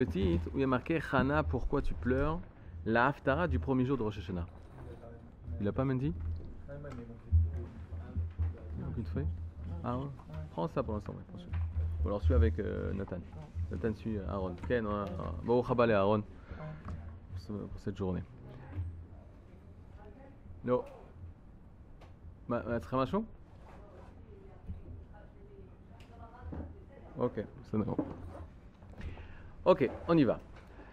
petite 0.00 0.40
où 0.46 0.56
il 0.56 0.60
y 0.60 0.64
a 0.64 0.66
marqué 0.66 0.98
Hana, 1.12 1.42
pourquoi 1.42 1.82
tu 1.82 1.92
pleures? 1.92 2.40
La 2.86 3.08
haftara 3.08 3.46
du 3.46 3.58
premier 3.58 3.84
jour 3.84 3.98
de 3.98 4.02
Rosh 4.02 4.16
Hashanah. 4.16 4.46
Il 5.60 5.66
l'a 5.66 5.72
pas 5.72 5.84
même 5.84 5.98
dit? 5.98 6.14
Il 8.96 9.04
feuille 9.04 9.26
Ah 9.84 9.98
ouais 9.98 10.06
Prends 10.52 10.68
ça 10.68 10.82
pour 10.82 10.94
l'instant, 10.94 11.12
ouais, 11.12 11.44
Ou 12.02 12.08
alors 12.08 12.22
suis 12.22 12.32
avec 12.32 12.58
euh, 12.58 12.92
Nathan. 12.94 13.18
Nathan 13.70 13.94
suit 13.94 14.16
euh, 14.16 14.28
Aaron. 14.28 14.56
Ken, 14.66 14.86
bon, 15.44 15.62
Chabal 15.62 15.90
et 15.90 15.94
Aaron 15.94 16.22
pour 17.46 17.80
cette 17.80 17.96
journée. 17.96 18.22
Non. 20.64 20.82
Très 22.48 22.96
machin 22.96 23.22
Ok, 27.18 27.44
c'est 27.70 27.76
bon. 27.76 27.96
Ok, 29.64 29.88
on 30.08 30.16
y 30.16 30.24
va. 30.24 30.40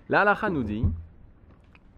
La 0.10 0.22
halakha 0.22 0.50
nous 0.50 0.64
dit 0.64 0.86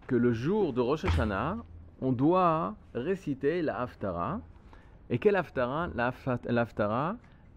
que 0.06 0.14
le 0.16 0.32
jour 0.32 0.72
de 0.72 0.80
Rosh 0.80 1.04
Hashanah, 1.04 1.56
on 2.00 2.12
doit 2.12 2.74
réciter 2.94 3.62
la 3.62 3.80
Haftara. 3.80 4.40
Et 5.10 5.18
quelle 5.18 5.36
Haftara? 5.36 5.88
La 5.94 6.10
Hafta- 6.10 6.40
la 6.50 6.62
Haftara 6.62 7.16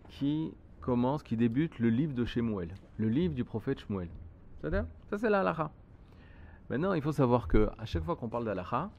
qui 0.10 0.52
commence, 0.82 1.24
qui 1.24 1.38
débute 1.38 1.80
le 1.80 1.90
livre 1.90 2.14
de 2.14 2.26
Shemuel, 2.26 2.70
le 2.98 3.08
livre 3.08 3.34
du 3.34 3.44
prophète 3.44 3.80
Shemuel. 3.80 4.10
C'est-à-dire 4.60 4.86
Ça, 5.10 5.18
c'est 5.18 5.30
la 5.30 5.40
halakha. 5.42 5.72
Maintenant, 6.70 6.94
il 6.94 7.02
faut 7.02 7.12
savoir 7.12 7.48
que 7.48 7.70
à 7.78 7.86
chaque 7.86 8.04
fois 8.04 8.16
qu'on 8.16 8.30
parle 8.30 8.46
d'halakha, 8.46 8.90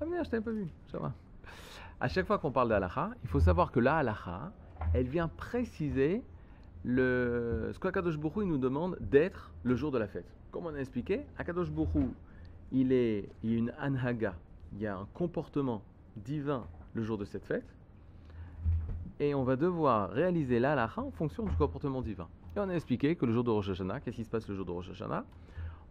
ah 0.00 0.04
mais 0.08 0.22
je 0.24 0.30
t'avais 0.30 0.42
pas 0.42 0.50
vu, 0.50 0.68
ça 0.90 0.98
va. 0.98 1.12
À 2.00 2.08
chaque 2.08 2.26
fois 2.26 2.38
qu'on 2.38 2.50
parle 2.52 2.68
d'halakha, 2.68 3.10
il 3.22 3.28
faut 3.28 3.40
savoir 3.40 3.70
que 3.70 3.80
la 3.80 3.98
halakha, 3.98 4.50
elle 4.94 5.08
vient 5.08 5.28
préciser 5.28 6.22
le, 6.84 7.70
ce 7.72 7.78
qu'Akadosh 7.78 8.16
Bourou 8.16 8.44
nous 8.44 8.58
demande 8.58 8.96
d'être 9.00 9.50
le 9.62 9.74
jour 9.74 9.90
de 9.90 9.98
la 9.98 10.06
fête. 10.06 10.26
Comme 10.50 10.66
on 10.66 10.74
a 10.74 10.78
expliqué, 10.78 11.22
Akadosh 11.36 11.70
Bourou, 11.70 12.10
il 12.72 12.92
est 12.92 13.28
il 13.42 13.50
y 13.50 13.54
a 13.54 13.58
une 13.58 13.72
anhaga, 13.78 14.34
il 14.72 14.80
y 14.80 14.86
a 14.86 14.96
un 14.96 15.06
comportement 15.14 15.82
divin 16.16 16.66
le 16.94 17.02
jour 17.02 17.18
de 17.18 17.24
cette 17.24 17.44
fête, 17.44 17.66
et 19.20 19.34
on 19.34 19.44
va 19.44 19.56
devoir 19.56 20.10
réaliser 20.10 20.60
la 20.60 20.72
halakha 20.72 21.02
en 21.02 21.10
fonction 21.10 21.44
du 21.44 21.54
comportement 21.56 22.02
divin. 22.02 22.28
Et 22.56 22.60
on 22.60 22.68
a 22.68 22.74
expliqué 22.74 23.16
que 23.16 23.26
le 23.26 23.32
jour 23.32 23.44
de 23.44 23.50
Rosh 23.50 23.70
Hashanah, 23.70 24.00
qu'est-ce 24.00 24.16
qui 24.16 24.24
se 24.24 24.30
passe 24.30 24.48
le 24.48 24.54
jour 24.54 24.64
de 24.64 24.70
Rosh 24.70 24.90
Hashanah? 24.90 25.24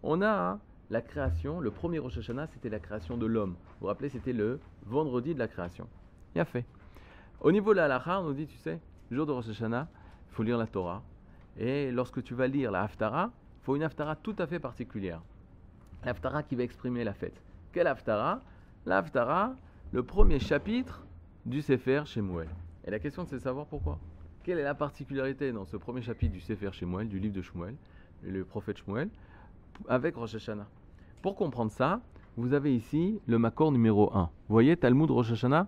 On 0.03 0.21
a 0.21 0.59
la 0.89 1.01
création, 1.01 1.59
le 1.59 1.71
premier 1.71 1.99
Rosh 1.99 2.17
Hashanah, 2.17 2.47
c'était 2.47 2.69
la 2.69 2.79
création 2.79 3.17
de 3.17 3.25
l'homme. 3.25 3.51
Vous 3.51 3.81
vous 3.81 3.87
rappelez, 3.87 4.09
c'était 4.09 4.33
le 4.33 4.59
vendredi 4.85 5.33
de 5.33 5.39
la 5.39 5.47
création. 5.47 5.87
Il 6.35 6.41
a 6.41 6.45
fait. 6.45 6.65
Au 7.41 7.51
niveau 7.51 7.71
de 7.71 7.77
la 7.77 7.85
halakha, 7.85 8.21
on 8.21 8.25
nous 8.25 8.33
dit, 8.33 8.47
tu 8.47 8.57
sais, 8.57 8.79
le 9.09 9.17
jour 9.17 9.25
de 9.25 9.31
Rosh 9.31 9.49
Hashanah, 9.49 9.87
il 10.29 10.35
faut 10.35 10.43
lire 10.43 10.57
la 10.57 10.67
Torah. 10.67 11.01
Et 11.59 11.91
lorsque 11.91 12.23
tu 12.23 12.33
vas 12.35 12.47
lire 12.47 12.71
la 12.71 12.83
Haftara, 12.83 13.31
il 13.61 13.65
faut 13.65 13.75
une 13.75 13.83
Haftara 13.83 14.15
tout 14.15 14.35
à 14.39 14.47
fait 14.47 14.59
particulière. 14.59 15.21
La 16.03 16.11
Haftara 16.11 16.43
qui 16.43 16.55
va 16.55 16.63
exprimer 16.63 17.03
la 17.03 17.13
fête. 17.13 17.41
Quelle 17.71 17.87
Haftara? 17.87 18.41
La 18.85 18.99
Haftara, 18.99 19.55
le 19.91 20.03
premier 20.03 20.39
chapitre 20.39 21.05
du 21.45 21.61
Sefer 21.61 22.03
Shemuel. 22.05 22.47
Et 22.85 22.91
la 22.91 22.99
question, 22.99 23.25
c'est 23.25 23.35
de 23.35 23.41
savoir 23.41 23.65
pourquoi. 23.65 23.99
Quelle 24.43 24.59
est 24.59 24.63
la 24.63 24.75
particularité 24.75 25.51
dans 25.51 25.65
ce 25.65 25.75
premier 25.75 26.01
chapitre 26.01 26.31
du 26.33 26.39
Sefer 26.39 26.71
Shemuel, 26.71 27.09
du 27.09 27.19
livre 27.19 27.33
de 27.35 27.41
Shemuel, 27.41 27.75
le 28.23 28.45
prophète 28.45 28.77
Shemuel, 28.77 29.09
avec 29.89 30.15
Rosh 30.15 30.35
Hashanah? 30.35 30.67
Pour 31.21 31.35
comprendre 31.35 31.71
ça, 31.71 31.99
vous 32.37 32.53
avez 32.53 32.73
ici 32.75 33.19
le 33.27 33.39
Makor 33.39 33.71
numéro 33.71 34.15
1. 34.15 34.21
Vous 34.23 34.29
voyez 34.53 34.77
Talmud 34.77 35.09
Rosh 35.09 35.31
Hashanah? 35.31 35.67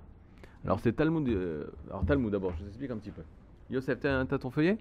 Alors 0.64 0.80
c'est 0.80 0.94
Talmud. 0.94 1.28
euh, 1.28 1.66
alors 1.90 2.06
Talmud 2.06 2.32
d'abord, 2.32 2.54
je 2.58 2.64
vous 2.64 2.68
explique 2.70 2.92
un 2.92 2.98
petit 2.98 3.12
peu. 3.12 3.24
Yosef, 3.72 4.00
t'as 4.00 4.26
ton 4.26 4.50
feuillet? 4.50 4.78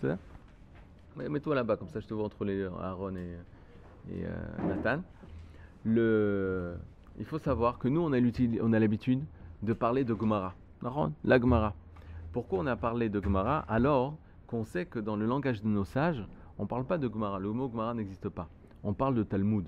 C'est 0.00 0.08
ça 0.08 0.18
Mets-toi 1.16 1.54
là-bas, 1.54 1.76
comme 1.76 1.88
ça 1.88 2.00
je 2.00 2.06
te 2.06 2.14
vois 2.14 2.24
entre 2.24 2.44
les 2.44 2.64
Aaron 2.64 3.14
et, 3.14 3.36
et 4.12 4.24
euh, 4.24 4.68
Nathan. 4.68 5.02
Le... 5.84 6.74
Il 7.18 7.24
faut 7.24 7.38
savoir 7.38 7.78
que 7.78 7.86
nous, 7.86 8.00
on 8.00 8.12
a 8.12 8.78
l'habitude 8.80 9.22
de 9.62 9.72
parler 9.72 10.02
de 10.02 10.16
Gemara. 10.18 10.54
Aaron, 10.84 11.12
La 11.24 11.40
Gemara. 11.40 11.74
Pourquoi 12.32 12.58
on 12.58 12.66
a 12.66 12.74
parlé 12.74 13.08
de 13.08 13.22
Gemara 13.22 13.60
alors 13.68 14.16
qu'on 14.48 14.64
sait 14.64 14.86
que 14.86 14.98
dans 14.98 15.14
le 15.14 15.26
langage 15.26 15.62
de 15.62 15.68
nos 15.68 15.84
sages, 15.84 16.26
on 16.58 16.64
ne 16.64 16.68
parle 16.68 16.84
pas 16.84 16.98
de 16.98 17.08
Gemara. 17.08 17.38
Le 17.38 17.52
mot 17.52 17.70
Gemara 17.70 17.94
n'existe 17.94 18.28
pas. 18.28 18.48
On 18.82 18.92
parle 18.92 19.14
de 19.14 19.22
Talmud. 19.22 19.66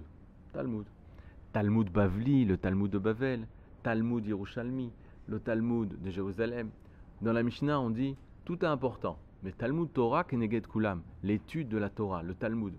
Talmud. 0.52 0.84
Talmud 1.52 1.91
Bavli, 1.91 2.44
le 2.44 2.56
Talmud 2.56 2.91
de 2.91 2.98
Bavel, 2.98 3.46
Talmud 3.84 4.26
Yerushalmi, 4.26 4.91
le 5.28 5.38
Talmud 5.38 6.02
de 6.02 6.10
Jérusalem. 6.10 6.70
Dans 7.22 7.32
la 7.32 7.44
Mishnah, 7.44 7.80
on 7.80 7.91
dit 7.91 8.16
tout 8.46 8.64
est 8.64 8.68
important, 8.68 9.18
mais 9.42 9.50
Talmud 9.50 9.92
Torah 9.92 10.22
Keneged 10.22 10.68
Kulam, 10.68 11.02
l'étude 11.24 11.68
de 11.68 11.78
la 11.78 11.90
Torah, 11.90 12.22
le 12.22 12.32
Talmud, 12.32 12.72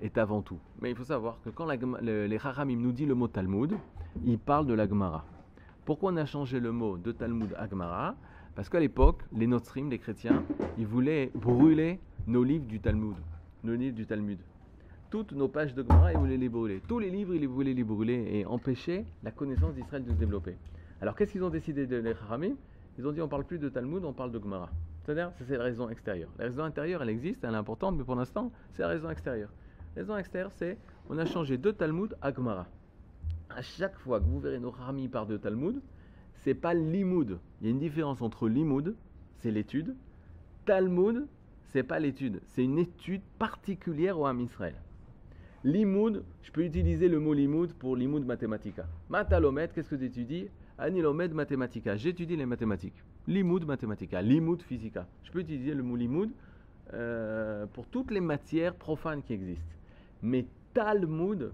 est 0.00 0.16
avant 0.16 0.40
tout. 0.40 0.58
Mais 0.80 0.90
il 0.90 0.96
faut 0.96 1.04
savoir 1.04 1.38
que 1.44 1.50
quand 1.50 1.68
les 2.00 2.38
Chachamim 2.38 2.76
nous 2.76 2.90
dit 2.90 3.04
le 3.04 3.14
mot 3.14 3.28
Talmud, 3.28 3.76
ils 4.24 4.38
parlent 4.38 4.66
de 4.66 4.72
la 4.72 4.88
Gemara. 4.88 5.26
Pourquoi 5.84 6.12
on 6.12 6.16
a 6.16 6.24
changé 6.24 6.60
le 6.60 6.72
mot 6.72 6.96
de 6.96 7.12
Talmud 7.12 7.54
à 7.58 7.68
Gemara? 7.68 8.16
Parce 8.54 8.70
qu'à 8.70 8.80
l'époque, 8.80 9.22
les 9.34 9.46
Notrim, 9.46 9.90
les 9.90 9.98
chrétiens, 9.98 10.44
ils 10.78 10.86
voulaient 10.86 11.30
brûler 11.34 12.00
nos 12.26 12.42
livres 12.42 12.66
du 12.66 12.80
Talmud, 12.80 13.16
nos 13.62 13.74
livres 13.74 13.94
du 13.94 14.06
Talmud. 14.06 14.38
Toutes 15.10 15.32
nos 15.32 15.48
pages 15.48 15.74
de 15.74 15.82
Gemara, 15.82 16.14
ils 16.14 16.18
voulaient 16.18 16.38
les 16.38 16.48
brûler. 16.48 16.80
Tous 16.88 16.98
les 16.98 17.10
livres, 17.10 17.34
ils 17.34 17.46
voulaient 17.46 17.74
les 17.74 17.84
brûler 17.84 18.28
et 18.32 18.46
empêcher 18.46 19.04
la 19.22 19.30
connaissance 19.30 19.74
d'Israël 19.74 20.04
de 20.04 20.10
se 20.10 20.16
développer. 20.16 20.56
Alors 21.02 21.14
qu'est-ce 21.16 21.32
qu'ils 21.32 21.44
ont 21.44 21.50
décidé 21.50 21.86
de 21.86 21.96
les 21.96 22.14
Chachamim? 22.14 22.54
Ils 22.98 23.06
ont 23.06 23.12
dit 23.12 23.20
on 23.20 23.28
parle 23.28 23.44
plus 23.44 23.58
de 23.58 23.68
Talmud, 23.68 24.04
on 24.04 24.12
parle 24.12 24.32
de 24.32 24.38
Gemara. 24.38 24.70
C'est-à-dire, 25.02 25.32
c'est 25.46 25.56
la 25.56 25.64
raison 25.64 25.88
extérieure. 25.88 26.30
La 26.38 26.44
raison 26.44 26.62
intérieure, 26.62 27.02
elle 27.02 27.08
existe, 27.08 27.42
elle 27.44 27.54
est 27.54 27.56
importante, 27.56 27.96
mais 27.96 28.04
pour 28.04 28.14
l'instant, 28.14 28.52
c'est 28.72 28.82
la 28.82 28.88
raison 28.88 29.10
extérieure. 29.10 29.50
La 29.96 30.02
raison 30.02 30.16
extérieure, 30.16 30.52
c'est 30.52 30.78
on 31.08 31.18
a 31.18 31.24
changé 31.24 31.58
de 31.58 31.70
Talmud 31.70 32.16
à 32.22 32.32
Gemara. 32.32 32.66
À 33.48 33.62
chaque 33.62 33.96
fois 33.96 34.20
que 34.20 34.26
vous 34.26 34.38
verrez 34.38 34.60
nos 34.60 34.72
Chachamim 34.72 35.08
par 35.08 35.26
de 35.26 35.36
Talmud, 35.36 35.80
c'est 36.34 36.54
pas 36.54 36.74
limoud. 36.74 37.38
Il 37.60 37.66
y 37.66 37.70
a 37.70 37.72
une 37.72 37.80
différence 37.80 38.22
entre 38.22 38.48
limoud, 38.48 38.94
c'est 39.38 39.50
l'étude, 39.50 39.96
Talmud, 40.64 41.26
c'est 41.72 41.82
pas 41.82 41.98
l'étude, 41.98 42.40
c'est 42.46 42.64
une 42.64 42.78
étude 42.78 43.22
particulière 43.38 44.18
au 44.18 44.26
Ham 44.26 44.40
Israël. 44.40 44.74
Limoud, 45.64 46.24
je 46.42 46.52
peux 46.52 46.64
utiliser 46.64 47.08
le 47.08 47.18
mot 47.18 47.34
limoud 47.34 47.74
pour 47.74 47.96
limoud 47.96 48.24
mathématica. 48.24 48.86
Matalomet, 49.08 49.68
qu'est-ce 49.74 49.90
que 49.90 49.96
tu 49.96 50.04
étudies 50.04 50.48
Anilomed 50.80 51.34
mathématica, 51.34 51.96
j'étudie 51.96 52.36
les 52.36 52.46
mathématiques. 52.46 53.04
Limoud 53.26 53.66
mathématica, 53.66 54.22
limoud 54.22 54.62
physica. 54.62 55.06
Je 55.24 55.30
peux 55.30 55.40
utiliser 55.40 55.74
le 55.74 55.82
mot 55.82 55.94
limoud 55.94 56.30
euh, 56.94 57.66
pour 57.66 57.86
toutes 57.86 58.10
les 58.10 58.20
matières 58.20 58.74
profanes 58.74 59.22
qui 59.22 59.34
existent. 59.34 59.76
Mais 60.22 60.46
Talmud, 60.72 61.52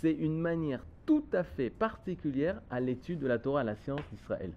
c'est 0.00 0.12
une 0.12 0.38
manière 0.38 0.84
tout 1.04 1.24
à 1.32 1.42
fait 1.42 1.68
particulière 1.68 2.62
à 2.70 2.80
l'étude 2.80 3.18
de 3.18 3.26
la 3.26 3.38
Torah, 3.38 3.60
à 3.60 3.64
la 3.64 3.76
science 3.76 4.00
d'Israël. 4.10 4.52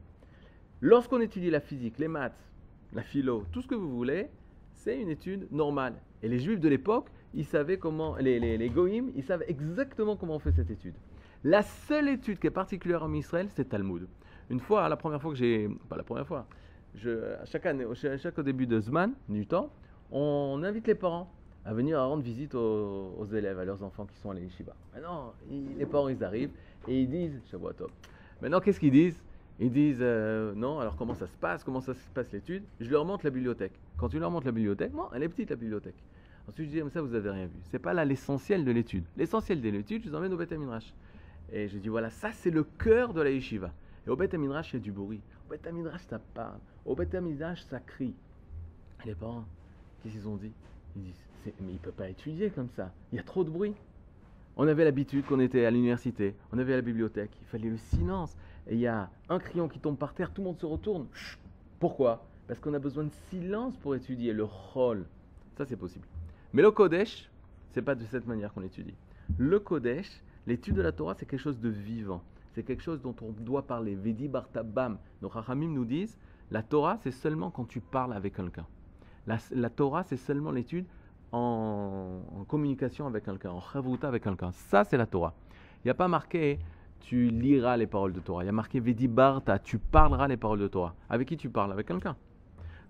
Lorsqu'on 0.79 1.19
étudie 1.19 1.49
la 1.49 1.59
physique, 1.59 1.99
les 1.99 2.07
maths, 2.07 2.49
la 2.93 3.01
philo, 3.01 3.45
tout 3.51 3.61
ce 3.61 3.67
que 3.67 3.75
vous 3.75 3.93
voulez, 3.93 4.29
c'est 4.73 4.99
une 4.99 5.09
étude 5.09 5.47
normale. 5.51 5.95
Et 6.23 6.29
les 6.29 6.39
juifs 6.39 6.61
de 6.61 6.69
l'époque, 6.69 7.09
ils 7.33 7.45
savaient 7.45 7.77
comment, 7.77 8.15
les, 8.15 8.39
les, 8.39 8.57
les 8.57 8.69
goïms, 8.69 9.11
ils 9.15 9.23
savent 9.23 9.43
exactement 9.47 10.15
comment 10.15 10.35
on 10.35 10.39
fait 10.39 10.53
cette 10.53 10.71
étude. 10.71 10.95
La 11.43 11.63
seule 11.63 12.09
étude 12.09 12.39
qui 12.39 12.47
est 12.47 12.51
particulière 12.51 13.03
en 13.03 13.13
Israël, 13.13 13.47
c'est 13.49 13.65
Talmud. 13.69 14.07
Une 14.49 14.59
fois, 14.59 14.87
la 14.89 14.97
première 14.97 15.21
fois 15.21 15.31
que 15.31 15.37
j'ai, 15.37 15.69
pas 15.89 15.97
la 15.97 16.03
première 16.03 16.27
fois, 16.27 16.45
chaque 17.45 17.65
année, 17.65 17.85
au- 17.85 17.95
chaque 17.95 18.39
début 18.41 18.67
de 18.67 18.79
Zman, 18.79 19.13
du 19.27 19.47
temps, 19.47 19.69
on 20.11 20.61
invite 20.63 20.87
les 20.87 20.95
parents 20.95 21.31
à 21.65 21.73
venir 21.73 21.99
rendre 21.99 22.21
visite 22.23 22.53
aux, 22.53 23.25
élèves, 23.33 23.57
à 23.59 23.65
leurs 23.65 23.81
enfants 23.83 24.05
qui 24.05 24.17
sont 24.17 24.31
à 24.31 24.33
la 24.33 24.39
yeshiva. 24.41 24.73
Maintenant, 24.93 25.33
les 25.77 25.85
parents, 25.85 26.09
ils 26.09 26.23
arrivent 26.23 26.51
et 26.87 27.01
ils 27.01 27.09
disent, 27.09 27.41
Shavua 27.49 27.73
Tov. 27.73 27.89
Maintenant, 28.41 28.59
qu'est-ce 28.59 28.79
qu'ils 28.79 28.91
disent? 28.91 29.21
Ils 29.59 29.71
disent, 29.71 29.99
euh, 30.01 30.53
non, 30.55 30.79
alors 30.79 30.95
comment 30.95 31.13
ça 31.13 31.27
se 31.27 31.37
passe? 31.37 31.63
Comment 31.63 31.81
ça 31.81 31.93
se 31.93 32.09
passe 32.13 32.31
l'étude? 32.31 32.63
Je 32.79 32.89
leur 32.89 33.05
montre 33.05 33.25
la 33.25 33.29
bibliothèque. 33.31 33.73
Quand 33.97 34.09
tu 34.09 34.17
leur 34.19 34.31
montres 34.31 34.47
la 34.47 34.51
bibliothèque, 34.51 34.91
bon, 34.91 35.03
elle 35.13 35.21
est 35.23 35.29
petite 35.29 35.51
la 35.51 35.55
bibliothèque. 35.55 35.95
Ensuite, 36.49 36.67
je 36.67 36.71
dis, 36.71 36.81
mais 36.83 36.89
ça, 36.89 37.01
vous 37.01 37.13
avez 37.13 37.29
rien 37.29 37.45
vu. 37.45 37.59
C'est 37.69 37.77
pas 37.79 37.93
là 37.93 38.03
l'essentiel 38.03 38.65
de 38.65 38.71
l'étude. 38.71 39.03
L'essentiel 39.15 39.61
de 39.61 39.69
l'étude, 39.69 40.03
je 40.03 40.09
vous 40.09 40.15
emmène 40.15 40.33
au 40.33 40.37
Beth 40.37 40.51
Midrash. 40.51 40.91
Et 41.51 41.67
je 41.67 41.77
dis, 41.77 41.89
voilà, 41.89 42.09
ça, 42.09 42.31
c'est 42.31 42.51
le 42.51 42.63
cœur 42.63 43.13
de 43.13 43.21
la 43.21 43.29
yeshiva. 43.29 43.71
Et 44.07 44.09
au 44.09 44.15
Beth 44.15 44.33
Midrash, 44.33 44.73
il 44.73 44.77
y 44.77 44.79
a 44.79 44.83
du 44.83 44.91
bruit. 44.91 45.21
Au 45.47 45.51
Beth 45.51 45.71
Midrash, 45.71 46.01
ça 46.09 46.19
parle. 46.33 46.59
Au 46.85 46.95
Beth 46.95 47.13
Midrash, 47.13 47.63
ça 47.63 47.79
crie. 47.79 48.13
Et 49.03 49.07
les 49.07 49.15
parents, 49.15 49.45
qu'est-ce 50.01 50.15
qu'ils 50.15 50.27
ont 50.27 50.37
dit? 50.37 50.51
Ils 50.95 51.03
disent, 51.03 51.25
mais 51.45 51.71
il 51.71 51.79
peut 51.79 51.91
pas 51.91 52.09
étudier 52.09 52.49
comme 52.49 52.69
ça. 52.69 52.91
Il 53.11 53.17
y 53.17 53.19
a 53.19 53.23
trop 53.23 53.43
de 53.43 53.49
bruit. 53.49 53.73
On 54.57 54.67
avait 54.67 54.83
l'habitude 54.83 55.25
qu'on 55.25 55.39
était 55.39 55.65
à 55.65 55.71
l'université, 55.71 56.35
on 56.51 56.59
avait 56.59 56.75
la 56.75 56.81
bibliothèque, 56.81 57.31
il 57.41 57.47
fallait 57.47 57.69
le 57.69 57.77
silence. 57.77 58.35
Et 58.67 58.75
il 58.75 58.79
y 58.81 58.87
a 58.87 59.09
un 59.29 59.39
crayon 59.39 59.69
qui 59.69 59.79
tombe 59.79 59.97
par 59.97 60.13
terre, 60.13 60.31
tout 60.31 60.41
le 60.41 60.47
monde 60.47 60.59
se 60.59 60.65
retourne. 60.65 61.07
Pourquoi? 61.79 62.25
Parce 62.47 62.59
qu'on 62.59 62.73
a 62.73 62.79
besoin 62.79 63.05
de 63.05 63.11
silence 63.29 63.75
pour 63.77 63.95
étudier 63.95 64.33
le 64.33 64.43
rôle. 64.43 65.05
Ça, 65.57 65.65
c'est 65.65 65.77
possible. 65.77 66.05
Mais 66.53 66.61
le 66.61 66.69
Kodesh, 66.69 67.29
c'est 67.71 67.81
pas 67.81 67.95
de 67.95 68.03
cette 68.05 68.27
manière 68.27 68.53
qu'on 68.53 68.63
étudie. 68.63 68.93
Le 69.37 69.59
Kodesh, 69.59 70.21
l'étude 70.47 70.75
de 70.75 70.81
la 70.81 70.91
Torah, 70.91 71.15
c'est 71.15 71.25
quelque 71.25 71.39
chose 71.39 71.59
de 71.59 71.69
vivant. 71.69 72.23
C'est 72.53 72.63
quelque 72.63 72.83
chose 72.83 73.01
dont 73.01 73.15
on 73.21 73.31
doit 73.31 73.65
parler. 73.65 73.95
Vedi 73.95 74.27
Bartabam. 74.27 74.97
Nos 75.21 75.31
Chachamim 75.31 75.69
nous 75.69 75.85
disent 75.85 76.17
la 76.51 76.63
Torah, 76.63 76.97
c'est 76.97 77.11
seulement 77.11 77.49
quand 77.49 77.65
tu 77.65 77.79
parles 77.79 78.13
avec 78.13 78.35
quelqu'un. 78.35 78.65
La, 79.25 79.37
la 79.51 79.69
Torah, 79.69 80.03
c'est 80.03 80.17
seulement 80.17 80.51
l'étude 80.51 80.85
en, 81.31 82.45
communication 82.47 83.07
avec 83.07 83.23
quelqu'un, 83.23 83.51
en 83.51 83.61
chavruta 83.61 84.07
avec 84.07 84.23
quelqu'un. 84.23 84.51
Ça, 84.51 84.83
c'est 84.83 84.97
la 84.97 85.05
Torah. 85.05 85.33
Il 85.83 85.87
n'y 85.87 85.91
a 85.91 85.95
pas 85.95 86.07
marqué 86.07 86.59
tu 86.99 87.29
liras 87.29 87.77
les 87.77 87.87
paroles 87.87 88.13
de 88.13 88.19
Torah. 88.19 88.43
Il 88.43 88.47
y 88.47 88.49
a 88.49 88.53
marqué 88.53 88.79
Vedi 88.79 89.07
Barta, 89.07 89.57
tu 89.57 89.79
parleras 89.79 90.27
les 90.27 90.37
paroles 90.37 90.59
de 90.59 90.67
Torah. 90.67 90.93
Avec 91.09 91.27
qui 91.27 91.37
tu 91.37 91.49
parles? 91.49 91.71
Avec 91.71 91.87
quelqu'un. 91.87 92.15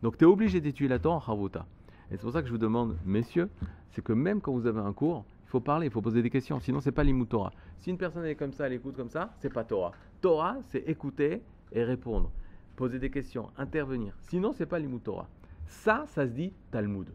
Donc 0.02 0.18
tu 0.18 0.26
es 0.26 0.28
obligé 0.28 0.60
d'étudier 0.60 0.90
la 0.90 1.00
Torah 1.00 1.18
en 1.18 1.22
chavruta. 1.22 1.66
Et 2.10 2.18
c'est 2.18 2.24
pour 2.24 2.34
ça 2.34 2.42
que 2.42 2.48
je 2.48 2.52
vous 2.52 2.58
demande, 2.58 2.98
messieurs, 3.06 3.50
c'est 3.92 4.04
que 4.04 4.12
même 4.12 4.42
quand 4.42 4.52
vous 4.52 4.68
avez 4.68 4.82
un 4.82 4.92
cours, 4.92 5.24
faut 5.52 5.60
parler, 5.60 5.88
il 5.88 5.92
faut 5.92 6.02
poser 6.02 6.22
des 6.22 6.30
questions. 6.30 6.60
Sinon, 6.60 6.80
c'est 6.82 6.92
pas 6.92 7.04
Torah. 7.30 7.52
Si 7.80 7.90
une 7.90 7.98
personne 7.98 8.26
est 8.26 8.36
comme 8.36 8.54
ça, 8.54 8.68
elle 8.68 8.74
écoute 8.74 8.96
comme 8.96 9.10
ça, 9.10 9.34
c'est 9.40 9.52
pas 9.52 9.64
Torah. 9.64 9.92
Torah, 10.22 10.58
c'est 10.70 10.88
écouter 10.88 11.42
et 11.72 11.84
répondre, 11.84 12.32
poser 12.76 13.00
des 13.00 13.10
questions, 13.10 13.50
intervenir. 13.58 14.14
Sinon, 14.22 14.54
c'est 14.54 14.66
pas 14.66 14.80
Torah. 15.04 15.28
Ça, 15.66 16.06
ça 16.08 16.26
se 16.26 16.32
dit 16.32 16.54
Talmud. 16.72 17.08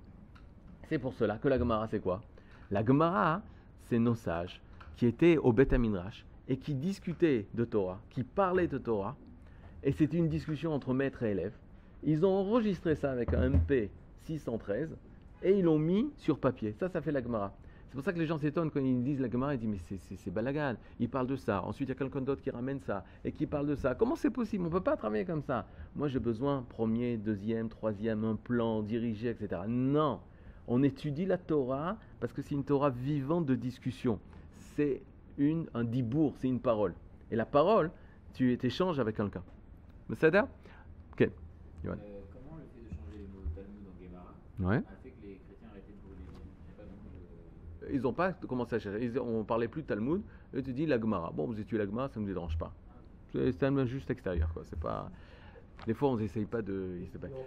C'est 0.88 0.98
pour 0.98 1.14
cela 1.14 1.38
que 1.38 1.48
la 1.48 1.58
Gemara, 1.58 1.88
c'est 1.88 2.00
quoi? 2.00 2.22
La 2.70 2.84
Gemara, 2.84 3.42
c'est 3.82 3.98
nos 3.98 4.14
sages 4.14 4.60
qui 4.96 5.06
étaient 5.06 5.36
au 5.36 5.52
Beth 5.52 5.72
Aminrash 5.72 6.24
et 6.48 6.56
qui 6.56 6.74
discutaient 6.74 7.46
de 7.54 7.64
Torah, 7.64 8.00
qui 8.10 8.22
parlaient 8.22 8.68
de 8.68 8.78
Torah. 8.78 9.16
Et 9.82 9.92
c'était 9.92 10.16
une 10.16 10.28
discussion 10.28 10.72
entre 10.72 10.94
maître 10.94 11.22
et 11.22 11.30
élève. 11.30 11.54
Ils 12.02 12.24
ont 12.24 12.32
enregistré 12.32 12.94
ça 12.94 13.10
avec 13.10 13.32
un 13.34 13.50
MP 13.50 13.90
613 14.24 14.96
et 15.42 15.58
ils 15.58 15.64
l'ont 15.64 15.78
mis 15.78 16.10
sur 16.16 16.38
papier. 16.38 16.72
Ça, 16.72 16.88
ça 16.88 17.00
fait 17.00 17.12
la 17.12 17.22
Gemara. 17.22 17.52
C'est 17.96 18.00
pour 18.02 18.04
ça 18.04 18.12
que 18.12 18.18
les 18.18 18.26
gens 18.26 18.36
s'étonnent 18.36 18.70
quand 18.70 18.80
ils 18.80 19.02
disent 19.02 19.20
la 19.22 19.30
Gemara, 19.30 19.54
ils 19.54 19.58
disent 19.58 19.70
mais 19.70 19.98
c'est- 20.18 20.30
balagan, 20.30 20.74
il 21.00 21.08
parle 21.08 21.26
de 21.26 21.34
ça. 21.36 21.64
Ensuite, 21.64 21.88
il 21.88 21.92
y 21.92 21.96
a 21.96 21.98
quelqu'un 21.98 22.20
d'autre 22.20 22.42
qui 22.42 22.50
ramène 22.50 22.78
ça 22.78 23.06
et 23.24 23.32
qui 23.32 23.46
parle 23.46 23.66
de 23.66 23.74
ça. 23.74 23.94
Comment 23.94 24.16
c'est 24.16 24.28
possible? 24.28 24.64
On 24.64 24.66
ne 24.66 24.72
peut 24.72 24.82
pas 24.82 24.98
travailler 24.98 25.24
comme 25.24 25.40
ça. 25.40 25.66
Moi, 25.94 26.08
j'ai 26.08 26.18
besoin, 26.18 26.60
premier, 26.68 27.16
deuxième, 27.16 27.70
troisième, 27.70 28.22
un 28.24 28.36
plan 28.36 28.82
dirigé, 28.82 29.30
etc. 29.30 29.62
Non, 29.66 30.20
on 30.68 30.82
étudie 30.82 31.24
la 31.24 31.38
Torah 31.38 31.96
parce 32.20 32.34
que 32.34 32.42
c'est 32.42 32.54
une 32.54 32.64
Torah 32.64 32.90
vivante 32.90 33.46
de 33.46 33.54
discussion. 33.54 34.20
C'est 34.74 35.00
une, 35.38 35.66
un 35.72 35.84
dibour, 35.84 36.34
c'est 36.36 36.48
une 36.48 36.60
parole. 36.60 36.92
Et 37.30 37.36
la 37.36 37.46
parole, 37.46 37.90
tu 38.34 38.58
échanges 38.62 39.00
avec 39.00 39.16
quelqu'un. 39.16 39.42
Mais 40.10 40.16
ça 40.16 40.28
Ok. 40.28 41.22
Euh, 41.22 41.94
comment 42.30 42.58
le 42.58 42.64
fait 42.74 42.84
de 42.84 42.90
changer 42.90 43.16
les 43.16 43.26
mots 43.28 43.40
Talmud 43.54 43.88
en 43.88 43.96
Gemara 44.04 44.34
Ouais. 44.60 44.84
a 44.84 44.96
fait 45.02 45.12
que 45.12 45.22
les 45.26 45.40
chrétiens 45.46 45.68
arrêtaient 45.70 45.92
de 45.92 46.02
brûler 46.04 46.20
les 46.20 46.34
livres 46.34 46.52
Il 46.60 46.66
n'y 46.66 46.74
a 46.74 46.76
pas 46.76 46.84
beaucoup 46.84 47.08
de... 47.14 47.75
Ils 47.92 48.00
n'ont 48.00 48.12
pas 48.12 48.32
commencé 48.32 48.76
à 48.76 48.78
chercher. 48.78 49.04
Ils, 49.04 49.18
on 49.18 49.44
parlait 49.44 49.68
plus 49.68 49.82
de 49.82 49.86
Talmud. 49.86 50.22
Et 50.54 50.62
tu 50.62 50.72
dis 50.72 50.86
la 50.86 51.00
Gemara. 51.00 51.32
Bon, 51.34 51.46
vous 51.46 51.58
étudiez 51.58 51.78
la 51.78 51.86
Gemara, 51.86 52.08
ça 52.08 52.20
ne 52.20 52.26
nous 52.26 52.32
dérange 52.32 52.58
pas. 52.58 52.72
C'est 53.32 53.62
un 53.64 53.84
juste 53.84 54.10
extérieur. 54.10 54.52
Quoi. 54.52 54.62
C'est 54.64 54.78
pas... 54.78 55.10
Des 55.86 55.94
fois, 55.94 56.08
on 56.08 56.16
n'essaye 56.16 56.46
pas 56.46 56.62
de. 56.62 56.98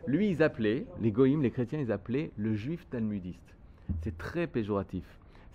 Lui, 0.06 0.30
ils 0.30 0.44
appelaient, 0.44 0.86
les 1.02 1.12
goïms, 1.12 1.42
les 1.42 1.50
chrétiens, 1.50 1.80
ils 1.80 1.92
appelaient 1.92 2.32
le 2.38 2.54
juif 2.54 2.88
talmudiste. 2.90 3.56
C'est 4.02 4.18
très 4.18 4.46
péjoratif. 4.46 5.04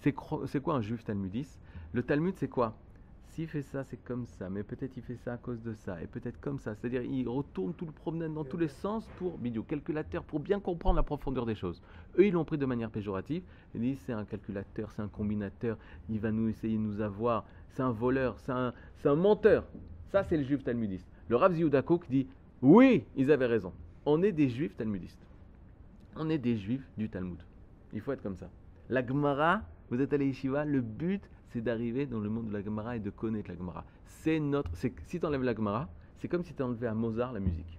C'est 0.01 0.13
quoi 0.13 0.75
un 0.75 0.81
juif 0.81 1.05
talmudiste? 1.05 1.61
Le 1.93 2.03
Talmud, 2.03 2.35
c'est 2.37 2.49
quoi? 2.49 2.77
S'il 3.35 3.49
fait 3.49 3.63
ça, 3.63 3.83
c'est 3.83 3.97
comme 3.97 4.27
ça, 4.27 4.49
mais 4.49 4.63
peut-être 4.63 4.97
il 4.97 5.03
fait 5.03 5.17
ça 5.17 5.33
à 5.33 5.37
cause 5.37 5.61
de 5.61 5.75
ça, 5.75 6.01
et 6.01 6.07
peut-être 6.07 6.41
comme 6.41 6.61
ça. 6.61 6.77
C'est-à-dire, 6.77 7.03
il 7.03 7.29
retourne 7.29 7.75
tout 7.75 7.85
le 7.85 7.91
problème 7.91 8.33
dans 8.33 8.45
tous 8.45 8.57
les 8.57 8.69
sens 8.69 9.09
pour, 9.19 9.39
bidou, 9.39 9.65
calculateur, 9.65 10.23
pour 10.23 10.39
bien 10.39 10.61
comprendre 10.61 10.95
la 10.95 11.03
profondeur 11.03 11.45
des 11.45 11.57
choses. 11.57 11.83
Eux, 12.17 12.27
ils 12.27 12.33
l'ont 12.33 12.45
pris 12.45 12.59
de 12.59 12.65
manière 12.65 12.91
péjorative. 12.91 13.43
Ils 13.75 13.81
disent, 13.81 13.99
c'est 14.07 14.13
un 14.13 14.25
calculateur, 14.25 14.93
c'est 14.93 15.03
un 15.03 15.09
combinateur, 15.09 15.77
il 16.09 16.21
va 16.21 16.31
nous 16.31 16.49
essayer 16.49 16.77
de 16.77 16.83
nous 16.83 17.01
avoir, 17.01 17.45
c'est 17.71 17.83
un 17.83 17.91
voleur, 17.91 18.39
c'est 18.39 18.53
un, 18.53 18.73
un 19.05 19.15
menteur. 19.17 19.65
Ça, 20.13 20.23
c'est 20.23 20.37
le 20.37 20.45
juif 20.45 20.63
talmudiste. 20.63 21.11
Le 21.29 21.35
Rav 21.35 21.59
Yehuda 21.59 21.83
Kook 21.83 22.09
dit, 22.09 22.29
oui, 22.63 23.03
ils 23.17 23.33
avaient 23.33 23.47
raison. 23.47 23.73
On 24.07 24.23
est 24.23 24.31
des 24.31 24.49
juifs 24.49 24.77
talmudistes. 24.77 25.27
On 26.15 26.31
est 26.31 26.39
des 26.39 26.57
juifs 26.57 26.89
du 26.97 27.09
Talmud. 27.09 27.39
Il 27.93 28.01
faut 28.01 28.13
être 28.13 28.23
comme 28.23 28.37
ça. 28.37 28.49
La 28.89 29.05
Gemara, 29.05 29.63
vous 29.91 30.01
êtes 30.01 30.13
allé 30.13 30.27
Yeshiva, 30.27 30.65
le 30.65 30.81
but, 30.81 31.29
c'est 31.55 31.61
d'arriver 31.61 32.05
dans 32.05 32.19
le 32.19 32.29
monde 32.29 32.49
de 32.49 32.53
la 32.53 32.63
Gemara 32.63 32.97
et 32.97 32.99
de 32.99 33.11
connaître 33.11 33.49
la 33.49 33.57
Gemara. 33.57 33.85
C'est 34.07 34.41
notre. 34.41 34.69
c'est- 34.75 34.93
Si 35.07 35.21
tu 35.21 35.25
enlèves 35.25 35.45
la 35.45 35.55
Gemara, 35.55 35.89
c'est 36.19 36.27
comme 36.27 36.43
si 36.43 36.53
tu 36.53 36.61
enlevais 36.65 36.89
à 36.89 36.95
Mozart 36.95 37.33
la 37.33 37.39
musique. 37.39 37.79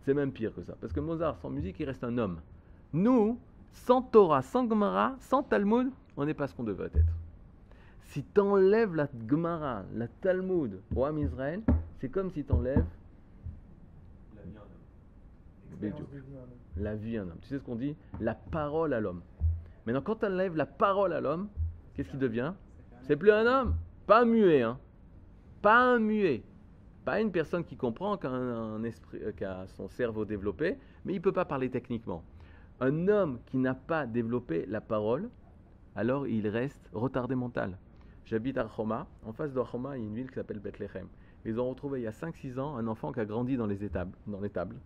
C'est 0.00 0.12
même 0.12 0.32
pire 0.32 0.52
que 0.52 0.64
ça. 0.64 0.74
Parce 0.80 0.92
que 0.92 0.98
Mozart, 0.98 1.36
sans 1.38 1.50
musique, 1.50 1.78
il 1.78 1.84
reste 1.84 2.02
un 2.02 2.18
homme. 2.18 2.40
Nous, 2.92 3.38
sans 3.70 4.02
Torah, 4.02 4.42
sans 4.42 4.68
Gemara, 4.68 5.14
sans 5.20 5.44
Talmud, 5.44 5.90
on 6.16 6.24
n'est 6.24 6.34
pas 6.34 6.48
ce 6.48 6.54
qu'on 6.56 6.64
devrait 6.64 6.90
être. 6.92 7.12
Si 8.06 8.24
tu 8.24 8.40
enlèves 8.40 8.96
la 8.96 9.06
Gemara, 9.28 9.84
la 9.94 10.08
Talmud 10.08 10.80
au 10.96 11.04
Ham 11.04 11.16
Israël, 11.18 11.62
c'est 12.00 12.08
comme 12.08 12.32
si 12.32 12.42
tu 12.42 12.50
enlèves 12.52 12.84
de 15.80 15.86
vie, 15.86 15.92
la 16.76 16.96
vie 16.96 17.16
à 17.18 17.22
un 17.22 17.28
homme. 17.28 17.38
Tu 17.42 17.48
sais 17.50 17.58
ce 17.58 17.62
qu'on 17.62 17.76
dit? 17.76 17.94
La 18.20 18.34
parole 18.34 18.94
à 18.94 19.00
l'homme. 19.00 19.22
Maintenant, 19.86 20.02
quand 20.02 20.16
tu 20.16 20.26
enlèves 20.26 20.56
la 20.56 20.66
parole 20.66 21.12
à 21.12 21.20
l'homme, 21.20 21.48
qu'est-ce 21.94 22.10
qu'il 22.10 22.18
devient 22.18 22.52
C'est 23.02 23.16
plus 23.16 23.30
un 23.30 23.46
homme. 23.46 23.76
Pas 24.06 24.22
un 24.22 24.24
muet, 24.24 24.62
hein. 24.62 24.78
Pas 25.62 25.78
un 25.78 25.98
muet. 25.98 26.42
Pas 27.04 27.20
une 27.20 27.32
personne 27.32 27.64
qui 27.64 27.76
comprend, 27.76 28.16
qui 28.16 28.26
a, 28.26 28.78
esprit, 28.84 29.18
euh, 29.22 29.32
qui 29.32 29.44
son 29.74 29.88
cerveau 29.88 30.24
développé, 30.24 30.78
mais 31.04 31.12
il 31.12 31.16
ne 31.16 31.22
peut 31.22 31.32
pas 31.32 31.44
parler 31.44 31.70
techniquement. 31.70 32.22
Un 32.80 33.08
homme 33.08 33.38
qui 33.46 33.56
n'a 33.56 33.74
pas 33.74 34.06
développé 34.06 34.66
la 34.66 34.80
parole, 34.80 35.28
alors 35.96 36.26
il 36.26 36.46
reste 36.48 36.88
retardé 36.92 37.34
mental. 37.34 37.78
J'habite 38.24 38.58
à 38.58 38.64
Roma. 38.64 39.06
En 39.24 39.32
face 39.32 39.52
de 39.52 39.60
Roma, 39.60 39.96
il 39.96 40.02
y 40.02 40.04
a 40.04 40.08
une 40.08 40.14
ville 40.14 40.28
qui 40.28 40.34
s'appelle 40.34 40.60
Bethléem. 40.60 41.08
Ils 41.44 41.58
ont 41.58 41.68
retrouvé 41.68 42.00
il 42.00 42.04
y 42.04 42.06
a 42.06 42.12
5-6 42.12 42.60
ans 42.60 42.76
un 42.76 42.86
enfant 42.86 43.12
qui 43.12 43.20
a 43.20 43.24
grandi 43.24 43.56
dans 43.56 43.66
les 43.66 43.82
étables. 43.82 44.16
Dans 44.26 44.40
les 44.40 44.50
tables 44.50 44.76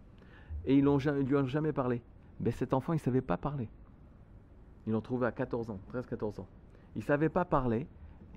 et 0.67 0.77
ils 0.77 0.85
ne 0.85 1.23
lui 1.23 1.37
ont 1.37 1.47
jamais 1.47 1.73
parlé. 1.73 2.03
Ben, 2.41 2.53
cet 2.53 2.73
enfant, 2.73 2.93
il 2.93 2.97
ne 2.97 3.01
savait 3.01 3.21
pas 3.21 3.37
parler. 3.37 3.69
Ils 4.87 4.93
l'ont 4.93 5.01
trouvé 5.01 5.27
à 5.27 5.33
14 5.33 5.71
ans, 5.71 5.79
13-14 5.93 6.41
ans. 6.41 6.49
Il 6.97 7.01
ne 7.01 7.05
savait 7.05 7.29
pas 7.29 7.45
parler 7.45 7.87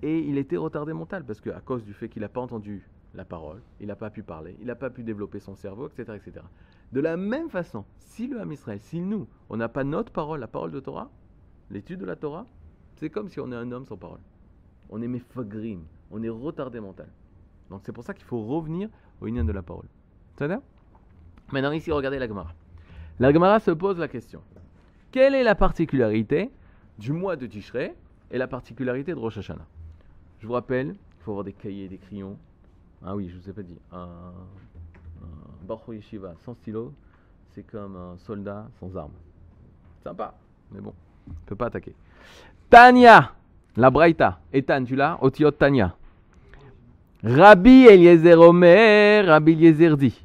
et 0.02 0.18
il 0.20 0.38
était 0.38 0.56
retardé 0.56 0.92
mental 0.92 1.24
parce 1.24 1.40
qu'à 1.40 1.60
cause 1.60 1.84
du 1.84 1.92
fait 1.92 2.08
qu'il 2.08 2.22
n'a 2.22 2.28
pas 2.28 2.40
entendu 2.40 2.88
la 3.14 3.24
parole, 3.24 3.62
il 3.80 3.86
n'a 3.86 3.96
pas 3.96 4.10
pu 4.10 4.22
parler, 4.22 4.56
il 4.60 4.66
n'a 4.66 4.74
pas 4.74 4.90
pu 4.90 5.02
développer 5.02 5.40
son 5.40 5.54
cerveau, 5.54 5.88
etc., 5.88 6.16
etc. 6.16 6.44
De 6.92 7.00
la 7.00 7.16
même 7.16 7.48
façon, 7.48 7.84
si 7.98 8.26
le 8.26 8.40
Ham 8.40 8.52
Israël, 8.52 8.80
si 8.80 9.00
nous, 9.00 9.26
on 9.48 9.56
n'a 9.56 9.68
pas 9.68 9.84
notre 9.84 10.12
parole, 10.12 10.40
la 10.40 10.46
parole 10.46 10.70
de 10.70 10.80
Torah, 10.80 11.10
l'étude 11.70 12.00
de 12.00 12.06
la 12.06 12.16
Torah, 12.16 12.46
c'est 12.96 13.10
comme 13.10 13.28
si 13.28 13.40
on 13.40 13.50
est 13.50 13.56
un 13.56 13.72
homme 13.72 13.86
sans 13.86 13.96
parole. 13.96 14.20
On 14.90 15.00
est 15.02 15.08
mefagrim, 15.08 15.84
on 16.10 16.22
est 16.22 16.28
retardé 16.28 16.80
mental. 16.80 17.08
Donc 17.70 17.80
c'est 17.84 17.92
pour 17.92 18.04
ça 18.04 18.14
qu'il 18.14 18.24
faut 18.24 18.44
revenir 18.44 18.88
au 19.20 19.26
union 19.26 19.44
de 19.44 19.52
la 19.52 19.62
parole. 19.62 19.86
C'est-à-dire 20.36 20.60
Maintenant, 21.50 21.72
ici, 21.72 21.90
regardez 21.90 22.18
la 22.18 22.28
Gemara. 22.28 22.52
La 23.18 23.32
Gemara 23.32 23.58
se 23.58 23.70
pose 23.70 23.98
la 23.98 24.08
question 24.08 24.42
quelle 25.10 25.34
est 25.34 25.42
la 25.42 25.54
particularité 25.54 26.50
du 26.98 27.12
mois 27.12 27.36
de 27.36 27.46
Tishrei? 27.46 27.94
Et 28.30 28.38
la 28.38 28.46
particularité 28.46 29.12
de 29.12 29.18
Rosh 29.18 29.38
Hashanah 29.38 29.66
Je 30.40 30.46
vous 30.46 30.52
rappelle, 30.52 30.88
il 30.88 31.22
faut 31.22 31.32
avoir 31.32 31.44
des 31.44 31.52
cahiers, 31.52 31.88
des 31.88 31.98
crayons. 31.98 32.36
Ah 33.04 33.14
oui, 33.14 33.28
je 33.28 33.36
ne 33.36 33.40
vous 33.40 33.50
ai 33.50 33.52
pas 33.52 33.62
dit. 33.62 33.78
Un, 33.92 34.32
un 35.68 35.92
Yeshiva 35.92 36.34
sans 36.44 36.54
stylo, 36.54 36.92
c'est 37.54 37.62
comme 37.62 37.96
un 37.96 38.16
soldat 38.18 38.68
sans 38.80 38.96
arme. 38.96 39.12
Sympa, 40.02 40.34
mais 40.72 40.80
bon, 40.80 40.94
on 41.28 41.32
peut 41.46 41.56
pas 41.56 41.66
attaquer. 41.66 41.94
Tania, 42.70 43.34
la 43.76 43.90
Braïta. 43.90 44.40
Ethan, 44.52 44.84
tu 44.84 44.96
l'as? 44.96 45.18
Otiot 45.22 45.52
Tania. 45.52 45.96
Rabbi 47.22 47.86
Eliezer 47.86 48.38
Omer, 48.38 49.26
Rabbi 49.26 49.52
Eliezer 49.52 49.96
dit 49.96 50.24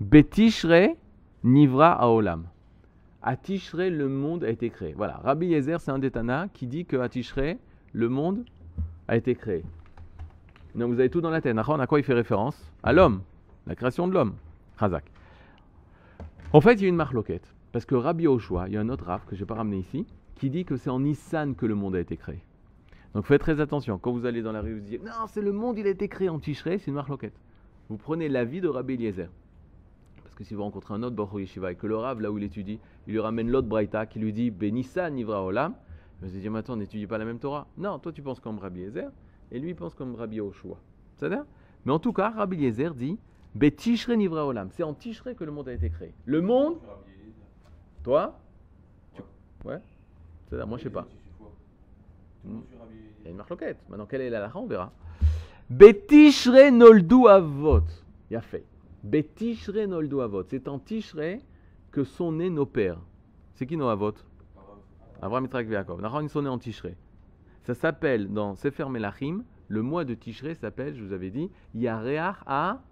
Betishre 0.00 0.96
Nivra 1.44 1.92
Aolam. 1.92 2.46
À 3.22 3.36
Tishrei, 3.36 3.90
le 3.90 4.08
monde 4.08 4.44
a 4.44 4.48
été 4.48 4.70
créé. 4.70 4.94
Voilà, 4.96 5.20
Rabbi 5.22 5.48
Yezer, 5.48 5.78
c'est 5.80 5.90
un 5.90 5.98
des 5.98 6.10
Tana 6.10 6.48
qui 6.54 6.66
dit 6.66 6.86
que 6.86 6.96
à 6.96 7.08
le 7.92 8.08
monde 8.08 8.44
a 9.08 9.16
été 9.16 9.34
créé. 9.34 9.62
Donc 10.74 10.92
vous 10.92 11.00
avez 11.00 11.10
tout 11.10 11.20
dans 11.20 11.30
la 11.30 11.40
tête. 11.42 11.56
À 11.56 11.86
quoi 11.86 11.98
il 11.98 12.04
fait 12.04 12.14
référence? 12.14 12.72
À 12.82 12.92
l'homme, 12.92 13.22
la 13.66 13.74
création 13.74 14.08
de 14.08 14.14
l'homme. 14.14 14.34
Razak. 14.78 15.04
En 16.52 16.60
fait, 16.60 16.74
il 16.74 16.82
y 16.82 16.86
a 16.86 16.88
une 16.88 16.96
marloquette. 16.96 17.54
Parce 17.72 17.84
que 17.84 17.94
Rabbi 17.94 18.26
Oshua, 18.26 18.68
il 18.68 18.74
y 18.74 18.76
a 18.76 18.80
un 18.80 18.88
autre 18.88 19.04
Rav 19.04 19.24
que 19.26 19.36
je 19.36 19.42
n'ai 19.42 19.46
pas 19.46 19.54
ramené 19.54 19.78
ici, 19.78 20.06
qui 20.36 20.48
dit 20.48 20.64
que 20.64 20.76
c'est 20.76 20.90
en 20.90 21.00
Nissan 21.00 21.54
que 21.54 21.66
le 21.66 21.74
monde 21.74 21.96
a 21.96 22.00
été 22.00 22.16
créé. 22.16 22.42
Donc 23.14 23.26
faites 23.26 23.40
très 23.40 23.60
attention. 23.60 23.98
Quand 23.98 24.12
vous 24.12 24.24
allez 24.24 24.40
dans 24.40 24.52
la 24.52 24.60
rue, 24.60 24.74
vous 24.74 24.80
dites 24.80 25.04
Non, 25.04 25.26
c'est 25.28 25.42
le 25.42 25.52
monde, 25.52 25.78
il 25.78 25.86
a 25.86 25.90
été 25.90 26.08
créé 26.08 26.28
en 26.28 26.38
Tishrei, 26.38 26.78
c'est 26.78 26.88
une 26.88 26.94
marloquette. 26.94 27.38
Vous 27.88 27.96
prenez 27.96 28.28
l'avis 28.28 28.60
de 28.60 28.68
Rabbi 28.68 28.94
Eliezer. 28.94 29.28
Que 30.40 30.46
si 30.46 30.54
vous 30.54 30.62
rencontrez 30.62 30.94
un 30.94 31.02
autre 31.02 31.14
Baruch 31.14 31.38
Yeshiva 31.42 31.70
et 31.70 31.74
que 31.74 31.86
le 31.86 31.98
Rav, 31.98 32.18
là 32.22 32.32
où 32.32 32.38
il 32.38 32.44
étudie, 32.44 32.80
il 33.06 33.12
lui 33.12 33.20
ramène 33.20 33.50
l'autre 33.50 33.68
Braïta 33.68 34.06
qui 34.06 34.18
lui 34.18 34.32
dit 34.32 34.50
Benissa 34.50 35.10
Nivra 35.10 35.44
Olam, 35.44 35.74
va 36.22 36.28
se 36.30 36.34
dire 36.34 36.50
Mais 36.50 36.60
attends, 36.60 36.72
on 36.72 36.76
n'étudie 36.76 37.06
pas 37.06 37.18
la 37.18 37.26
même 37.26 37.38
Torah. 37.38 37.66
Non, 37.76 37.98
toi 37.98 38.10
tu 38.10 38.22
penses 38.22 38.40
comme 38.40 38.58
Rabbi 38.58 38.80
Yezer 38.80 39.10
et 39.52 39.58
lui 39.58 39.68
il 39.68 39.76
pense 39.76 39.94
comme 39.94 40.14
Rabbi 40.14 40.36
Yoshua. 40.36 40.78
C'est-à-dire 41.16 41.44
Mais 41.84 41.92
en 41.92 41.98
tout 41.98 42.14
cas, 42.14 42.30
Rabbi 42.30 42.56
Yezer 42.56 42.94
dit 42.94 43.18
Betishre 43.54 44.12
Nivra 44.14 44.46
Olam. 44.46 44.70
C'est 44.70 44.82
en 44.82 44.94
Tishrei 44.94 45.34
que 45.34 45.44
le 45.44 45.52
monde 45.52 45.68
a 45.68 45.74
été 45.74 45.90
créé. 45.90 46.14
Le 46.24 46.40
monde, 46.40 46.78
toi? 48.02 48.38
Tu- 49.14 49.22
Ouais 49.68 49.80
C'est-à-dire, 50.48 50.66
moi 50.66 50.78
je 50.78 50.84
sais 50.84 50.88
pas. 50.88 51.06
Il 52.46 52.52
y 53.24 53.26
a 53.26 53.30
une 53.30 53.36
marque 53.36 53.50
loquette. 53.50 53.76
Maintenant, 53.90 54.06
quelle 54.06 54.22
est 54.22 54.30
la 54.30 54.40
lacha 54.40 54.56
On 54.58 54.66
verra. 54.66 54.90
Betishre 55.68 56.70
noldu 56.72 57.28
avot. 57.28 57.82
Il 58.30 58.36
a 58.36 58.40
fait. 58.40 58.64
Betishre 59.02 59.86
noldu 59.86 60.20
avot. 60.20 60.44
C'est 60.44 60.68
en 60.68 60.78
Tishrei 60.78 61.40
que 61.90 62.04
sont 62.04 62.32
nés 62.32 62.50
nos 62.50 62.66
pères. 62.66 63.00
C'est 63.54 63.66
qui 63.66 63.76
nos 63.76 63.88
avot? 63.88 64.14
Avram, 65.22 65.44
Yitzhak, 65.44 65.68
Yaakov. 65.68 66.00
Nahon, 66.00 66.20
ils 66.22 66.28
sont 66.28 66.42
nés 66.42 66.48
en 66.48 66.58
Tishré. 66.58 66.96
Ça 67.62 67.74
s'appelle, 67.74 68.32
dans 68.32 68.54
Sefer 68.54 68.88
Melachim, 68.88 69.44
le 69.68 69.82
mois 69.82 70.04
de 70.04 70.14
Tishré 70.14 70.54
s'appelle, 70.54 70.96
je 70.96 71.04
vous 71.04 71.12
avais 71.12 71.30
dit, 71.30 71.50
Yareach 71.74 72.38
à. 72.46 72.82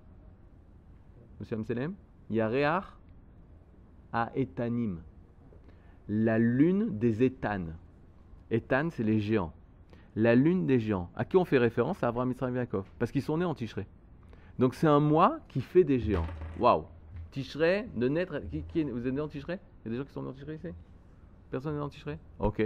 Monsieur 1.41 1.57
Amselem 1.57 1.95
Yareach 2.31 2.85
à 4.13 4.31
Etanim. 4.35 5.01
La 6.09 6.39
lune 6.39 6.99
des 6.99 7.23
Étanes. 7.23 7.77
Étan, 8.51 8.89
c'est 8.91 9.03
les 9.03 9.21
géants. 9.21 9.53
La 10.17 10.35
lune 10.35 10.67
des 10.67 10.81
géants. 10.81 11.11
À 11.15 11.25
qui 11.25 11.37
on 11.37 11.45
fait 11.45 11.59
référence? 11.59 12.03
À 12.03 12.09
Abraham, 12.09 12.31
Yitzhak, 12.31 12.55
Yaakov. 12.55 12.87
Parce 12.99 13.11
qu'ils 13.11 13.23
sont 13.23 13.39
nés 13.39 13.45
en 13.45 13.55
Tishré. 13.55 13.87
Donc 14.59 14.75
c'est 14.75 14.89
un 14.89 15.01
mois 15.01 15.39
qui 15.49 15.61
fait 15.61 15.85
des 15.85 16.01
géants. 16.01 16.27
Waouh 16.59 16.85
Tishré, 17.31 17.89
de 17.95 18.09
naître. 18.09 18.41
Vous 18.41 19.07
êtes 19.07 19.15
né 19.15 19.21
en 19.21 19.29
Tishré 19.29 19.61
Il 19.85 19.89
y 19.89 19.89
a 19.89 19.91
des 19.93 19.97
gens 19.99 20.05
qui 20.05 20.13
sont 20.13 20.23
nés 20.23 20.29
en 20.29 20.33
Tishré 20.33 20.55
ici? 20.57 20.69
Personne 21.51 21.77
n'est 21.77 21.81
en 21.81 21.89
Tishré 21.89 22.19
Ok. 22.39 22.63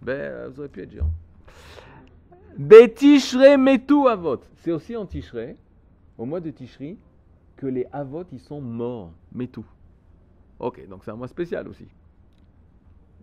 Ben, 0.00 0.12
euh, 0.12 0.48
vous 0.48 0.60
auriez 0.60 0.70
pu 0.70 0.82
être 0.82 0.90
géant. 0.90 1.10
Betishré 2.56 3.56
metu 3.56 4.08
avot. 4.08 4.40
C'est 4.56 4.72
aussi 4.72 4.96
en 4.96 5.06
Tishré, 5.06 5.56
au 6.16 6.24
mois 6.24 6.40
de 6.40 6.50
Tishri, 6.50 6.98
que 7.56 7.66
les 7.66 7.86
avot, 7.92 8.24
ils 8.32 8.40
sont 8.40 8.60
morts. 8.60 9.12
Metu. 9.32 9.60
Ok, 10.58 10.88
donc 10.88 11.04
c'est 11.04 11.10
un 11.10 11.16
mois 11.16 11.28
spécial 11.28 11.68
aussi. 11.68 11.86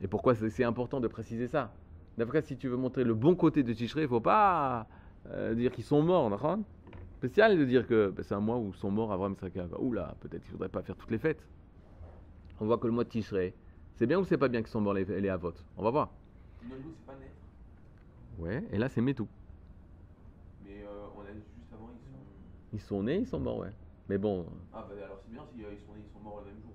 Et 0.02 0.08
pourquoi 0.08 0.36
c'est 0.36 0.64
important 0.64 1.00
de 1.00 1.08
préciser 1.08 1.48
ça? 1.48 1.74
D'après, 2.18 2.42
si 2.42 2.56
tu 2.56 2.68
veux 2.70 2.78
montrer 2.78 3.04
le 3.04 3.14
bon 3.14 3.36
côté 3.36 3.64
de 3.64 3.74
Tishré, 3.74 4.02
il 4.02 4.04
ne 4.04 4.10
faut 4.10 4.22
pas 4.22 4.88
euh, 5.32 5.56
dire 5.56 5.72
qu'ils 5.72 5.84
sont 5.84 6.02
morts, 6.02 6.30
d'accord? 6.30 6.60
Spécial 7.26 7.58
de 7.58 7.66
dire 7.66 7.88
que 7.88 8.12
ben, 8.12 8.22
c'est 8.22 8.36
un 8.36 8.40
mois 8.40 8.58
où 8.58 8.72
sont 8.74 8.92
morts 8.92 9.12
Avram, 9.12 9.36
Jacob. 9.42 9.76
Oula, 9.80 10.16
peut-être 10.20 10.44
qu'il 10.44 10.52
ne 10.52 10.58
faudrait 10.58 10.70
pas 10.70 10.84
faire 10.84 10.96
toutes 10.96 11.10
les 11.10 11.18
fêtes. 11.18 11.42
On 12.60 12.68
voit 12.68 12.78
que 12.78 12.86
le 12.86 12.94
mois 12.94 13.04
de 13.04 13.10
Tishré, 13.10 13.56
c'est 13.96 14.06
bien 14.06 14.20
ou 14.20 14.26
c'est 14.26 14.38
pas 14.38 14.48
bien 14.48 14.62
qu'ils 14.62 14.70
sont 14.70 14.80
morts 14.80 14.94
les, 14.94 15.06
les 15.06 15.30
avot? 15.30 15.52
On 15.76 15.82
va 15.82 15.90
voir. 15.90 16.12
C'est 16.62 16.68
pas. 17.08 17.14
Ouais, 18.38 18.64
et 18.72 18.78
là 18.78 18.90
c'est 18.90 19.02
Metu. 19.02 19.24
Mais 20.64 20.84
euh, 20.84 21.08
on 21.18 21.22
a 21.22 21.34
juste 21.34 21.74
avant, 21.74 21.90
ils 21.92 22.00
sont. 22.06 22.74
Ils 22.74 22.82
sont 22.82 23.02
nés, 23.02 23.18
ils 23.22 23.28
sont 23.28 23.40
morts, 23.40 23.58
ouais. 23.58 23.74
Mais 24.08 24.20
bon, 24.20 24.46
Ah, 24.72 24.86
bah 24.88 24.94
alors 25.04 25.20
c'est 25.26 25.32
bien 25.32 25.42
si 25.56 25.64
euh, 25.64 25.70
ils 25.74 25.80
sont 25.84 25.94
nés, 25.94 26.04
ils 26.08 26.14
sont 26.14 26.20
morts 26.24 26.44
le 26.46 26.52
même 26.52 26.62
jour. 26.62 26.74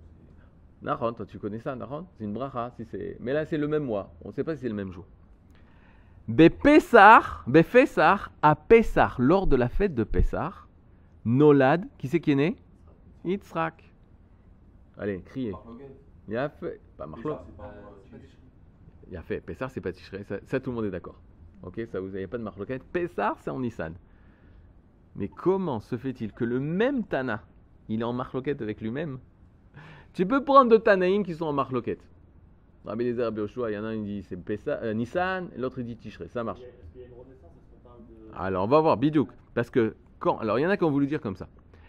Naron, 0.83 1.13
toi 1.13 1.27
tu 1.27 1.39
connais 1.39 1.61
ça, 1.61 1.77
Naron? 1.77 2.09
C'est 2.19 2.25
une 2.25 2.33
bracha, 2.33 2.73
si 2.77 2.85
c'est. 2.87 3.17
Mais 3.21 3.33
là 3.33 3.47
c'est 3.47 3.57
le 3.59 3.69
même 3.69 3.85
mois. 3.85 4.13
On 4.25 4.31
ne 4.31 4.35
sait 4.35 4.43
pas 4.43 4.57
si 4.57 4.63
c'est 4.63 4.69
le 4.69 4.75
même 4.75 4.91
jour. 4.91 5.07
Bepessar, 6.29 7.45
Befessar, 7.47 8.31
à 8.43 8.55
Pessar, 8.55 9.17
lors 9.19 9.47
de 9.47 9.57
la 9.57 9.69
fête 9.69 9.95
de 9.95 10.05
Pessar, 10.05 10.69
Nolad, 11.25 11.87
qui 11.99 12.09
c'est 12.09 12.21
qui 12.21 12.33
est 12.33 12.37
né? 12.37 12.57
Yitzhak. 13.25 13.93
Allez, 14.97 15.23
criez. 15.23 15.53
Il 16.29 16.37
a 16.37 16.49
fait. 16.49 16.81
Pas 16.97 17.07
Marlo. 17.07 17.33
Euh. 17.33 17.37
Il 19.11 19.17
a 19.17 19.23
fait. 19.23 19.41
Pessar, 19.41 19.71
c'est 19.71 19.81
pas 19.81 19.93
Tishrei. 19.93 20.23
Ça, 20.25 20.39
ça, 20.45 20.61
tout 20.61 20.71
le 20.71 20.77
monde 20.77 20.85
est 20.85 20.91
d'accord. 20.91 21.21
Ok, 21.63 21.81
ça 21.91 22.01
vous 22.01 22.09
n'avez 22.09 22.27
pas 22.27 22.39
de 22.39 22.43
marloquette. 22.43 22.85
Pessar, 22.85 23.37
c'est 23.41 23.51
en 23.51 23.61
Nissan. 23.61 23.95
Mais 25.17 25.29
comment 25.29 25.81
se 25.81 25.97
fait-il 25.97 26.33
que 26.33 26.45
le 26.45 26.61
même 26.61 27.05
Tana, 27.05 27.43
il 27.89 28.01
est 28.01 28.05
en 28.05 28.13
marloquette 28.13 28.63
avec 28.63 28.81
lui-même? 28.81 29.19
Tu 30.13 30.27
peux 30.27 30.45
prendre 30.45 30.71
deux 30.71 30.79
Tanaïm 30.79 31.25
qui 31.25 31.35
sont 31.35 31.47
en 31.47 31.53
marloquette. 31.53 32.03
Rabbi 32.85 33.05
Lézer, 33.05 33.25
Rabbi 33.25 33.41
Yoshua, 33.41 33.71
il 33.71 33.75
y 33.75 33.79
en 33.79 33.85
a 33.85 33.89
un 33.89 33.97
qui 33.97 34.05
dit 34.05 34.23
c'est 34.23 34.69
euh, 34.69 34.95
Nissan, 34.95 35.49
l'autre 35.57 35.79
il 35.81 35.85
dit 35.87 35.97
Tishrei. 35.97 36.29
Ça 36.29 36.43
marche. 36.45 36.61
Y 36.61 37.03
a 37.03 37.05
une 37.07 37.13
parle 37.85 37.99
de. 38.09 38.35
Alors, 38.35 38.65
on 38.65 38.69
va 38.69 38.81
voir, 38.81 38.97
Bidouk. 38.97 39.29
Parce 39.55 39.71
que 39.71 39.95
quand. 40.19 40.39
Alors, 40.39 40.59
il 40.59 40.63
y 40.63 40.67
en 40.67 40.71
a 40.71 40.77
qui 40.77 40.85
ont 40.85 40.91
voulu 40.91 41.07
dire 41.07 41.21
comme 41.21 41.37
ça. 41.37 41.49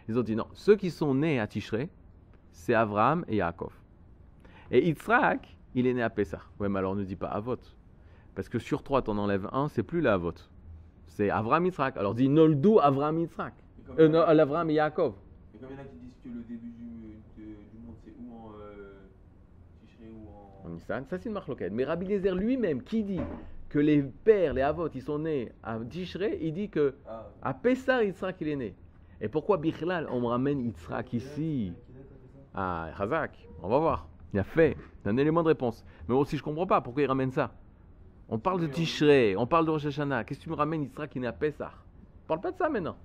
Ils 0.10 0.18
ont 0.20 0.24
dit 0.24 0.36
non, 0.36 0.48
ceux 0.54 0.76
qui 0.76 0.92
sont 0.92 1.14
nés 1.16 1.40
à 1.40 1.48
Tishrei, 1.48 1.90
c'est 2.52 2.74
Abraham 2.74 3.24
et 3.30 3.38
Yaakov. 3.38 3.72
Et 4.72 4.86
Yitzhak, 4.88 5.58
il 5.76 5.88
est 5.88 5.94
né 5.94 6.02
à 6.04 6.10
Pessah. 6.10 6.42
Ouais, 6.60 6.68
mais 6.68 6.80
alors 6.80 6.96
ne 6.96 7.04
dis 7.04 7.16
pas 7.16 7.28
Avot. 7.28 7.56
Parce 8.36 8.50
que 8.50 8.60
sur 8.60 8.84
trois, 8.84 9.02
t'en 9.02 9.18
enlèves 9.18 9.48
un, 9.54 9.68
c'est 9.70 9.84
plus 9.84 10.02
la 10.02 10.14
Avot. 10.16 10.34
C'est 11.08 11.30
Abraham 11.30 11.66
Yitzhak. 11.68 11.96
Alors 11.98 12.16
dis 12.16 12.28
Noldo 12.30 12.80
Abraham 12.80 13.20
Yitzhak. 13.20 13.54
Euh, 14.00 14.08
non, 14.08 14.20
a- 14.22 14.26
Abraham 14.28 14.70
et 14.70 14.74
Yaakov. 14.76 15.14
et 15.54 15.58
comme 15.60 15.70
il 15.72 15.76
y 15.76 15.78
en 15.78 15.82
a 15.82 15.86
qui 15.86 15.98
disent 15.98 16.18
que 16.24 16.30
le 16.30 16.42
début 16.44 16.72
du, 16.72 17.18
de- 17.38 17.44
du 17.72 17.86
monde 17.86 17.96
c'est 18.04 18.12
ou 18.20 18.34
en 18.34 18.52
euh, 18.60 18.94
Tishré 19.82 20.10
ou 20.10 20.28
en. 20.30 20.61
En 20.61 20.61
Nissan, 20.72 21.06
ça 21.06 21.18
c'est 21.18 21.30
une 21.30 21.34
marloquette. 21.34 21.74
Mais 21.74 21.84
Rabbi 21.84 22.08
Lézer 22.08 22.34
lui-même, 22.36 22.82
qui 22.84 23.04
dit 23.04 23.22
que 23.70 23.80
les 23.80 24.02
pères, 24.02 24.54
les 24.54 24.62
Avot, 24.62 24.90
ils 24.94 25.02
sont 25.02 25.20
nés 25.20 25.52
à 25.64 25.78
Tishrei, 25.80 26.38
il 26.42 26.54
dit 26.54 26.70
que 26.70 26.96
Ah, 27.08 27.28
à 27.42 27.54
Pessah, 27.54 28.04
Yitzhak, 28.04 28.36
il 28.42 28.50
est 28.50 28.56
né. 28.56 28.76
Et 29.22 29.30
pourquoi 29.30 29.58
Bichlal, 29.58 30.08
on 30.12 30.20
me 30.20 30.28
ramène 30.28 30.60
Yitzhak 30.62 31.14
ici? 31.14 31.74
Ah, 32.54 32.90
Razak, 32.94 33.48
on 33.62 33.70
va 33.70 33.80
voir. 33.80 34.08
Il 34.34 34.40
a 34.40 34.44
fait. 34.44 34.76
C'est 35.02 35.10
un 35.10 35.18
élément 35.18 35.44
de 35.44 35.50
réponse. 35.50 35.86
Mais 36.08 36.16
aussi, 36.16 36.38
je 36.38 36.44
comprends 36.44 36.68
pas 36.68 36.82
pourquoi 36.82 37.04
il 37.04 37.06
ramène 37.06 37.32
ça. 37.32 37.52
On 38.30 38.40
parle 38.40 38.62
de 38.62 38.68
Tishrei, 38.68 39.36
on 39.38 39.46
parle 39.46 39.66
de 39.66 39.72
Rosh 39.72 39.86
Hashanah. 39.86 40.24
Qu'est-ce 40.24 40.40
que 40.40 40.44
tu 40.46 40.50
me 40.50 40.56
ramènes 40.56 40.84
Yitzhak 40.84 41.10
qui 41.10 41.18
est 41.18 41.22
né 41.22 41.28
à 41.28 41.34
Pessah? 41.34 41.72
On 42.26 42.28
parle 42.28 42.42
pas 42.42 42.52
de 42.52 42.58
ça 42.58 42.70
maintenant. 42.70 42.96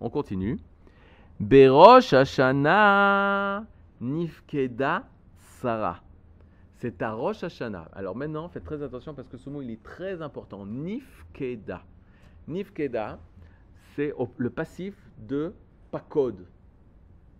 On 0.00 0.10
continue. 0.10 0.58
Berosh 1.40 2.12
Hashanah 2.12 3.64
Nifkeda 4.00 5.04
Sarah. 5.60 6.00
C'est 6.78 7.02
à 7.02 7.12
Rosh 7.12 7.42
Hashanah. 7.42 7.88
Alors 7.92 8.14
maintenant, 8.14 8.48
faites 8.48 8.64
très 8.64 8.82
attention 8.82 9.12
parce 9.12 9.28
que 9.28 9.36
ce 9.36 9.50
mot, 9.50 9.60
il 9.62 9.70
est 9.70 9.82
très 9.82 10.22
important. 10.22 10.64
Nifkeda. 10.64 11.82
Nifkeda, 12.46 13.18
c'est 13.96 14.14
le 14.36 14.50
passif 14.50 14.94
de 15.18 15.52
pakod. 15.90 16.46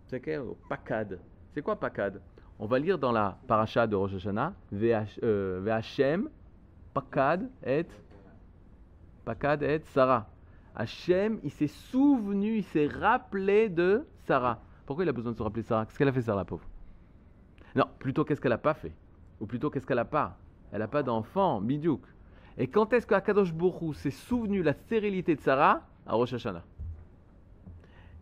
C'est 0.07 0.19
quoi 0.21 0.55
Pakad. 0.67 1.19
C'est 1.53 1.61
quoi 1.61 1.79
pakad? 1.79 2.21
On 2.59 2.65
va 2.65 2.79
lire 2.79 2.99
dans 2.99 3.13
la 3.13 3.37
paracha 3.47 3.87
de 3.87 3.95
Rosh 3.95 4.15
Hashanah, 4.15 4.53
VH, 4.73 5.19
euh, 5.23 6.23
pakad 6.93 7.49
et 7.65 7.85
pakad 9.23 9.63
et 9.63 9.79
Sarah. 9.93 10.29
Hachem, 10.75 11.39
il 11.43 11.51
s'est 11.51 11.67
souvenu, 11.67 12.57
il 12.57 12.63
s'est 12.63 12.87
rappelé 12.87 13.69
de 13.69 14.05
Sarah. 14.27 14.59
Pourquoi 14.85 15.05
il 15.05 15.09
a 15.09 15.13
besoin 15.13 15.31
de 15.31 15.37
se 15.37 15.43
rappeler 15.43 15.63
Sarah? 15.63 15.85
Qu'est-ce 15.85 15.97
qu'elle 15.97 16.09
a 16.09 16.11
fait, 16.11 16.21
Sarah, 16.21 16.39
la 16.39 16.45
pauvre? 16.45 16.67
Non, 17.75 17.85
plutôt 17.99 18.25
qu'est-ce 18.25 18.41
qu'elle 18.41 18.51
n'a 18.51 18.57
pas 18.57 18.73
fait? 18.73 18.91
Ou 19.39 19.45
plutôt 19.45 19.69
qu'est-ce 19.69 19.85
qu'elle 19.85 19.97
n'a 19.97 20.05
pas? 20.05 20.37
Elle 20.71 20.79
n'a 20.79 20.87
pas 20.87 21.03
d'enfant, 21.03 21.61
bidiouk. 21.61 22.01
Et 22.57 22.67
quand 22.67 22.91
est-ce 22.93 23.07
qu'Akadosh 23.07 23.53
Borou 23.53 23.93
s'est 23.93 24.11
souvenu 24.11 24.61
la 24.61 24.73
stérilité 24.73 25.35
de 25.35 25.41
Sarah? 25.41 25.81
À 26.05 26.13
Rosh 26.15 26.33
Hashanah. 26.33 26.63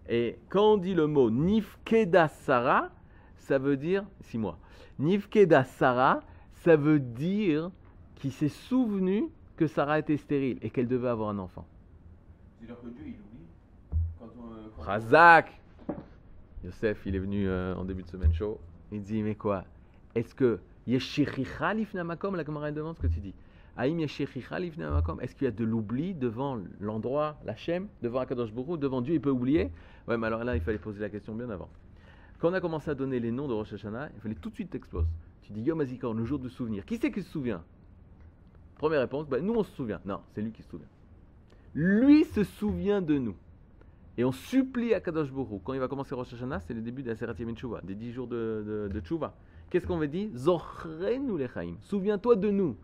Et 0.09 0.37
quand 0.49 0.73
on 0.73 0.77
dit 0.77 0.93
le 0.93 1.07
mot 1.07 1.29
Nifkeda 1.29 2.27
Sarah, 2.29 2.89
ça 3.35 3.57
veut 3.57 3.77
dire, 3.77 4.05
six 4.21 4.37
mois, 4.37 4.57
Nifkeda 4.99 5.63
Sarah, 5.63 6.21
ça 6.63 6.75
veut 6.75 6.99
dire 6.99 7.71
qu'il 8.15 8.31
s'est 8.31 8.47
souvenu 8.49 9.25
que 9.57 9.67
Sarah 9.67 9.99
était 9.99 10.17
stérile 10.17 10.57
et 10.61 10.69
qu'elle 10.69 10.87
devait 10.87 11.09
avoir 11.09 11.29
un 11.29 11.39
enfant. 11.39 11.65
C'est-à-dire 12.59 12.79
que 12.81 12.87
Dieu 12.89 13.03
il 13.07 13.13
oublie. 13.13 13.45
Quand 14.19 14.27
on. 14.39 14.53
euh, 14.53 14.67
on- 14.77 14.81
Razak 14.81 15.59
Yosef, 16.63 17.05
il 17.05 17.15
est 17.15 17.19
venu 17.19 17.47
euh, 17.47 17.75
en 17.75 17.85
début 17.85 18.03
de 18.03 18.07
semaine 18.07 18.33
chaud. 18.33 18.59
Il 18.91 19.01
dit 19.01 19.21
Mais 19.21 19.35
quoi? 19.35 19.63
Est-ce 20.15 20.33
que 20.33 20.59
Yeshiricha 20.87 21.73
lifna 21.73 22.03
makom 22.03 22.35
La 22.35 22.45
Gemara 22.45 22.71
demande 22.71 22.95
ce 22.95 23.01
que 23.01 23.07
tu 23.07 23.19
dis. 23.19 23.33
Aïm 23.75 23.99
Yeshiricha 23.99 24.59
lifna 24.59 24.89
makom 24.89 25.19
Est-ce 25.21 25.35
qu'il 25.35 25.45
y 25.45 25.47
a 25.47 25.51
de 25.51 25.63
l'oubli 25.65 26.15
devant 26.15 26.59
l'endroit, 26.79 27.37
la 27.45 27.55
Shem, 27.55 27.87
devant 28.01 28.19
Akadosh 28.19 28.49
Hu, 28.51 28.77
devant 28.77 29.01
Dieu? 29.01 29.15
Il 29.15 29.21
peut 29.21 29.29
oublier 29.29 29.69
Ouais, 30.07 30.17
mais 30.17 30.27
alors 30.27 30.43
là, 30.43 30.55
il 30.55 30.61
fallait 30.61 30.77
poser 30.77 31.01
la 31.01 31.09
question 31.09 31.35
bien 31.35 31.49
avant. 31.49 31.69
Quand 32.39 32.49
on 32.49 32.53
a 32.53 32.61
commencé 32.61 32.89
à 32.89 32.95
donner 32.95 33.19
les 33.19 33.31
noms 33.31 33.47
de 33.47 33.53
Rosh 33.53 33.73
Hashanah, 33.73 34.09
il 34.15 34.21
fallait 34.21 34.35
tout 34.35 34.49
de 34.49 34.55
suite 34.55 34.69
t'exposes. 34.69 35.07
Tu 35.41 35.51
dis 35.51 35.61
Yom 35.61 35.81
HaZikaron, 35.81 36.13
le 36.13 36.25
jour 36.25 36.39
de 36.39 36.47
souvenir. 36.49 36.85
Qui 36.85 36.97
c'est 36.97 37.11
qui 37.11 37.21
se 37.21 37.29
souvient? 37.29 37.63
Première 38.77 39.01
réponse 39.01 39.27
bah, 39.27 39.39
Nous, 39.39 39.53
on 39.53 39.63
se 39.63 39.71
souvient. 39.71 39.99
Non, 40.05 40.21
c'est 40.33 40.41
lui 40.41 40.51
qui 40.51 40.61
se 40.61 40.69
souvient. 40.69 40.87
Lui 41.73 42.23
se 42.25 42.43
souvient 42.43 43.01
de 43.01 43.17
nous. 43.17 43.35
Et 44.17 44.23
on 44.23 44.31
supplie 44.31 44.93
à 44.93 45.01
Kadosh 45.01 45.29
Hu. 45.29 45.59
Quand 45.63 45.73
il 45.73 45.79
va 45.79 45.87
commencer 45.87 46.15
Rosh 46.15 46.33
Hashanah, 46.33 46.61
c'est 46.61 46.73
le 46.73 46.81
début 46.81 47.03
de 47.03 47.09
la 47.09 47.15
Serat 47.15 47.33
Tshuva, 47.33 47.81
des 47.83 47.95
10 47.95 48.13
jours 48.13 48.27
de, 48.27 48.87
de, 48.91 48.93
de. 48.93 49.01
Qu'est-ce 49.69 49.85
qu'on 49.85 49.97
veut 49.97 50.07
dire? 50.07 50.29
Zochrenu 50.35 51.37
lechaim. 51.37 51.75
Souviens-toi 51.81 52.35
de 52.37 52.49
nous. 52.49 52.77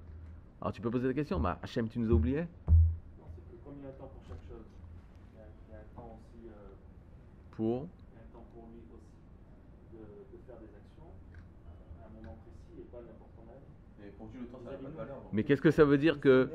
Alors 0.61 0.73
tu 0.73 0.81
peux 0.81 0.89
poser 0.91 1.07
la 1.07 1.13
question, 1.13 1.39
bah, 1.39 1.59
Hachem, 1.61 1.87
tu 1.89 1.99
nous 1.99 2.09
as 2.09 2.13
oubliés 2.13 2.41
Non, 2.67 3.25
c'est 3.35 3.41
que 3.41 3.63
comme 3.63 3.73
il 3.79 3.83
y 3.83 3.85
a 3.85 3.89
un 3.89 3.93
temps 3.93 4.09
pour 4.13 4.21
chaque 4.27 4.41
chose, 4.47 4.65
il 5.33 5.37
y 5.37 5.41
a, 5.41 5.45
il 5.69 5.71
y 5.73 5.75
a 5.75 5.79
un 5.79 5.95
temps 5.95 6.17
aussi, 6.19 6.47
Pour? 7.51 7.87
il 8.11 8.15
y 8.15 8.19
a 8.19 8.21
un 8.23 8.33
temps 8.33 8.45
pour 8.53 8.63
lui 8.71 8.81
aussi 8.93 9.93
de, 9.93 9.99
de 9.99 10.41
faire 10.45 10.55
des 10.59 10.71
actions 10.75 11.11
à 12.01 12.07
un 12.07 12.21
moment 12.21 12.37
précis 12.43 12.79
et 12.79 12.85
pas 12.91 12.99
n'importe 12.99 13.31
quand 13.35 13.45
même. 13.45 13.63
Mais 13.99 14.07
pour 14.17 14.27
Dieu, 14.27 14.39
le 14.41 14.47
temps 14.47 14.59
ça 14.63 14.71
n'a 14.71 14.77
pas 14.77 14.89
de 14.89 14.95
valeur. 14.95 15.15
donc. 15.21 15.31
Mais 15.33 15.43
qu'est-ce 15.43 15.61
que 15.61 15.71
ça 15.71 15.83
veut 15.85 15.97
dire 15.97 16.19
que 16.19 16.49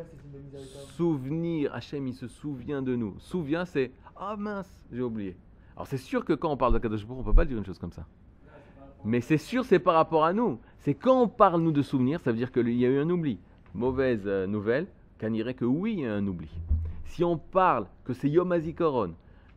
Souvenir, 0.97 1.75
Hachem, 1.75 2.07
il 2.09 2.15
se 2.15 2.29
souvient 2.29 2.83
de 2.83 2.97
nous. 2.97 3.15
Souvient, 3.19 3.65
c'est 3.65 3.93
Ah 4.17 4.37
mince, 4.37 4.71
j'ai 4.93 5.03
oublié. 5.03 5.37
Alors 5.77 5.87
c'est 5.87 5.97
sûr 5.99 6.25
que 6.25 6.33
quand 6.33 6.51
on 6.51 6.57
parle 6.57 6.75
de 6.75 6.79
Kadosh 6.79 7.05
on 7.09 7.23
peut 7.23 7.33
pas 7.35 7.45
dire 7.45 7.57
une 7.59 7.65
chose 7.67 7.79
comme 7.79 7.93
ça. 7.93 8.07
Mais 9.05 9.21
c'est 9.21 9.39
sûr, 9.39 9.65
c'est 9.65 9.79
par 9.79 9.95
rapport 9.95 10.25
à 10.25 10.33
nous. 10.33 10.59
C'est 10.79 10.95
quand 10.95 11.23
on 11.23 11.29
parle, 11.29 11.61
nous, 11.61 11.73
de 11.73 11.83
souvenirs, 11.83 12.21
ça 12.21 12.31
veut 12.31 12.37
dire 12.37 12.53
qu'il 12.53 12.69
y 12.71 12.85
a 12.85 12.89
eu 12.89 12.99
un 12.99 13.09
oubli. 13.11 13.39
Mauvaise 13.75 14.23
euh, 14.27 14.47
nouvelle, 14.47 14.87
qu'on 15.21 15.31
dirait 15.31 15.55
que 15.55 15.65
oui, 15.65 15.95
il 15.99 16.01
y 16.01 16.07
a 16.07 16.15
un 16.15 16.27
oubli. 16.27 16.49
Si 17.05 17.25
on 17.25 17.37
parle 17.37 17.87
que 18.05 18.13
c'est 18.13 18.29
Yom 18.29 18.51
HaZikaron, 18.53 19.15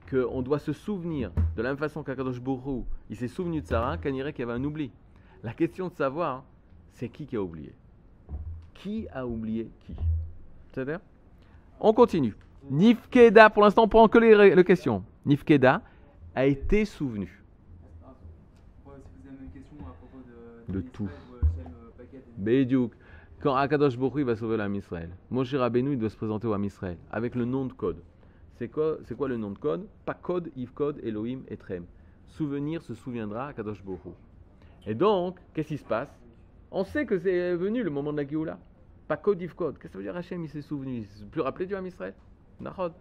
qu'on 0.10 0.42
doit 0.42 0.60
se 0.60 0.74
souvenir 0.74 1.32
de 1.56 1.62
la 1.62 1.70
même 1.70 1.78
façon 1.78 2.04
qu'Akadosh 2.04 2.38
Hu, 2.38 2.84
il 3.10 3.16
s'est 3.16 3.28
souvenu 3.28 3.62
de 3.62 3.68
Sarah, 3.68 3.98
qu'on 3.98 4.12
dirait 4.12 4.34
qu'il 4.34 4.46
y 4.46 4.50
avait 4.50 4.60
un 4.60 4.64
oubli. 4.64 4.92
La 5.44 5.54
question 5.54 5.88
de 5.88 5.94
savoir, 5.94 6.44
c'est 6.94 7.10
qui 7.10 7.26
qui 7.26 7.36
a 7.36 7.42
oublié 7.42 7.74
qui 8.82 9.08
a 9.14 9.26
oublié 9.26 9.70
qui? 9.86 9.96
C'est-à-dire? 10.72 11.00
On 11.80 11.94
continue. 11.94 12.36
Nifkeda, 12.70 13.50
pour 13.50 13.64
l'instant, 13.64 13.84
on 13.84 13.88
prend 13.88 14.08
que 14.08 14.18
les 14.18 14.64
questions. 14.64 15.04
Nifkeda 15.26 15.82
a 16.36 16.46
été 16.46 16.86
souvenu. 16.86 17.44
Ah, 18.04 18.14
ouais, 18.86 18.94
si 19.04 19.22
vous 19.22 19.28
avez 19.28 19.46
une 19.46 19.52
question 19.52 19.78
à 19.82 19.94
propos 19.94 20.24
de. 20.72 20.82
Tout. 20.82 21.10
Beydouk. 22.38 22.94
Quand 23.42 23.56
Akadosh 23.56 23.98
Baruch 23.98 24.16
Hu, 24.16 24.20
il 24.20 24.26
va 24.26 24.36
sauver 24.36 24.58
l'âme 24.58 24.76
Israël, 24.76 25.10
Moshe 25.32 25.56
Rabbeinu 25.56 25.94
il 25.94 25.98
doit 25.98 26.12
se 26.12 26.16
présenter 26.16 26.46
au 26.46 26.54
Ham 26.54 26.64
Israël 26.64 26.98
avec 27.12 27.34
le 27.34 27.46
nom 27.46 27.66
de 27.66 27.74
code. 27.74 28.04
C'est 28.58 28.68
quoi, 28.68 28.98
c'est 29.06 29.18
quoi 29.18 29.28
le 29.28 29.38
nom 29.38 29.50
de 29.50 29.58
code? 29.58 29.88
Pas 30.06 30.14
code, 30.14 30.52
Yves 30.56 30.74
code, 30.74 31.00
Elohim 31.04 31.42
et 31.48 31.58
Trem. 31.58 31.86
Souvenir 32.28 32.84
se 32.84 32.94
souviendra 32.94 33.48
Akadosh 33.48 33.84
Baruch 33.84 34.06
Hu. 34.06 34.10
Et 34.86 34.94
donc, 34.94 35.40
qu'est-ce 35.54 35.70
qui 35.70 35.78
se 35.78 35.84
passe? 35.84 36.10
On 36.70 36.84
sait 36.84 37.06
que 37.06 37.18
c'est 37.18 37.56
venu 37.56 37.82
le 37.82 37.90
moment 37.90 38.14
de 38.14 38.22
la 38.22 38.28
Géoula. 38.28 38.60
Pas 39.08 39.18
code, 39.18 39.42
Yves 39.42 39.56
code. 39.56 39.80
Qu'est-ce 39.80 39.88
que 39.88 39.92
ça 39.94 39.98
veut 39.98 40.04
dire 40.04 40.16
Hachem 40.16 40.44
Il 40.44 40.50
s'est 40.50 40.62
souvenu? 40.62 40.98
Il 40.98 41.06
s'est 41.06 41.26
plus 41.26 41.42
rappelé 41.42 41.66
du 41.66 41.76
Ham 41.76 41.86
Israël 41.88 42.14
Nahod. 42.60 42.94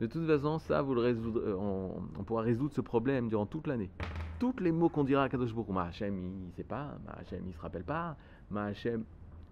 De 0.00 0.06
toute 0.06 0.26
façon, 0.26 0.58
ça, 0.58 0.80
euh, 0.80 1.56
on, 1.58 2.22
pourra 2.24 2.42
résoudre 2.42 2.74
ce 2.74 2.82
problème 2.82 3.28
durant 3.28 3.46
toute 3.46 3.66
l'année. 3.66 3.90
Tous 4.38 4.54
les 4.60 4.70
mots 4.70 4.90
qu'on 4.90 5.04
dira 5.04 5.22
à 5.22 5.28
Kadosh 5.28 5.54
Baruch 5.54 5.68
Hu, 5.68 5.72
Ma 5.72 5.84
Hachem, 5.84 6.18
il 6.18 6.46
ne 6.48 6.52
sait 6.52 6.64
pas, 6.64 6.98
Ma 7.06 7.12
Hachem, 7.12 7.40
il 7.44 7.48
ne 7.48 7.52
se 7.52 7.60
rappelle 7.60 7.84
pas, 7.84 8.16
Ma 8.50 8.64
Hachem. 8.64 9.04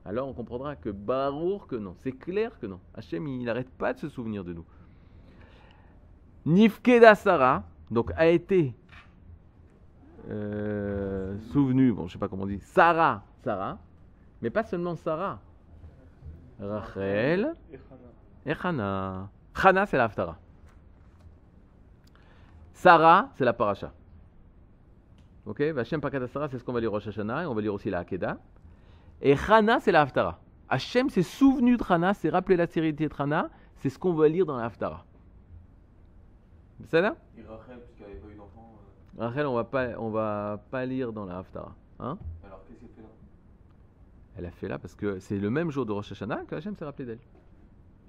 Alors 0.05 0.29
on 0.29 0.35
comprendra 0.35 0.77
que 0.77 0.91
Baruch 0.91 1.67
que 1.69 1.77
non. 1.77 1.95
C'est 2.01 2.13
clair 2.13 2.59
que 2.61 2.67
non. 2.67 2.79
Hachem, 2.95 3.27
il 3.27 3.45
n'arrête 3.45 3.71
pas 3.71 3.95
de 3.95 3.99
se 4.01 4.09
souvenir 4.11 4.45
de 4.45 4.53
nous. 4.53 4.67
Nifkeda 6.45 7.15
Sarah, 7.15 7.65
donc 7.91 8.13
a 8.15 8.27
été 8.27 8.75
euh, 10.29 11.39
souvenu, 11.53 11.93
bon, 11.93 12.07
je 12.07 12.13
sais 12.13 12.19
pas 12.19 12.29
comment 12.29 12.43
on 12.43 12.47
dit, 12.47 12.61
Sarah, 12.61 13.25
Sarah, 13.43 13.79
mais 14.43 14.51
pas 14.51 14.63
seulement 14.63 14.95
Sarah. 14.95 15.41
Rachel 16.61 17.55
Et 18.45 18.53
Hana. 18.63 19.31
Hana. 19.63 19.87
C'est 19.87 19.97
la 19.97 20.05
Haftara. 20.05 20.39
Sarah, 22.73 23.31
c'est 23.35 23.45
la 23.45 23.53
paracha. 23.53 23.93
Ok 25.47 25.61
Vachem 25.61 26.01
Pakata 26.01 26.27
Sarah, 26.27 26.49
c'est 26.49 26.59
ce 26.59 26.65
qu'on 26.65 26.73
va 26.73 26.81
lire 26.81 26.91
au 26.91 26.95
Rosh 26.95 27.07
Hashanah 27.07 27.43
et 27.43 27.47
on 27.47 27.55
va 27.55 27.61
lire 27.61 27.73
aussi 27.73 27.91
la 27.91 28.01
Hakeda. 28.01 28.39
Et 29.23 29.35
Hana, 29.49 29.81
c'est 29.81 29.93
la 29.93 30.03
Haftara. 30.03 30.39
Hachem 30.69 31.09
s'est 31.09 31.23
souvenu 31.23 31.77
de 31.77 31.83
Hana, 31.89 32.15
s'est 32.15 32.31
rappelé 32.31 32.57
la 32.57 32.67
série 32.67 32.93
de 32.93 33.09
Hana, 33.19 33.49
c'est 33.77 33.91
ce 33.91 33.99
qu'on 33.99 34.13
va 34.15 34.29
lire 34.29 34.45
dans 34.47 34.57
la 34.57 34.65
Haftara. 34.65 35.05
C'est 36.87 37.01
là? 37.01 37.17
Et 37.39 37.43
Rachel, 37.43 37.79
puisqu'elle 37.81 38.09
n'avait 38.09 38.21
pas 38.21 38.29
eu 38.29 38.37
d'enfant. 38.37 38.75
euh, 39.19 39.27
Rachel, 39.27 39.47
on 39.47 39.55
va 39.55 39.65
pas, 39.65 39.89
on 39.99 40.11
va 40.11 40.61
pas 40.71 40.85
lire 40.85 41.13
dans 41.13 41.25
la 41.25 41.39
Haftara. 41.39 41.75
Hein? 42.01 42.19
Alors 42.45 42.65
qu'est-ce 42.67 42.81
qu'elle 42.81 42.89
fait 42.89 43.03
là? 43.03 43.09
Elle 44.37 44.47
a 44.47 44.51
fait 44.51 44.69
là 44.69 44.79
parce 44.79 44.95
que 44.95 45.21
c'est 45.21 45.39
le 45.39 45.51
même 45.51 45.71
jour 45.71 45.87
de 45.87 45.93
Rosh 45.93 46.13
Hashanah 46.13 46.45
que 46.47 46.55
Hachem 46.55 46.75
s'est 46.75 46.85
rappelé 46.85 47.07
d'elle. 47.07 47.21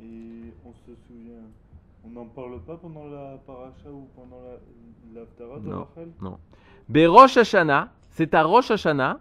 Et 0.01 0.53
on 0.65 0.73
se 0.73 0.95
souvient, 1.07 1.43
on 2.03 2.09
n'en 2.09 2.25
parle 2.25 2.59
pas 2.61 2.77
pendant 2.77 3.05
la 3.05 3.37
paracha 3.45 3.89
ou 3.89 4.07
pendant 4.15 4.41
la 4.41 4.59
l'Aftara 5.13 5.59
de 5.59 5.69
Non. 6.21 6.39
Berosh 6.89 7.37
Hashanah, 7.37 7.91
c'est 8.09 8.33
à 8.33 8.43
Rosh 8.43 8.71
Hashanah, 8.71 9.19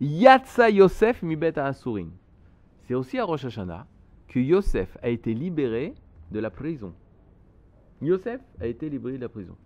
Yatsa 0.00 0.70
Yosef 0.70 1.22
mibet 1.22 1.58
Asurim. 1.58 2.10
C'est 2.82 2.94
aussi 2.94 3.18
à 3.18 3.24
Rosh 3.24 3.44
Hashanah 3.44 3.86
que 4.28 4.38
Yosef 4.38 4.96
a 5.02 5.08
été 5.08 5.34
libéré 5.34 5.94
de 6.30 6.40
la 6.40 6.50
prison. 6.50 6.92
Yosef 8.02 8.40
a 8.60 8.66
été 8.66 8.88
libéré 8.88 9.16
de 9.16 9.22
la 9.22 9.28
prison. 9.28 9.56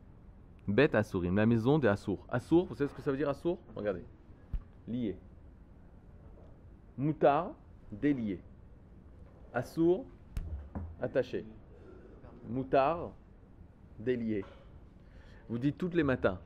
Bet 0.66 0.94
Asurim, 0.94 1.36
la 1.36 1.46
maison 1.46 1.78
des 1.78 1.88
Assur. 1.88 2.18
Assur, 2.28 2.64
vous 2.64 2.74
savez 2.74 2.88
ce 2.88 2.94
que 2.94 3.02
ça 3.02 3.10
veut 3.10 3.16
dire 3.16 3.28
Assur 3.28 3.58
Regardez. 3.76 4.04
Lié. 4.88 5.16
Moutar, 6.96 7.52
délié. 7.90 8.40
Assur, 9.52 10.04
attaché. 11.00 11.44
Moutar, 12.48 13.10
délié. 13.98 14.44
Vous 15.48 15.58
dites 15.58 15.78
tous 15.78 15.90
les 15.94 16.02
matins. 16.02 16.38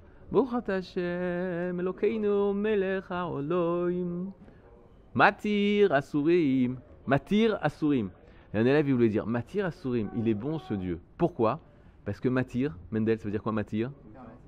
Matir 5.14 5.92
Asurim. 5.92 6.79
Matir 7.07 7.59
Asurim. 7.62 8.11
Et 8.53 8.59
un 8.59 8.66
élève, 8.66 8.88
il 8.88 8.94
voulait 8.94 9.09
dire 9.09 9.26
Matir 9.26 9.66
Asurim, 9.66 10.11
il 10.16 10.29
est 10.29 10.35
bon 10.35 10.59
ce 10.59 10.74
Dieu. 10.74 11.00
Pourquoi? 11.16 11.61
Parce 12.05 12.20
que 12.20 12.29
Matir, 12.29 12.76
Mendel, 12.90 13.18
ça 13.18 13.24
veut 13.24 13.31
dire 13.31 13.42
quoi 13.42 13.53
Matir? 13.53 13.90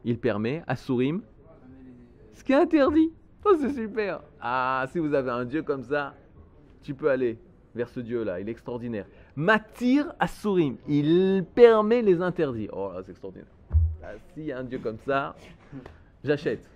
Il 0.05 0.19
permet, 0.19 0.63
Asurim, 0.67 1.23
ce 2.33 2.45
qui 2.45 2.53
est 2.53 2.57
interdit. 2.57 3.13
Oh, 3.45 3.55
c'est 3.59 3.73
super. 3.73 4.23
Ah, 4.41 4.87
si 4.93 4.99
vous 4.99 5.13
avez 5.15 5.31
un 5.31 5.45
Dieu 5.45 5.63
comme 5.63 5.83
ça, 5.83 6.15
tu 6.83 6.95
peux 6.95 7.11
aller 7.11 7.39
vers 7.75 7.89
ce 7.89 8.01
Dieu-là. 8.01 8.41
Il 8.41 8.49
est 8.49 8.53
extraordinaire. 8.53 9.07
Matir 9.41 10.13
Asurim, 10.21 10.77
il 10.87 11.47
permet 11.55 12.03
les 12.03 12.21
interdits. 12.21 12.69
Oh 12.75 12.91
là, 12.93 13.01
c'est 13.03 13.13
extraordinaire. 13.13 13.49
Ah, 14.03 14.09
S'il 14.35 14.45
y 14.45 14.53
a 14.53 14.59
un 14.59 14.65
Dieu 14.65 14.79
comme 14.81 14.99
ça, 14.99 15.35
j'achète. 16.23 16.69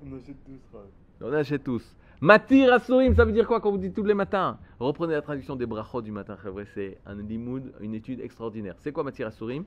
On 0.00 0.16
achète 0.16 0.36
tous 0.44 0.60
Rav. 0.72 0.86
On 1.20 1.32
achète 1.32 1.64
tous. 1.64 1.96
Matir 2.20 2.72
Asurim, 2.72 3.12
ça 3.12 3.24
veut 3.24 3.32
dire 3.32 3.44
quoi 3.48 3.60
quand 3.60 3.72
vous 3.72 3.78
dites 3.78 3.92
tous 3.92 4.04
les 4.04 4.14
matins? 4.14 4.56
Reprenez 4.78 5.14
la 5.14 5.22
traduction 5.22 5.56
des 5.56 5.66
brachot 5.66 6.00
du 6.00 6.12
matin, 6.12 6.36
c'est 6.74 6.98
un 7.04 7.16
limoud, 7.16 7.72
une 7.80 7.94
étude 7.94 8.20
extraordinaire. 8.20 8.76
C'est 8.78 8.92
quoi 8.92 9.02
Matir 9.02 9.26
Asurim 9.26 9.64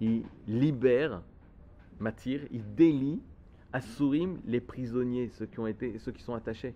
Il 0.00 0.24
libère, 0.48 1.22
Matir, 2.00 2.40
il 2.50 2.74
délie 2.74 3.22
Asurim, 3.72 4.40
les 4.46 4.60
prisonniers, 4.60 5.28
ceux 5.28 5.46
qui 5.46 5.60
ont 5.60 5.68
été, 5.68 5.96
ceux 6.00 6.10
qui 6.10 6.24
sont 6.24 6.34
attachés. 6.34 6.74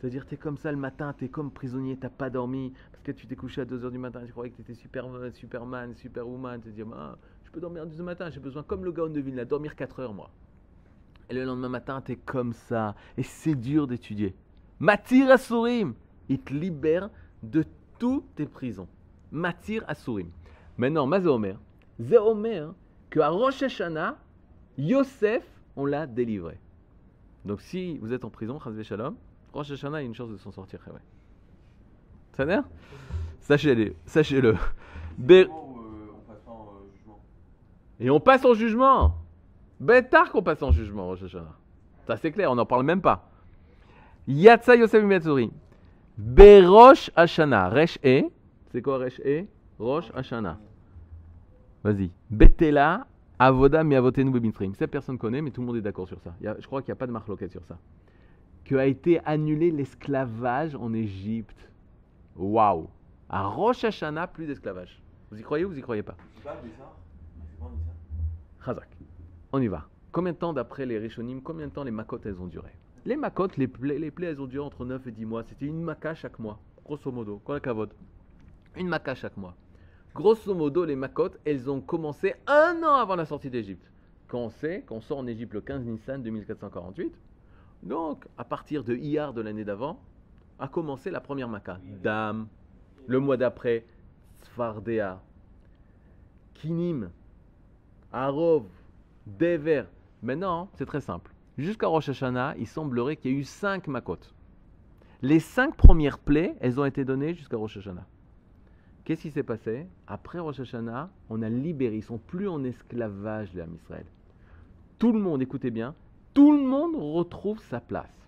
C'est-à-dire, 0.00 0.26
tu 0.26 0.34
es 0.34 0.38
comme 0.38 0.56
ça 0.56 0.72
le 0.72 0.78
matin, 0.78 1.14
tu 1.16 1.26
es 1.26 1.28
comme 1.28 1.50
prisonnier, 1.50 1.98
tu 2.00 2.08
pas 2.08 2.30
dormi, 2.30 2.72
que 3.02 3.12
tu 3.12 3.26
t'es 3.26 3.36
couché 3.36 3.60
à 3.60 3.64
2h 3.64 3.90
du 3.90 3.98
matin, 3.98 4.22
tu 4.24 4.32
croyais 4.32 4.50
que 4.50 4.56
tu 4.56 4.62
étais 4.62 4.74
super, 4.74 5.04
Superman, 5.32 5.94
Superwoman, 5.94 6.60
tu 6.60 6.70
te 6.70 6.74
dis, 6.74 6.82
ah, 6.94 7.16
je 7.44 7.50
peux 7.50 7.60
dormir 7.60 7.82
à 7.82 7.86
2h 7.86 7.96
du 7.96 8.02
matin, 8.02 8.30
j'ai 8.30 8.40
besoin, 8.40 8.62
comme 8.62 8.84
le 8.84 8.92
Gaon 8.92 9.10
de 9.10 9.20
Vilna, 9.20 9.44
dormir 9.44 9.74
4 9.74 10.00
heures, 10.00 10.14
moi. 10.14 10.30
Et 11.28 11.34
le 11.34 11.44
lendemain 11.44 11.68
matin, 11.68 12.02
tu 12.04 12.12
es 12.12 12.16
comme 12.16 12.52
ça, 12.52 12.94
et 13.16 13.22
c'est 13.22 13.54
dur 13.54 13.86
d'étudier. 13.86 14.34
Matir 14.78 15.30
Asurim, 15.30 15.94
il 16.28 16.40
te 16.40 16.52
libère 16.52 17.10
de 17.42 17.64
toutes 17.98 18.34
tes 18.34 18.46
prisons. 18.46 18.88
Matir 19.30 19.84
Asurim. 19.86 20.30
Maintenant, 20.76 21.06
Mazéomer, 21.06 21.56
Zéomer, 21.98 22.68
qu'à 23.10 23.28
Rosh 23.28 23.62
Hashanah, 23.62 24.16
Yosef, 24.78 25.44
on 25.76 25.84
l'a 25.84 26.06
délivré. 26.06 26.58
Donc 27.44 27.60
si 27.60 27.98
vous 27.98 28.12
êtes 28.12 28.24
en 28.24 28.30
prison, 28.30 28.58
Chazvé 28.58 28.84
Shalom, 28.84 29.16
Rosh 29.52 29.70
Hashanah 29.70 29.98
a 29.98 30.02
une 30.02 30.14
chance 30.14 30.30
de 30.30 30.36
s'en 30.36 30.52
sortir. 30.52 30.80
Sachez-le. 33.40 33.94
Sachez-le. 34.06 34.56
Et 37.98 38.10
on 38.10 38.20
passe 38.20 38.44
en 38.44 38.54
jugement. 38.54 39.16
Ben 39.78 40.04
tard 40.04 40.30
qu'on 40.30 40.42
passe 40.42 40.62
en 40.62 40.72
jugement. 40.72 41.14
Ça 42.06 42.16
c'est 42.16 42.32
clair, 42.32 42.50
on 42.50 42.54
n'en 42.54 42.66
parle 42.66 42.84
même 42.84 43.00
pas. 43.00 43.30
Yatsa 44.26 44.76
Yosef 44.76 45.02
Miyatsuri. 45.02 45.50
Berosh 46.18 47.10
Hashanah. 47.16 47.68
Resh 47.70 47.98
E. 48.04 48.24
C'est 48.72 48.82
quoi 48.82 48.98
Resh 48.98 49.20
E 49.24 49.44
Rosh 49.78 50.10
Hashanah. 50.14 50.58
Vas-y. 51.82 52.10
Betela 52.30 53.06
Avoda 53.38 53.82
Miavotenu 53.82 54.30
Bebintrim. 54.30 54.74
Cette 54.74 54.90
personne 54.90 55.16
connaît, 55.16 55.40
mais 55.40 55.50
tout 55.50 55.62
le 55.62 55.66
monde 55.66 55.76
est 55.76 55.82
d'accord 55.82 56.06
sur 56.06 56.20
ça. 56.20 56.34
Je 56.40 56.66
crois 56.66 56.82
qu'il 56.82 56.90
n'y 56.90 56.96
a 56.96 56.96
pas 56.96 57.06
de 57.06 57.12
marloquette 57.12 57.52
sur 57.52 57.64
ça. 57.64 57.78
Que 58.64 58.74
a 58.76 58.84
été 58.86 59.20
annulé 59.24 59.70
l'esclavage 59.70 60.74
en 60.74 60.92
Égypte. 60.92 61.69
Waouh. 62.36 62.88
À 63.28 63.46
Rosh 63.46 63.84
Hashanah, 63.84 64.26
plus 64.26 64.46
d'esclavage. 64.46 65.00
Vous 65.30 65.38
y 65.38 65.42
croyez 65.42 65.64
ou 65.64 65.70
vous 65.70 65.78
y 65.78 65.82
croyez 65.82 66.02
pas? 66.02 66.16
Khazak. 68.64 68.88
On 69.52 69.60
y 69.60 69.68
va. 69.68 69.86
Combien 70.12 70.32
de 70.32 70.38
temps, 70.38 70.52
d'après 70.52 70.86
les 70.86 70.98
Rishonim, 70.98 71.40
combien 71.40 71.68
de 71.68 71.72
temps 71.72 71.84
les 71.84 71.90
makotes 71.90 72.26
elles 72.26 72.40
ont 72.40 72.46
duré? 72.46 72.70
Les 73.06 73.16
makotes, 73.16 73.56
les 73.56 73.68
plaies, 73.68 73.98
les 73.98 74.10
plaies, 74.10 74.28
elles 74.28 74.40
ont 74.40 74.46
duré 74.46 74.64
entre 74.64 74.84
9 74.84 75.06
et 75.06 75.12
10 75.12 75.24
mois. 75.24 75.44
C'était 75.44 75.66
une 75.66 75.82
maca 75.82 76.14
chaque 76.14 76.38
mois, 76.38 76.58
grosso 76.84 77.10
modo. 77.10 77.40
Quoi 77.44 77.54
la 77.54 77.60
cavote 77.60 77.94
Une 78.76 78.88
maca 78.88 79.14
chaque 79.14 79.36
mois. 79.36 79.54
Grosso 80.14 80.54
modo, 80.54 80.84
les 80.84 80.96
makotes, 80.96 81.38
elles 81.44 81.70
ont 81.70 81.80
commencé 81.80 82.34
un 82.46 82.82
an 82.82 82.96
avant 82.96 83.14
la 83.14 83.24
sortie 83.24 83.50
d'Égypte. 83.50 83.88
Quand 84.26 84.38
on 84.40 84.50
sait 84.50 84.82
qu'on 84.86 85.00
sort 85.00 85.18
en 85.18 85.26
Égypte 85.26 85.54
le 85.54 85.60
15 85.60 85.84
Nissan 85.84 86.22
2448, 86.22 87.14
donc 87.84 88.26
à 88.36 88.44
partir 88.44 88.84
de 88.84 88.94
Iyar 88.96 89.32
de 89.32 89.40
l'année 89.40 89.64
d'avant, 89.64 90.00
a 90.60 90.68
commencé 90.68 91.10
la 91.10 91.20
première 91.20 91.48
maca. 91.48 91.78
Dam. 92.02 92.46
Le 93.06 93.18
mois 93.18 93.36
d'après, 93.36 93.84
Sfardea. 94.42 95.20
Kinim. 96.54 97.10
Arov, 98.12 98.66
Dever. 99.26 99.84
Maintenant, 100.22 100.68
c'est 100.74 100.86
très 100.86 101.00
simple. 101.00 101.32
Jusqu'à 101.56 101.86
Rosh 101.86 102.10
Hashanah, 102.10 102.54
il 102.58 102.66
semblerait 102.66 103.16
qu'il 103.16 103.32
y 103.32 103.34
ait 103.34 103.38
eu 103.38 103.44
cinq 103.44 103.88
makot. 103.88 104.18
Les 105.22 105.40
cinq 105.40 105.76
premières 105.76 106.18
plaies, 106.18 106.56
elles 106.60 106.78
ont 106.80 106.84
été 106.84 107.04
données 107.04 107.34
jusqu'à 107.34 107.56
Rosh 107.56 107.78
Hashanah. 107.78 108.06
Qu'est-ce 109.04 109.22
qui 109.22 109.30
s'est 109.30 109.42
passé? 109.42 109.86
Après 110.06 110.38
Rosh 110.38 110.60
Hashanah, 110.60 111.10
on 111.30 111.42
a 111.42 111.48
libéré. 111.48 111.96
Ils 111.96 112.02
sont 112.02 112.18
plus 112.18 112.48
en 112.48 112.62
esclavage, 112.64 113.52
les 113.54 113.64
Israël. 113.74 114.06
Tout 114.98 115.12
le 115.12 115.18
monde, 115.18 115.40
écoutez 115.40 115.70
bien, 115.70 115.94
tout 116.34 116.52
le 116.52 116.62
monde 116.62 116.96
retrouve 116.96 117.58
sa 117.64 117.80
place. 117.80 118.19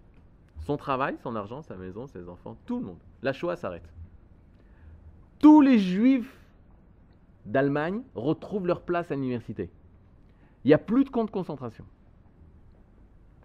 Son 0.62 0.76
travail, 0.76 1.16
son 1.22 1.34
argent, 1.36 1.62
sa 1.62 1.76
maison, 1.76 2.06
ses 2.06 2.28
enfants, 2.28 2.56
tout 2.66 2.78
le 2.78 2.86
monde. 2.86 2.98
La 3.22 3.32
Shoah 3.32 3.56
s'arrête. 3.56 3.88
Tous 5.38 5.60
les 5.60 5.78
juifs 5.78 6.38
d'Allemagne 7.46 8.02
retrouvent 8.14 8.66
leur 8.66 8.82
place 8.82 9.10
à 9.10 9.16
l'université. 9.16 9.70
Il 10.64 10.68
n'y 10.68 10.74
a 10.74 10.78
plus 10.78 11.04
de 11.04 11.10
camps 11.10 11.24
de 11.24 11.30
concentration. 11.30 11.84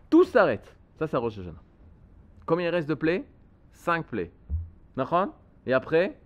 Tout 0.09 0.23
s'arrête. 0.23 0.75
Ça, 0.99 1.07
c'est 1.07 1.17
Rosh 1.17 1.39
Hashanah. 1.39 1.61
Combien 2.45 2.67
il 2.67 2.69
reste 2.69 2.87
de 2.87 2.93
plaies? 2.93 3.25
5 3.71 4.05
plaies. 4.05 4.31
Et 5.65 5.73
après? 5.73 6.19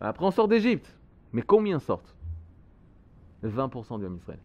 Après, 0.00 0.26
on 0.26 0.30
sort 0.32 0.48
d'Égypte. 0.48 0.96
Mais 1.32 1.42
combien 1.42 1.78
sortent? 1.78 2.16
20% 3.44 4.00
du 4.00 4.06
homme 4.06 4.16
Israël. 4.16 4.40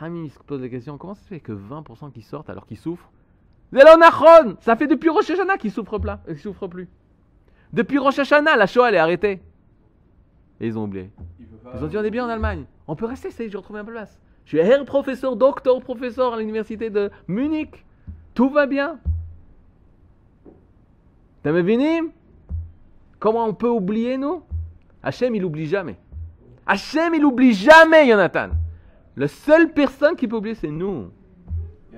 Se 0.00 0.38
pose 0.44 0.60
la 0.62 0.68
question 0.68 0.98
comment 0.98 1.14
ça 1.14 1.22
se 1.22 1.28
fait 1.28 1.40
que 1.40 1.52
20% 1.52 2.10
qui 2.10 2.22
sortent 2.22 2.50
alors 2.50 2.66
qu'ils 2.66 2.78
souffrent 2.78 3.10
Zélo 3.74 3.96
Nachon 3.98 4.56
Ça 4.60 4.76
fait 4.76 4.86
depuis 4.86 5.08
Rosh 5.08 5.28
Hashanah 5.28 5.58
qu'ils 5.58 5.72
souffrent, 5.72 5.98
pla- 5.98 6.20
euh, 6.28 6.32
qu'ils 6.32 6.42
souffrent 6.42 6.68
plus. 6.68 6.88
Depuis 7.72 7.98
Rosh 7.98 8.20
Hashanah, 8.20 8.56
la 8.56 8.66
Shoah 8.66 8.88
elle 8.88 8.94
est 8.94 8.98
arrêtée. 8.98 9.42
Et 10.60 10.68
ils 10.68 10.78
ont 10.78 10.84
oublié. 10.84 11.10
Ils 11.74 11.82
ont 11.82 11.88
dit 11.88 11.98
on 11.98 12.04
est 12.04 12.10
bien 12.10 12.24
en 12.24 12.28
Allemagne. 12.28 12.64
On 12.86 12.94
peut 12.94 13.06
rester, 13.06 13.30
ça 13.32 13.42
y 13.42 13.46
est, 13.46 13.50
j'ai 13.50 13.56
retrouvé 13.56 13.80
un 13.80 13.84
peu 13.84 13.90
de 13.90 13.96
place. 13.96 14.20
Je 14.44 14.50
suis 14.50 14.58
Herr 14.58 14.84
professeur, 14.84 15.34
docteur 15.34 15.80
professeur 15.80 16.34
à 16.34 16.38
l'université 16.38 16.88
de 16.88 17.10
Munich. 17.26 17.84
Tout 18.34 18.48
va 18.48 18.66
bien. 18.66 18.98
T'as 21.42 21.52
me 21.52 22.10
Comment 23.18 23.46
on 23.46 23.54
peut 23.54 23.68
oublier 23.68 24.16
nous? 24.16 24.42
Hachem 25.02 25.34
il 25.34 25.44
oublie 25.44 25.66
jamais. 25.66 25.96
Hachem 26.66 27.14
il 27.14 27.24
oublie 27.24 27.54
jamais 27.54 28.06
Jonathan. 28.08 28.50
La 29.16 29.28
seule 29.28 29.72
personne 29.72 30.14
qui 30.14 30.28
peut 30.28 30.36
oublier 30.36 30.54
c'est 30.54 30.70
nous. 30.70 31.10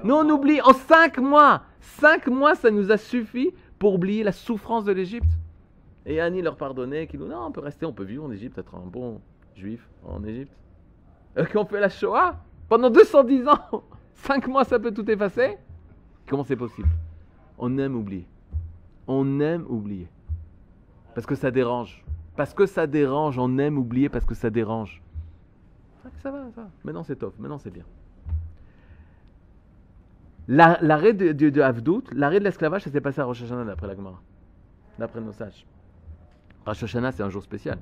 Nous 0.02 0.14
on 0.14 0.28
oublie 0.30 0.60
en 0.62 0.72
cinq 0.72 1.18
mois. 1.18 1.62
Cinq 1.80 2.26
mois 2.28 2.54
ça 2.54 2.70
nous 2.70 2.90
a 2.90 2.96
suffi 2.96 3.52
pour 3.78 3.94
oublier 3.94 4.22
la 4.22 4.32
souffrance 4.32 4.84
de 4.84 4.92
l'Égypte. 4.92 5.30
Et 6.04 6.20
Annie 6.20 6.40
leur 6.42 6.56
pardonnait, 6.56 7.06
qui 7.06 7.18
nous 7.18 7.26
non, 7.26 7.46
on 7.46 7.52
peut 7.52 7.60
rester, 7.60 7.84
on 7.84 7.92
peut 7.92 8.04
vivre 8.04 8.24
en 8.24 8.30
Égypte, 8.30 8.58
être 8.58 8.74
un 8.76 8.86
bon 8.86 9.20
juif 9.56 9.88
en 10.04 10.22
Égypte. 10.24 10.52
Et 11.36 11.44
qu'on 11.46 11.64
fait 11.66 11.80
la 11.80 11.88
Shoah 11.88 12.36
pendant 12.68 12.90
210 12.90 13.48
ans. 13.48 13.58
5 14.14 14.46
mois, 14.46 14.64
ça 14.64 14.78
peut 14.78 14.92
tout 14.92 15.08
effacer 15.10 15.58
Comment 16.28 16.44
c'est 16.44 16.56
possible? 16.56 16.88
On 17.58 17.76
aime 17.78 17.94
oublier. 17.94 18.26
On 19.06 19.40
aime 19.40 19.64
oublier. 19.68 20.08
Parce 21.14 21.26
que 21.26 21.34
ça 21.34 21.50
dérange. 21.50 22.04
Parce 22.36 22.52
que 22.54 22.66
ça 22.66 22.86
dérange, 22.86 23.38
on 23.38 23.58
aime 23.58 23.78
oublier 23.78 24.08
parce 24.08 24.24
que 24.24 24.34
ça 24.34 24.50
dérange. 24.50 25.02
Ah, 26.04 26.08
Ça 26.22 26.30
va, 26.30 26.50
ça 26.54 26.62
va. 26.62 26.70
Maintenant 26.84 27.02
c'est 27.02 27.16
top, 27.16 27.38
maintenant 27.38 27.58
c'est 27.58 27.70
bien. 27.70 27.84
La- 30.48 30.78
L'arrêt 30.80 31.12
de, 31.12 31.32
de, 31.32 31.60
l'arrêt 32.14 32.38
de 32.38 32.44
l'esclavage, 32.44 32.82
ça 32.82 32.90
s'est 32.90 33.00
passé 33.00 33.20
à 33.20 33.24
Rosh 33.24 33.42
Hashanah 33.42 33.64
d'après 33.64 33.86
la 33.88 33.94
Gemara. 33.96 34.20
D'après 34.98 35.20
nos 35.20 35.32
sages. 35.32 35.66
Rosh 36.64 36.82
Hashanah, 36.84 37.12
c'est 37.12 37.22
un 37.22 37.30
jour 37.30 37.42
spécial. 37.42 37.78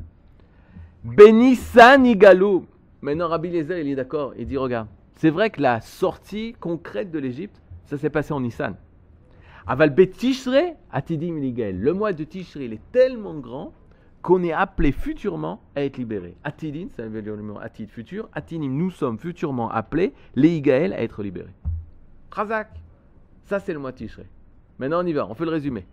Benissan 1.04 2.04
Igalou. 2.06 2.66
Maintenant, 3.02 3.28
Rabbi 3.28 3.48
Eliezer, 3.48 3.78
il 3.80 3.88
est 3.88 3.94
d'accord. 3.94 4.32
Il 4.38 4.46
dit 4.46 4.56
Regarde, 4.56 4.88
c'est 5.16 5.30
vrai 5.30 5.50
que 5.50 5.60
la 5.60 5.80
sortie 5.82 6.54
concrète 6.58 7.10
de 7.10 7.18
l'Égypte, 7.18 7.60
ça 7.84 7.98
s'est 7.98 8.08
passé 8.10 8.32
en 8.32 8.40
Nissan. 8.40 8.74
Aval 9.66 9.90
Betishre, 9.90 10.74
Atidim 10.90 11.36
Ligael. 11.38 11.78
Le 11.80 11.92
mois 11.92 12.12
de 12.12 12.24
Tishre, 12.24 12.62
il 12.62 12.72
est 12.72 12.80
tellement 12.92 13.34
grand 13.34 13.72
qu'on 14.22 14.42
est 14.42 14.52
appelé 14.52 14.92
futurement 14.92 15.60
à 15.76 15.82
être 15.84 15.98
libéré. 15.98 16.34
Atidin, 16.44 16.86
ça 16.96 17.06
veut 17.06 17.20
dire 17.20 17.36
le 17.36 17.42
mot 17.42 17.58
Atid, 17.60 17.90
futur. 17.90 18.28
Atidim, 18.32 18.68
nous 18.70 18.90
sommes 18.90 19.18
futurement 19.18 19.70
appelés, 19.70 20.14
les 20.34 20.56
Igael, 20.56 20.94
à 20.94 21.02
être 21.02 21.22
libérés. 21.22 21.52
Chazak. 22.34 22.68
Ça, 23.44 23.60
c'est 23.60 23.72
le 23.72 23.78
mois 23.78 23.92
de 23.92 23.96
Tishre. 23.98 24.22
Maintenant, 24.78 25.02
on 25.02 25.06
y 25.06 25.12
va. 25.12 25.26
On 25.26 25.34
fait 25.34 25.44
le 25.44 25.50
résumé. 25.50 25.86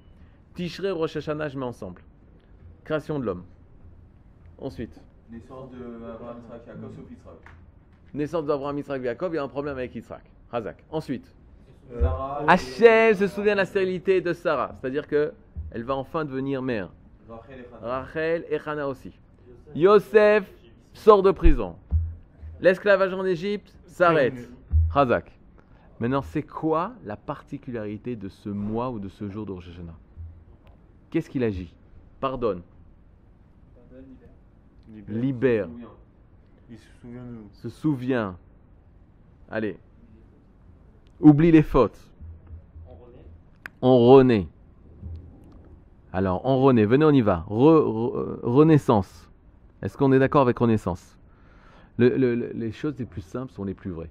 Tishre, 0.55 0.89
Rosh 0.91 1.15
Hashanah, 1.17 1.49
je 1.49 1.57
mets 1.57 1.65
ensemble. 1.65 2.01
Création 2.83 3.19
de 3.19 3.25
l'homme. 3.25 3.43
Ensuite, 4.57 4.99
Naissance 5.31 5.71
de 5.71 5.77
Abraham, 6.13 6.37
Isaac, 6.45 6.61
Jacob, 6.65 6.91
sauf 6.95 7.11
Israël. 7.11 7.37
naissance 8.13 8.45
d'Abraham, 8.45 8.77
Israël, 8.77 9.01
Jacob, 9.03 9.33
il 9.33 9.35
y 9.37 9.39
a 9.39 9.43
un 9.43 9.47
problème 9.47 9.77
avec 9.77 9.95
Israël. 9.95 10.23
Razak. 10.51 10.83
Ensuite, 10.91 11.33
Euh. 11.93 12.05
Hachem 12.47 13.15
se 13.15 13.27
souvient 13.27 13.53
de 13.53 13.57
la 13.57 13.65
stérilité 13.65 14.21
de 14.21 14.31
Sarah, 14.33 14.75
c'est-à-dire 14.79 15.07
que 15.07 15.33
elle 15.71 15.83
va 15.83 15.95
enfin 15.95 16.23
devenir 16.25 16.61
mère. 16.61 16.89
Rachel 17.81 18.45
et 18.49 18.57
Hannah. 18.65 18.87
Aussi. 18.87 19.11
Yosef 19.75 20.49
sort 20.93 21.21
de 21.23 21.31
prison. 21.31 21.75
L'esclavage 22.61 23.13
en 23.13 23.25
Égypte 23.25 23.73
s'arrête. 23.85 24.49
Razak. 24.89 25.31
Maintenant, 26.01 26.23
c'est 26.23 26.41
quoi 26.41 26.93
la 27.05 27.15
particularité 27.15 28.15
de 28.15 28.27
ce 28.27 28.49
mois 28.49 28.89
ou 28.89 28.97
de 28.97 29.07
ce 29.07 29.29
jour 29.29 29.45
de 29.45 29.51
Rosh 29.51 29.69
Hashanah? 29.69 29.95
Qu'est-ce 31.11 31.29
qu'il 31.29 31.43
agit? 31.43 31.75
Pardonne, 32.19 32.63
libère. 35.07 35.67
Il 36.71 36.77
se 36.79 36.87
souvient 36.99 37.23
de 37.23 37.29
nous. 37.29 37.49
se 37.51 37.69
souvient. 37.69 38.35
Allez. 39.51 39.77
Oublie 41.19 41.51
les 41.51 41.61
fautes. 41.61 41.99
On 43.83 43.99
renaît. 44.07 44.47
Alors, 46.13 46.43
on 46.45 46.63
renaît. 46.63 46.85
Venez, 46.85 47.05
on 47.05 47.11
y 47.11 47.21
va. 47.21 47.45
Re- 47.47 47.83
re- 47.83 48.39
renaissance. 48.41 49.29
Est-ce 49.83 49.99
qu'on 49.99 50.11
est 50.13 50.19
d'accord 50.19 50.41
avec 50.41 50.57
renaissance? 50.57 51.15
Le- 51.97 52.17
le- 52.17 52.33
le- 52.33 52.51
Les 52.55 52.71
choses 52.71 52.97
les 52.97 53.05
plus 53.05 53.21
simples 53.21 53.51
sont 53.53 53.63
les 53.65 53.75
plus 53.75 53.91
vraies. 53.91 54.09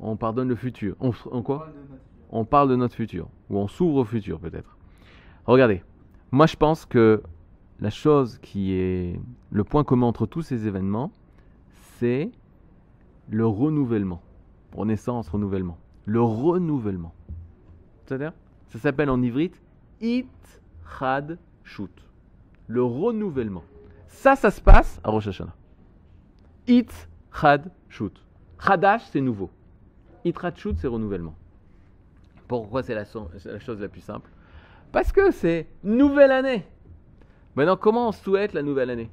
On 0.00 0.16
pardonne 0.16 0.48
le 0.48 0.56
futur. 0.56 0.96
On, 1.00 1.12
on 1.30 1.42
quoi 1.42 1.68
On 2.30 2.44
parle 2.44 2.68
de 2.68 2.76
notre 2.76 2.94
futur. 2.94 3.28
Ou 3.50 3.58
on 3.58 3.68
s'ouvre 3.68 3.96
au 3.96 4.04
futur, 4.04 4.38
peut-être. 4.38 4.76
Regardez. 5.46 5.82
Moi, 6.32 6.46
je 6.46 6.56
pense 6.56 6.84
que 6.84 7.22
la 7.80 7.90
chose 7.90 8.38
qui 8.38 8.72
est 8.72 9.20
le 9.50 9.64
point 9.64 9.84
commun 9.84 10.06
entre 10.06 10.26
tous 10.26 10.42
ces 10.42 10.66
événements, 10.66 11.10
c'est 11.98 12.30
le 13.28 13.46
renouvellement. 13.46 14.22
Renaissance, 14.74 15.28
renouvellement. 15.28 15.78
Le 16.04 16.20
renouvellement. 16.20 17.14
C'est-à-dire 18.04 18.32
Ça 18.68 18.78
s'appelle 18.78 19.10
en 19.10 19.22
ivrite 19.22 19.60
It 20.00 20.28
Chad 20.98 21.38
Shoot. 21.62 21.90
Le 22.66 22.82
renouvellement. 22.82 23.62
Ça, 24.08 24.36
ça 24.36 24.50
se 24.50 24.60
passe 24.60 25.00
à 25.04 25.10
Rosh 25.10 25.28
Hashanah. 25.28 25.54
It 26.66 27.08
Chad 27.32 27.70
Shoot. 27.88 28.22
Chadash, 28.58 29.02
c'est 29.10 29.20
nouveau. 29.20 29.50
It 30.26 30.36
Chad 30.40 30.56
Shoot, 30.58 30.76
c'est 30.78 30.88
renouvellement. 30.88 31.34
Pourquoi 32.48 32.82
c'est 32.82 32.94
la, 32.94 33.04
so- 33.04 33.30
c'est 33.38 33.52
la 33.52 33.58
chose 33.60 33.80
la 33.80 33.88
plus 33.88 34.00
simple? 34.00 34.28
Parce 34.92 35.12
que 35.12 35.30
c'est 35.30 35.66
nouvelle 35.84 36.32
année. 36.32 36.64
Maintenant, 37.54 37.76
comment 37.76 38.08
on 38.08 38.12
souhaite 38.12 38.52
la 38.52 38.62
nouvelle 38.62 38.90
année? 38.90 39.10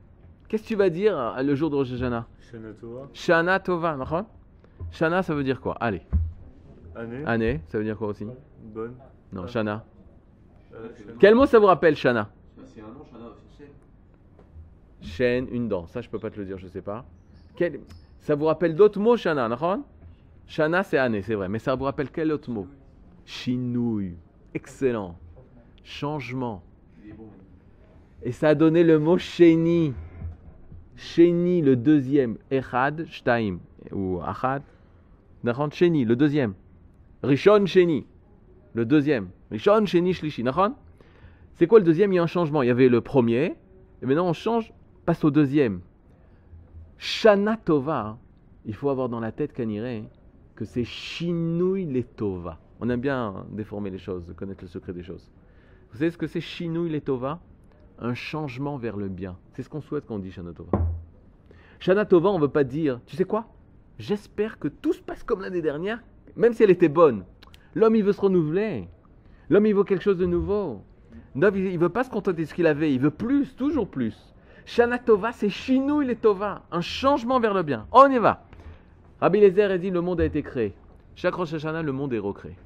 Qu'est-ce 0.48 0.64
que 0.64 0.68
tu 0.70 0.76
vas 0.76 0.90
dire 0.90 1.18
euh, 1.18 1.42
le 1.42 1.56
jour 1.56 1.70
de 1.70 1.76
Rosh 1.76 1.92
Hashanah? 1.94 2.28
Shana 2.52 2.74
Torah, 2.74 3.08
Shana 3.14 3.60
Tova, 3.60 4.26
Shana, 4.92 5.24
ça 5.24 5.34
veut 5.34 5.44
dire 5.44 5.62
quoi? 5.62 5.76
Allez. 5.80 6.02
année, 6.96 7.24
Année, 7.26 7.62
ça 7.68 7.78
veut 7.78 7.84
dire 7.84 7.98
quoi 7.98 8.08
aussi? 8.10 8.26
Bonne. 8.64 8.96
Non, 9.32 9.48
Shana. 9.48 9.84
Euh, 10.74 10.90
Shana- 10.90 11.14
Quel 11.20 11.36
mot 11.36 11.46
ça 11.46 11.58
vous 11.60 11.66
rappelle, 11.68 11.96
Shana? 11.96 12.30
Bah, 12.58 12.64
C'est 12.66 12.82
un 12.82 12.86
nom, 12.88 13.04
Shana 13.12 13.26
aussi. 13.30 13.64
Chaîne, 15.02 15.48
une 15.52 15.68
dent. 15.68 15.88
Ça, 15.88 16.02
je 16.02 16.10
peux 16.10 16.20
pas 16.20 16.30
te 16.30 16.40
le 16.40 16.46
dire, 16.46 16.58
je 16.60 16.68
sais 16.68 16.82
pas. 16.82 17.06
Quel- 17.56 17.80
Ça 18.20 18.36
vous 18.36 18.46
rappelle 18.46 18.76
d'autres 18.76 19.00
mots, 19.00 19.18
Shana, 19.18 19.48
Shana, 20.48 20.84
c'est 20.84 20.98
année, 20.98 21.22
c'est 21.22 21.36
vrai. 21.36 21.50
Mais 21.50 21.60
ça 21.60 21.76
vous 21.76 21.86
rappelle 21.86 22.10
quel 22.12 22.32
autre 22.32 22.50
mot? 22.52 22.68
Chinouille. 23.26 24.16
Excellent. 24.54 25.18
Changement. 25.84 26.64
Et 28.24 28.32
ça 28.32 28.50
a 28.50 28.56
donné 28.56 28.84
le 28.84 29.00
mot 29.00 29.18
Sheni. 29.18 29.94
Sheni, 30.96 31.62
le 31.62 31.76
deuxième. 31.76 32.38
Echad, 32.52 33.06
Shtaim. 33.08 33.60
Ou 33.92 34.20
Achad. 34.24 34.64
D'accord 35.44 35.72
Sheni, 35.74 36.06
le 36.06 36.16
deuxième. 36.16 36.54
Rishon, 37.24 37.66
Sheni. 37.66 38.06
Le 38.74 38.86
deuxième. 38.86 39.30
Rishon, 39.52 39.86
Sheni, 39.86 40.14
Shlishi. 40.14 40.44
D'accord 40.44 40.72
C'est 41.56 41.68
quoi 41.68 41.80
le 41.80 41.86
deuxième? 41.86 42.14
Il 42.14 42.18
y 42.18 42.20
a 42.20 42.24
un 42.24 42.28
changement. 42.28 42.62
Il 42.62 42.68
y 42.68 42.72
avait 42.72 42.90
le 42.90 43.02
premier. 43.02 43.56
Et 44.02 44.06
maintenant, 44.06 44.28
on 44.28 44.34
change, 44.34 44.74
passe 45.06 45.24
au 45.24 45.32
deuxième. 45.32 45.82
Shana 46.98 47.58
Tova. 47.58 48.00
hein. 48.00 48.18
Il 48.66 48.74
faut 48.74 48.90
avoir 48.90 49.10
dans 49.10 49.20
la 49.20 49.32
tête, 49.34 49.52
Kaniré, 49.52 50.04
que 50.56 50.66
c'est 50.66 50.84
Shinouille 50.84 51.86
les 51.86 52.04
Tova. 52.04 52.60
On 52.80 52.90
aime 52.90 53.02
bien 53.02 53.46
déformer 53.52 53.90
les 53.90 53.98
choses, 53.98 54.34
connaître 54.36 54.64
le 54.64 54.68
secret 54.68 54.94
des 54.94 55.04
choses. 55.04 55.32
Vous 55.92 56.00
savez 56.00 56.12
ce 56.12 56.18
que 56.18 56.28
c'est 56.28 56.42
Shinouille 56.42 56.90
les 56.90 57.02
Tova 57.02 57.40
un 58.00 58.14
changement 58.14 58.78
vers 58.78 58.98
le 58.98 59.08
bien. 59.08 59.38
C'est 59.54 59.64
ce 59.64 59.70
qu'on 59.70 59.82
souhaite 59.82 60.06
quand 60.06 60.16
on 60.16 60.20
dit 60.20 60.32
Shana 60.32 60.52
Tova. 60.52 60.72
Shana 61.80 62.06
Tova, 62.06 62.30
on 62.30 62.38
ne 62.38 62.42
veut 62.42 62.50
pas 62.50 62.64
dire, 62.64 63.00
tu 63.06 63.16
sais 63.16 63.24
quoi? 63.24 63.48
J'espère 64.00 64.60
que 64.60 64.68
tout 64.68 64.94
se 64.94 65.02
passe 65.02 65.24
comme 65.24 65.42
l'année 65.42 65.62
dernière, 65.62 66.02
même 66.36 66.54
si 66.54 66.64
elle 66.64 66.72
était 66.72 66.90
bonne. 66.90 67.26
L'homme, 67.76 67.96
il 67.96 68.04
veut 68.04 68.14
se 68.14 68.22
renouveler. 68.22 68.88
L'homme, 69.50 69.66
il 69.66 69.76
veut 69.76 69.84
quelque 69.84 70.04
chose 70.04 70.18
de 70.18 70.26
nouveau. 70.26 70.82
L'homme, 71.36 71.56
il 71.56 71.74
ne 71.74 71.78
veut 71.78 71.90
pas 71.90 72.04
se 72.04 72.10
contenter 72.10 72.42
de 72.42 72.48
ce 72.48 72.54
qu'il 72.54 72.68
avait, 72.68 72.94
il 72.94 73.00
veut 73.00 73.12
plus, 73.12 73.56
toujours 73.56 73.88
plus. 73.88 74.34
Shana 74.66 74.98
Tova, 74.98 75.32
c'est 75.32 75.50
Shinou 75.50 76.02
il 76.02 76.10
est 76.10 76.22
Tova, 76.22 76.64
un 76.72 76.82
changement 76.82 77.40
vers 77.40 77.54
le 77.54 77.64
bien. 77.64 77.88
On 77.92 78.10
y 78.10 78.18
va. 78.18 78.46
Rabbi 79.24 79.40
Lézer 79.40 79.72
a 79.72 79.78
dit 79.78 79.90
le 79.90 80.02
monde 80.02 80.20
a 80.20 80.26
été 80.26 80.44
créé. 80.44 80.74
Chaque 81.16 81.36
Rosh 81.36 81.54
Hashanah, 81.54 81.82
le 81.82 81.94
monde 81.94 82.14
est 82.14 82.20
recréé. 82.20 82.58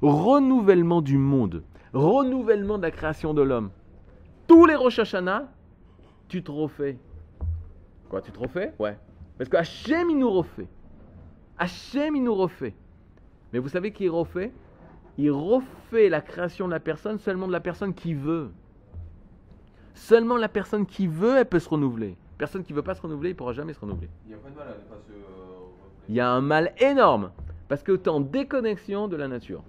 renouvellement 0.00 1.02
du 1.02 1.18
monde, 1.18 1.62
renouvellement 1.92 2.78
de 2.78 2.84
la 2.84 2.90
création 2.90 3.34
de 3.34 3.42
l'homme. 3.42 3.68
Tous 4.46 4.64
les 4.64 4.76
Rosh 4.76 4.98
Hashanah, 4.98 5.46
tu 6.28 6.42
te 6.42 6.50
refais. 6.50 6.96
Quoi, 8.08 8.22
tu 8.22 8.32
te 8.32 8.38
refais? 8.38 8.72
Ouais. 8.78 8.96
Parce 9.36 9.50
que 9.50 9.58
Hachem, 9.58 10.08
il 10.08 10.16
nous 10.16 10.30
refait. 10.30 10.68
Hachem, 11.58 12.16
il 12.16 12.24
nous 12.24 12.34
refait. 12.34 12.74
Mais 13.52 13.58
vous 13.58 13.68
savez 13.68 13.92
qui 13.92 14.08
refait? 14.08 14.54
Il 15.18 15.30
refait 15.32 16.08
la 16.08 16.22
création 16.22 16.64
de 16.66 16.72
la 16.72 16.80
personne 16.80 17.18
seulement 17.18 17.46
de 17.46 17.52
la 17.52 17.60
personne 17.60 17.92
qui 17.92 18.14
veut. 18.14 18.52
Seulement 19.92 20.38
la 20.38 20.48
personne 20.48 20.86
qui 20.86 21.08
veut, 21.08 21.36
elle 21.36 21.46
peut 21.46 21.58
se 21.58 21.68
renouveler. 21.68 22.16
Personne 22.38 22.64
qui 22.64 22.72
ne 22.72 22.76
veut 22.76 22.82
pas 22.82 22.94
se 22.94 23.02
renouveler, 23.02 23.28
il 23.28 23.32
ne 23.34 23.36
pourra 23.36 23.52
jamais 23.52 23.74
se 23.74 23.80
renouveler. 23.80 24.08
Il 24.24 24.28
n'y 24.28 24.34
a 24.34 24.38
pas 24.38 24.48
de 24.48 24.54
se. 24.54 25.55
Il 26.08 26.14
y 26.14 26.20
a 26.20 26.30
un 26.30 26.40
mal 26.40 26.72
énorme 26.78 27.30
parce 27.68 27.82
que 27.82 27.92
tu 27.92 28.04
es 28.04 28.08
en 28.08 28.20
déconnexion 28.20 29.08
de 29.08 29.16
la 29.16 29.28
nature. 29.28 29.62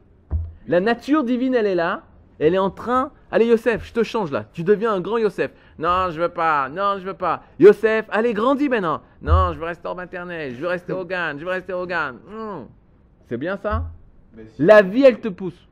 La 0.67 0.79
nature 0.79 1.23
divine, 1.23 1.55
elle 1.55 1.65
est 1.65 1.75
là. 1.75 2.03
Elle 2.39 2.53
est 2.53 2.59
en 2.59 2.69
train. 2.69 3.11
Allez, 3.31 3.45
Yosef, 3.47 3.85
je 3.85 3.93
te 3.93 4.03
change 4.03 4.31
là. 4.31 4.45
Tu 4.53 4.63
deviens 4.63 4.93
un 4.93 5.01
grand 5.01 5.17
Yosef. 5.17 5.51
Non, 5.79 6.11
je 6.11 6.21
veux 6.21 6.29
pas. 6.29 6.69
Non, 6.69 6.97
je 6.99 7.03
veux 7.03 7.15
pas. 7.15 7.43
Yosef, 7.59 8.05
allez, 8.09 8.33
grandis 8.33 8.69
maintenant. 8.69 9.01
Non, 9.21 9.53
je 9.53 9.59
veux 9.59 9.65
rester 9.65 9.87
en 9.87 9.95
maternelle. 9.95 10.53
Je 10.55 10.61
veux 10.61 10.67
rester 10.67 10.93
au 10.93 11.03
GAN. 11.03 11.33
Je 11.37 11.43
veux 11.43 11.51
rester 11.51 11.73
au 11.73 11.87
GAN. 11.87 12.13
Hmm. 12.29 12.65
C'est 13.25 13.37
bien 13.37 13.57
ça? 13.57 13.85
La 14.59 14.83
vie, 14.83 15.03
elle 15.03 15.19
te 15.19 15.29
pousse. 15.29 15.67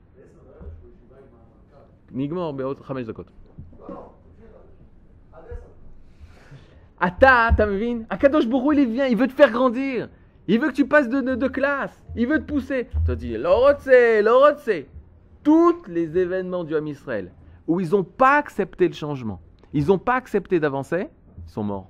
Ata, 6.99 7.51
t'as 7.56 7.65
vu? 7.67 8.06
Akadosh 8.10 8.47
Borou, 8.47 8.71
il 8.71 8.88
vient, 8.88 9.06
il 9.06 9.17
veut 9.17 9.28
te 9.28 9.34
faire 9.34 9.51
grandir. 9.51 10.10
Il 10.47 10.60
veut 10.60 10.67
que 10.69 10.73
tu 10.73 10.88
passes 10.88 11.10
de, 11.10 11.21
de- 11.21 11.47
classe. 11.47 12.03
Il 12.15 12.27
veut 12.27 12.39
te 12.39 12.45
pousser. 12.45 12.88
Tu 13.05 13.15
dit, 13.15 13.38
l'orotse, 13.38 13.89
l'orotse. 14.21 14.69
Tous 15.43 15.86
les 15.88 16.17
événements 16.17 16.63
du 16.63 16.75
Ham 16.75 16.88
Israël 16.88 17.31
où 17.67 17.79
ils 17.79 17.91
n'ont 17.91 18.03
pas 18.03 18.38
accepté 18.38 18.88
le 18.88 18.93
changement, 18.93 19.41
ils 19.73 19.88
n'ont 19.88 19.97
pas 19.97 20.15
accepté 20.15 20.60
d'avancer, 20.60 21.08
ils 21.45 21.49
sont 21.49 21.63
morts. 21.63 21.89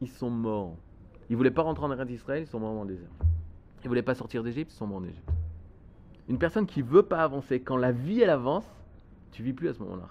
Ils 0.00 0.08
sont 0.08 0.30
morts. 0.30 0.76
Ils 1.30 1.36
voulaient 1.36 1.50
pas 1.52 1.62
rentrer 1.62 1.84
en 1.84 1.92
Eretz 1.92 2.08
d'Israël, 2.08 2.42
ils 2.42 2.46
sont 2.46 2.58
morts 2.58 2.74
dans 2.74 2.82
le 2.82 2.94
désert. 2.94 3.08
Ils 3.84 3.88
voulaient 3.88 4.02
pas 4.02 4.14
sortir 4.14 4.42
d'Égypte, 4.42 4.72
ils 4.72 4.76
sont 4.76 4.86
morts 4.86 4.98
en 4.98 5.04
Égypte. 5.04 5.28
Une 6.28 6.38
personne 6.38 6.66
qui 6.66 6.82
veut 6.82 7.02
pas 7.04 7.22
avancer, 7.22 7.60
quand 7.60 7.76
la 7.76 7.92
vie 7.92 8.20
elle 8.20 8.30
avance, 8.30 8.66
tu 9.32 9.42
vis 9.42 9.52
plus 9.52 9.68
à 9.68 9.74
ce 9.74 9.80
moment-là. 9.80 10.08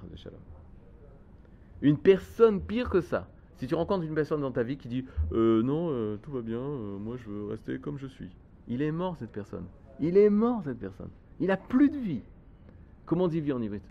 Une 1.82 1.98
personne 1.98 2.62
pire 2.62 2.90
que 2.90 3.02
ça. 3.02 3.28
Si 3.62 3.68
tu 3.68 3.76
rencontres 3.76 4.04
une 4.04 4.16
personne 4.16 4.42
dans 4.42 4.50
ta 4.52 4.64
vie 4.64 4.76
qui 4.76 4.88
dit 4.88 5.06
Euh, 5.34 5.62
non, 5.62 5.90
euh, 5.92 6.18
tout 6.24 6.32
va 6.32 6.42
bien, 6.42 6.58
euh, 6.58 6.98
moi 6.98 7.16
je 7.24 7.30
veux 7.30 7.46
rester 7.46 7.78
comme 7.78 8.00
je 8.00 8.08
suis. 8.08 8.32
Il 8.68 8.82
est 8.82 8.92
mort 8.92 9.16
cette 9.18 9.30
personne. 9.32 9.66
Il 10.00 10.18
est 10.18 10.32
mort 10.32 10.64
cette 10.64 10.80
personne. 10.80 11.10
Il 11.40 11.52
a 11.52 11.58
plus 11.58 11.92
de 11.92 11.98
vie. 11.98 12.24
Comment 13.06 13.26
on 13.26 13.28
dit 13.28 13.40
vie 13.40 13.54
en 13.54 13.62
ivrite 13.62 13.88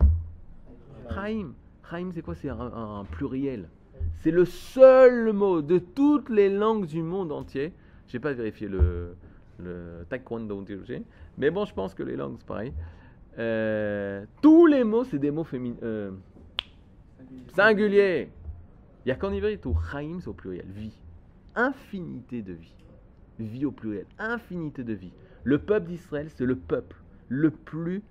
Chaim. 1.13 1.53
Chaim, 1.89 2.09
c'est 2.13 2.21
quoi? 2.21 2.35
C'est 2.35 2.49
un, 2.49 2.59
un 2.59 3.05
pluriel. 3.05 3.69
C'est 4.15 4.31
le 4.31 4.43
seul 4.43 5.31
mot 5.31 5.61
de 5.61 5.77
toutes 5.79 6.27
les 6.27 6.49
langues 6.49 6.85
du 6.85 7.01
monde 7.01 7.31
entier. 7.31 7.71
Je 8.09 8.17
n'ai 8.17 8.19
pas 8.19 8.33
vérifié 8.33 8.67
le, 8.67 9.15
le 9.57 10.05
taekwondo, 10.09 10.65
mais 11.37 11.49
bon, 11.49 11.63
je 11.63 11.73
pense 11.73 11.93
que 11.93 12.03
les 12.03 12.17
langues, 12.17 12.35
c'est 12.39 12.45
pareil. 12.45 12.73
Euh, 13.39 14.25
tous 14.41 14.65
les 14.65 14.83
mots, 14.83 15.05
c'est 15.05 15.17
des 15.17 15.31
mots 15.31 15.45
féminins. 15.45 15.77
euh, 15.81 16.11
singuliers. 17.55 18.27
Il 19.03 19.07
n'y 19.07 19.11
a 19.11 19.15
qu'en 19.15 19.31
ivrite 19.31 19.65
où 19.65 19.75
Chaim, 19.91 20.19
c'est 20.19 20.27
au 20.27 20.33
pluriel. 20.33 20.65
Vie. 20.67 20.93
Infinité 21.55 22.41
de 22.41 22.53
vie. 22.53 22.75
Vie 23.39 23.65
au 23.65 23.71
pluriel. 23.71 24.05
Infinité 24.19 24.83
de 24.83 24.93
vie. 24.93 25.13
Le 25.43 25.57
peuple 25.57 25.87
d'Israël, 25.87 26.29
c'est 26.29 26.45
le 26.45 26.55
peuple 26.55 26.97
le 27.27 27.49
plus 27.49 28.03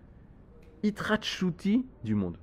itrachuti 0.83 1.87
du 2.03 2.14
monde. 2.14 2.38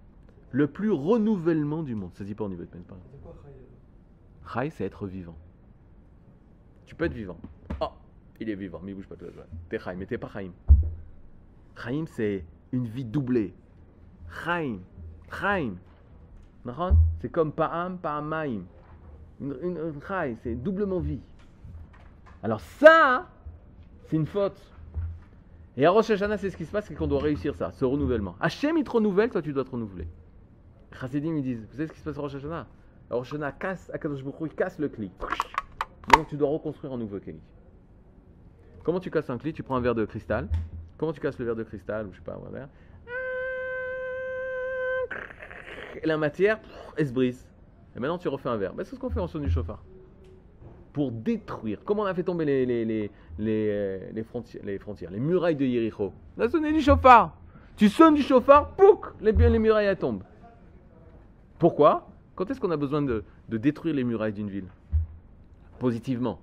Le 0.52 0.68
plus 0.68 0.92
renouvellement 0.92 1.84
du 1.84 1.96
monde. 1.96 2.12
Ça 2.14 2.20
se 2.20 2.24
dit 2.24 2.36
pas 2.36 2.46
en 2.46 2.52
ivrite, 2.52 2.74
même 2.74 2.84
pas. 2.84 2.98
Chai, 4.54 4.70
c'est 4.70 4.86
être 4.86 5.08
vivant. 5.08 5.38
Tu 6.86 6.96
peux 6.96 7.06
être 7.06 7.14
vivant. 7.14 7.38
Oh, 7.82 7.90
il 8.40 8.50
est 8.50 8.56
vivant, 8.56 8.80
mais 8.82 8.92
il 8.92 8.96
bouge 8.96 9.08
pas 9.08 9.18
toute 9.18 9.36
la. 9.36 9.46
T'es 9.70 9.78
Chaim, 9.78 9.96
mais 9.98 10.06
t'es 10.06 10.18
pas 10.18 10.30
Chaim. 10.30 10.52
Chaim, 11.76 12.06
c'est 12.08 12.46
une 12.72 12.88
vie 12.88 13.04
doublée. 13.04 13.54
Chaim, 14.46 14.80
Chaim. 15.30 15.76
C'est 17.20 17.30
comme 17.30 17.52
Pa'am, 17.52 17.98
Pa'amaim. 17.98 18.64
Une, 19.40 19.56
une, 19.62 19.78
une 19.78 20.38
c'est 20.42 20.56
doublement 20.56 21.00
vie. 21.00 21.22
Alors 22.44 22.60
ça, 22.60 23.28
c'est 24.06 24.16
une 24.16 24.26
faute. 24.26 24.60
Et 25.76 25.86
à 25.86 25.92
Rosh 25.92 26.10
Hashanah, 26.10 26.38
c'est 26.38 26.50
ce 26.50 26.58
qui 26.58 26.66
se 26.66 26.72
passe, 26.72 26.86
c'est 26.86 26.96
qu'on 26.96 27.08
doit 27.08 27.22
réussir 27.22 27.54
ça, 27.56 27.72
ce 27.72 27.86
renouvellement. 27.86 28.36
Hachem, 28.40 28.78
il 28.78 28.84
te 28.84 28.90
renouvelle, 28.90 29.30
toi, 29.30 29.42
tu 29.42 29.54
dois 29.54 29.64
te 29.64 29.70
renouveler. 29.70 30.08
Chassidim, 31.00 31.36
ils 31.36 31.44
disent, 31.44 31.66
vous 31.70 31.72
savez 31.74 31.88
ce 31.88 31.94
qui 31.94 32.00
se 32.00 32.06
passe 32.06 32.18
à 32.18 32.22
Rosh 32.22 32.36
Hashanah? 32.36 32.66
À 33.12 33.16
Rosh 33.16 33.34
Hashanah, 33.34 33.52
casse, 33.52 33.92
Akadosh 33.94 34.24
Baruch 34.24 34.52
il 34.52 34.56
casse 34.56 34.80
le 34.80 34.90
cli. 34.90 35.12
Donc 36.14 36.28
tu 36.28 36.38
dois 36.38 36.50
reconstruire 36.50 36.94
un 36.94 36.98
nouveau 36.98 37.20
cli. 37.20 37.36
Comment 38.84 39.00
tu 39.00 39.12
casses 39.12 39.30
un 39.30 39.38
cli 39.38 39.54
Tu 39.54 39.62
prends 39.62 39.76
un 39.76 39.82
verre 39.82 39.96
de 39.96 40.06
cristal. 40.06 40.48
Comment 40.98 41.14
tu 41.14 41.20
casses 41.20 41.38
le 41.38 41.46
verre 41.46 41.56
de 41.56 41.64
cristal, 41.64 42.08
ou 42.08 42.14
je 42.14 42.18
sais 42.18 42.24
pas, 42.24 42.40
un 42.44 42.52
verre? 42.52 42.70
Et 46.04 46.08
la 46.08 46.18
matière, 46.18 46.60
elle 46.96 47.08
se 47.08 47.14
brise. 47.14 47.48
Et 47.96 48.00
maintenant, 48.00 48.18
tu 48.18 48.28
refais 48.28 48.50
un 48.50 48.58
verre. 48.58 48.74
Ben, 48.74 48.84
c'est 48.84 48.96
ce 48.96 49.00
qu'on 49.00 49.10
fait 49.10 49.20
en 49.20 49.28
son 49.28 49.40
du 49.40 49.50
chauffard. 49.50 49.84
Pour 50.94 51.12
détruire. 51.12 51.80
Comment 51.86 52.04
on 52.04 52.06
a 52.06 52.14
fait 52.14 52.24
tomber 52.24 52.46
les, 52.46 52.66
les, 52.66 52.86
les, 52.86 53.12
les, 53.38 53.70
euh, 53.70 54.00
les 54.14 54.24
frontières, 54.24 54.64
les 54.66 54.80
frontières, 54.80 55.12
les 55.12 55.20
murailles 55.20 55.56
de 55.56 55.66
Yericho 55.66 56.12
On 56.38 56.42
a 56.42 56.50
sonné 56.50 56.72
du 56.72 56.82
chauffard. 56.82 57.36
Tu 57.76 57.90
sonnes 57.90 58.16
du 58.16 58.24
chauffard, 58.24 58.72
pouc, 58.72 59.06
les, 59.22 59.32
les 59.32 59.60
murailles 59.60 59.86
elles 59.86 59.98
tombent. 59.98 60.24
Pourquoi? 61.60 62.08
Quand 62.36 62.50
est-ce 62.50 62.60
qu'on 62.60 62.72
a 62.72 62.78
besoin 62.78 63.02
de, 63.04 63.24
de 63.50 63.58
détruire 63.58 63.94
les 63.96 64.04
murailles 64.04 64.34
d'une 64.34 64.50
ville? 64.50 64.68
Positivement. 65.80 66.40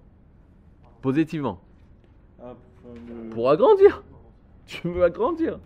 Positivement. 1.03 1.61
Ah, 2.41 2.55
Pour 3.33 3.51
agrandir. 3.51 4.03
Tu 4.67 4.89
veux 4.89 5.03
agrandir. 5.03 5.59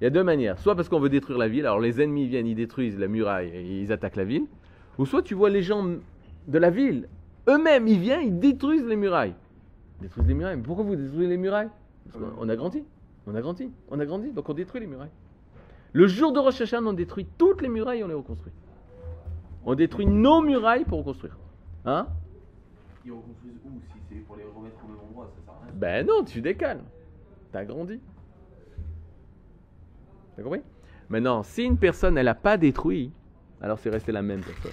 Il 0.00 0.04
y 0.04 0.06
a 0.06 0.10
deux 0.10 0.22
manières. 0.22 0.58
Soit 0.58 0.74
parce 0.74 0.88
qu'on 0.88 1.00
veut 1.00 1.08
détruire 1.08 1.38
la 1.38 1.48
ville, 1.48 1.66
alors 1.66 1.80
les 1.80 2.00
ennemis 2.00 2.26
viennent, 2.26 2.46
ils 2.46 2.54
détruisent 2.54 2.98
la 2.98 3.08
muraille 3.08 3.48
et 3.48 3.80
ils 3.80 3.92
attaquent 3.92 4.16
la 4.16 4.24
ville. 4.24 4.46
Ou 4.98 5.06
soit 5.06 5.22
tu 5.22 5.34
vois 5.34 5.50
les 5.50 5.62
gens 5.62 5.84
de 6.48 6.58
la 6.58 6.70
ville, 6.70 7.08
eux-mêmes, 7.48 7.88
ils 7.88 7.98
viennent, 7.98 8.26
ils 8.26 8.38
détruisent 8.38 8.86
les 8.86 8.96
murailles. 8.96 9.34
Ils 9.98 10.02
détruisent 10.02 10.26
les 10.26 10.34
murailles. 10.34 10.56
Mais 10.56 10.62
pourquoi 10.62 10.84
vous 10.84 10.96
détruisez 10.96 11.26
les 11.26 11.36
murailles? 11.36 11.70
Parce 12.04 12.24
qu'on 12.24 12.44
on 12.44 12.48
a 12.48 12.56
grandi. 12.56 12.84
On 13.26 13.34
a 13.34 13.40
grandi. 13.40 13.70
On 13.90 13.98
a 13.98 14.06
grandi, 14.06 14.32
donc 14.32 14.48
on 14.48 14.54
détruit 14.54 14.80
les 14.80 14.86
murailles. 14.86 15.10
Le 15.92 16.06
jour 16.06 16.32
de 16.32 16.38
Rosh 16.38 16.60
Hashanah, 16.60 16.90
on 16.90 16.92
détruit 16.92 17.26
toutes 17.38 17.62
les 17.62 17.68
murailles 17.68 18.00
et 18.00 18.04
on 18.04 18.08
les 18.08 18.14
reconstruit. 18.14 18.52
On 19.64 19.74
détruit 19.74 20.06
nos 20.06 20.42
murailles 20.42 20.84
pour 20.84 20.98
reconstruire. 20.98 21.36
Hein? 21.86 22.06
Ils 23.04 23.12
reconstruisent 23.12 23.54
où 23.64 23.70
Si 23.80 23.98
c'est 24.08 24.16
pour 24.26 24.36
les 24.36 24.44
remettre 24.44 24.76
au 24.84 24.88
même 24.88 24.98
endroit, 25.08 25.30
ça 25.34 25.42
sert 25.44 25.54
à 25.54 25.64
rien? 25.64 25.72
Ben 25.74 26.06
non, 26.06 26.22
tu 26.24 26.40
décales. 26.40 26.82
T'as 27.50 27.64
grandi. 27.64 27.98
T'as 30.36 30.42
compris? 30.42 30.60
Maintenant, 31.08 31.42
si 31.42 31.64
une 31.64 31.78
personne, 31.78 32.18
elle 32.18 32.26
n'a 32.26 32.34
pas 32.34 32.56
détruit, 32.56 33.12
alors 33.60 33.78
c'est 33.78 33.90
resté 33.90 34.12
la 34.12 34.22
même 34.22 34.40
personne. 34.40 34.72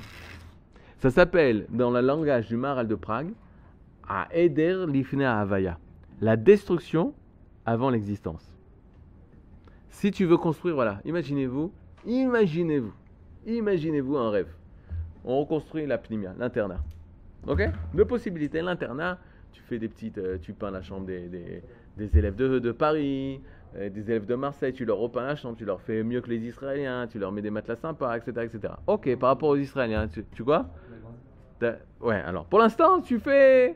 Ça 0.97 1.10
s'appelle, 1.12 1.65
dans 1.69 1.91
le 1.91 2.02
langage 2.02 2.47
du 2.47 2.56
Maral 2.58 2.88
de 2.88 2.95
Prague, 2.95 3.32
à 4.08 4.28
Eder 4.32 4.86
Lifne 4.88 5.21
Havaya. 5.21 5.78
La 6.21 6.36
destruction 6.38 7.13
avant 7.65 7.89
l'existence. 7.89 8.49
Si 9.89 10.12
tu 10.12 10.26
veux 10.26 10.38
construire, 10.38 10.76
voilà, 10.76 11.02
imaginez-vous, 11.06 11.71
imaginez-vous, 12.06 12.93
imaginez-vous 13.45 14.17
un 14.17 14.32
rêve. 14.32 14.54
On 15.23 15.39
reconstruit 15.39 15.86
la 15.86 15.97
pnimia, 15.97 16.34
l'internat. 16.38 16.82
Ok? 17.47 17.62
Deux 17.93 18.06
possibilités. 18.06 18.62
L'internat, 18.62 19.19
tu 19.52 19.62
fais 19.62 19.78
des 19.80 19.88
petites, 19.88 20.17
euh, 20.17 20.38
tu 20.41 20.54
peins 20.54 20.71
la 20.71 20.82
chambre 20.82 21.06
des, 21.06 21.28
des- 21.28 21.62
des 21.97 22.17
élèves 22.17 22.36
de, 22.36 22.60
de 22.60 22.71
Paris, 22.71 23.39
des 23.89 24.01
élèves 24.12 24.25
de 24.25 24.36
Marseille, 24.36 24.73
tu 24.73 24.86
leur 24.86 24.97
repeins 24.97 25.25
la 25.25 25.36
chambre, 25.36 25.57
tu 25.57 25.65
leur 25.65 25.81
fais 25.81 26.03
mieux 26.03 26.21
que 26.21 26.29
les 26.29 26.45
Israéliens, 26.45 27.07
tu 27.07 27.17
leur 27.19 27.31
mets 27.31 27.41
des 27.41 27.49
matelas 27.49 27.75
sympas, 27.75 28.15
etc. 28.17 28.47
etc. 28.53 28.73
Ok, 28.88 29.15
par 29.17 29.29
rapport 29.29 29.49
aux 29.49 29.55
Israéliens, 29.55 30.07
tu, 30.07 30.23
T'as- 31.59 31.77
Ouais, 32.01 32.15
alors 32.15 32.45
pour 32.45 32.59
l'instant, 32.59 33.01
tu 33.01 33.19
fais. 33.19 33.75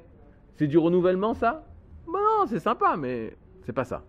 C'est 0.56 0.68
du 0.68 0.78
renouvellement, 0.78 1.34
ça? 1.34 1.64
Bah 2.06 2.20
non, 2.20 2.46
c'est 2.48 2.60
sympa, 2.60 2.96
mais 2.98 3.36
c'est 3.64 3.74
pas 3.74 3.84
ça. 3.86 4.04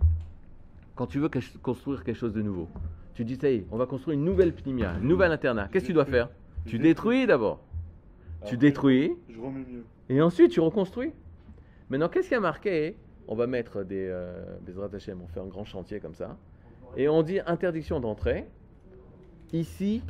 Quand 0.94 1.06
tu 1.06 1.18
veux 1.20 1.30
construire 1.62 2.02
quelque 2.04 2.16
chose 2.16 2.32
de 2.32 2.42
nouveau, 2.42 2.68
tu 3.14 3.24
dis, 3.24 3.36
ça 3.36 3.50
y 3.50 3.56
est, 3.56 3.66
on 3.70 3.76
va 3.76 3.86
construire 3.86 4.18
une 4.18 4.24
nouvelle 4.24 4.52
pnimia, 4.52 4.94
une 5.00 5.08
nouvelle 5.08 5.32
internat. 5.32 5.68
Qu'est-ce 5.72 5.84
que 5.84 5.88
tu 5.88 5.92
dois 5.94 6.04
faire? 6.06 6.28
Tu 6.66 6.78
détruis. 6.78 7.26
d'abord. 7.26 7.60
Tu 8.44 8.56
détruis, 8.56 9.12
Je 9.28 9.38
remets 9.40 9.64
mieux. 9.68 9.84
et 10.08 10.20
ensuite, 10.22 10.50
tu 10.52 10.60
reconstruis. 10.60 11.12
Maintenant, 11.90 12.08
qu'est-ce 12.08 12.28
qui 12.28 12.34
a 12.34 12.40
marqué? 12.40 12.96
On 13.28 13.34
va 13.34 13.46
mettre 13.46 13.84
des. 13.84 14.08
Euh, 14.10 14.56
Bezrat 14.62 14.88
Hashem, 14.92 15.20
on 15.22 15.28
fait 15.28 15.40
un 15.40 15.46
grand 15.46 15.64
chantier 15.64 16.00
comme 16.00 16.14
ça. 16.14 16.36
Et 16.96 17.08
on 17.08 17.22
dit 17.22 17.40
interdiction 17.46 18.00
d'entrée. 18.00 18.46
Ici, 19.52 20.02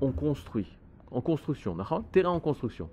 on 0.00 0.10
construit. 0.10 0.78
En 1.10 1.20
construction. 1.20 1.76
Terrain 2.10 2.30
en 2.30 2.40
construction. 2.40 2.88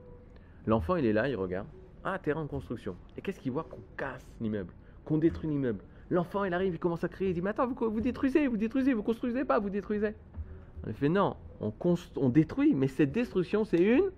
L'enfant, 0.68 0.98
il 0.98 1.06
est 1.06 1.14
là, 1.14 1.30
il 1.30 1.36
regarde. 1.38 1.68
Ah, 2.04 2.20
terrain 2.20 2.42
en 2.42 2.48
construction. 2.48 2.96
Et 3.18 3.22
qu'est-ce 3.22 3.40
qu'il 3.40 3.54
voit? 3.54 3.64
Qu'on 3.64 3.80
casse 3.96 4.26
l'immeuble, 4.42 4.74
qu'on 5.06 5.18
détruit 5.18 5.50
l'immeuble. 5.50 5.80
L'enfant, 6.10 6.44
il 6.44 6.54
arrive, 6.54 6.74
il 6.74 6.80
commence 6.80 7.04
à 7.04 7.08
crier, 7.08 7.32
il 7.32 7.34
dit 7.34 7.42
Mais 7.42 7.52
attends, 7.52 7.68
vous, 7.68 7.76
vous 7.90 8.02
détruisez, 8.02 8.48
vous 8.48 8.58
détruisez, 8.58 8.94
vous 8.94 9.04
construisez 9.04 9.46
pas, 9.46 9.60
vous 9.60 9.70
détruisez. 9.70 10.14
On 10.86 10.94
fait 10.94 11.10
Non, 11.10 11.38
on, 11.62 11.74
on 12.18 12.30
détruit, 12.30 12.74
mais 12.74 12.88
cette 12.88 13.12
destruction, 13.12 13.64
c'est 13.64 13.82
une 13.82 14.12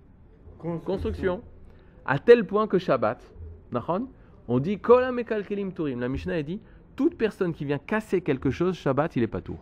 construction. 0.80 1.42
À 2.04 2.18
tel 2.18 2.44
point 2.44 2.66
que 2.66 2.78
Shabbat, 2.78 3.20
on 4.48 4.58
dit 4.58 4.78
turim. 4.78 6.00
La 6.00 6.08
Mishnah 6.08 6.34
a 6.34 6.42
dit 6.42 6.60
toute 6.96 7.16
personne 7.16 7.52
qui 7.52 7.64
vient 7.64 7.78
casser 7.78 8.20
quelque 8.20 8.50
chose, 8.50 8.76
Shabbat, 8.76 9.16
il 9.16 9.22
est 9.22 9.28
pas 9.28 9.40
tour. 9.40 9.58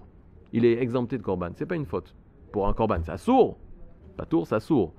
Il 0.53 0.64
est 0.64 0.81
exempté 0.81 1.16
de 1.16 1.23
korban. 1.23 1.51
C'est 1.55 1.66
pas 1.66 1.77
une 1.77 1.87
faute 1.87 2.14
pour 2.53 2.66
un 2.66 2.73
korban. 2.73 3.03
Ça 3.03 3.16
sourd. 3.16 3.59
Pas 4.16 4.27
tour, 4.27 4.47
ça 4.47 4.61
sourd. 4.61 4.93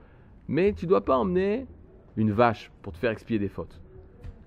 Mais 0.47 0.73
tu 0.73 0.85
dois 0.85 1.03
pas 1.03 1.17
emmener 1.17 1.67
une 2.15 2.31
vache 2.31 2.71
pour 2.81 2.93
te 2.93 2.97
faire 2.97 3.11
expier 3.11 3.39
des 3.39 3.49
fautes. 3.49 3.79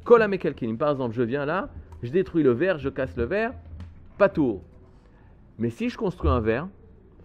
Kol 0.05 0.23
hamekalkelim. 0.23 0.77
Par 0.77 0.91
exemple, 0.91 1.15
je 1.15 1.23
viens 1.23 1.45
là, 1.45 1.71
je 2.03 2.11
détruis 2.11 2.43
le 2.43 2.53
verre, 2.53 2.79
je 2.79 2.89
casse 2.89 3.17
le 3.17 3.25
verre, 3.25 3.53
pas 4.19 4.29
tour. 4.29 4.63
Mais 5.59 5.71
si 5.71 5.89
je 5.89 5.97
construis 5.97 6.31
un 6.31 6.41
verre, 6.41 6.69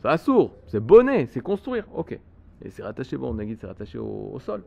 ça 0.01 0.17
sourd. 0.17 0.53
C'est 0.67 0.79
bonnet, 0.79 1.25
c'est 1.27 1.41
construire. 1.41 1.85
Ok. 1.93 2.17
Et 2.61 2.69
c'est 2.69 2.83
rattaché, 2.83 3.17
bon, 3.17 3.33
Nagid, 3.33 3.57
c'est 3.59 3.67
rattaché 3.67 3.97
au, 3.97 4.37
sol. 4.39 4.63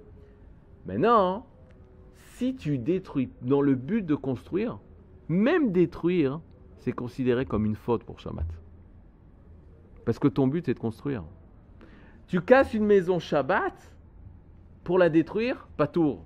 Maintenant, 0.87 1.47
si 2.37 2.55
tu 2.55 2.79
détruis 2.79 3.31
dans 3.43 3.61
le 3.61 3.75
but 3.75 4.05
de 4.05 4.15
construire, 4.15 4.79
même 5.29 5.73
détruire, 5.73 6.41
c'est 6.79 6.93
considéré 6.93 7.47
comme 7.47 7.65
une 7.65 7.77
faute 7.77 8.05
pour 8.05 8.19
Shabbat. 8.21 8.47
Parce 10.05 10.19
que 10.19 10.29
ton 10.29 10.47
but, 10.47 10.67
c'est 10.67 10.75
de 10.75 10.79
construire. 10.79 11.25
Tu 12.27 12.41
casses 12.41 12.75
une 12.75 12.85
maison 12.85 13.19
Shabbat 13.19 13.75
pour 14.85 14.99
la 14.99 15.09
détruire, 15.09 15.69
pas 15.77 15.87
tour. 15.87 16.25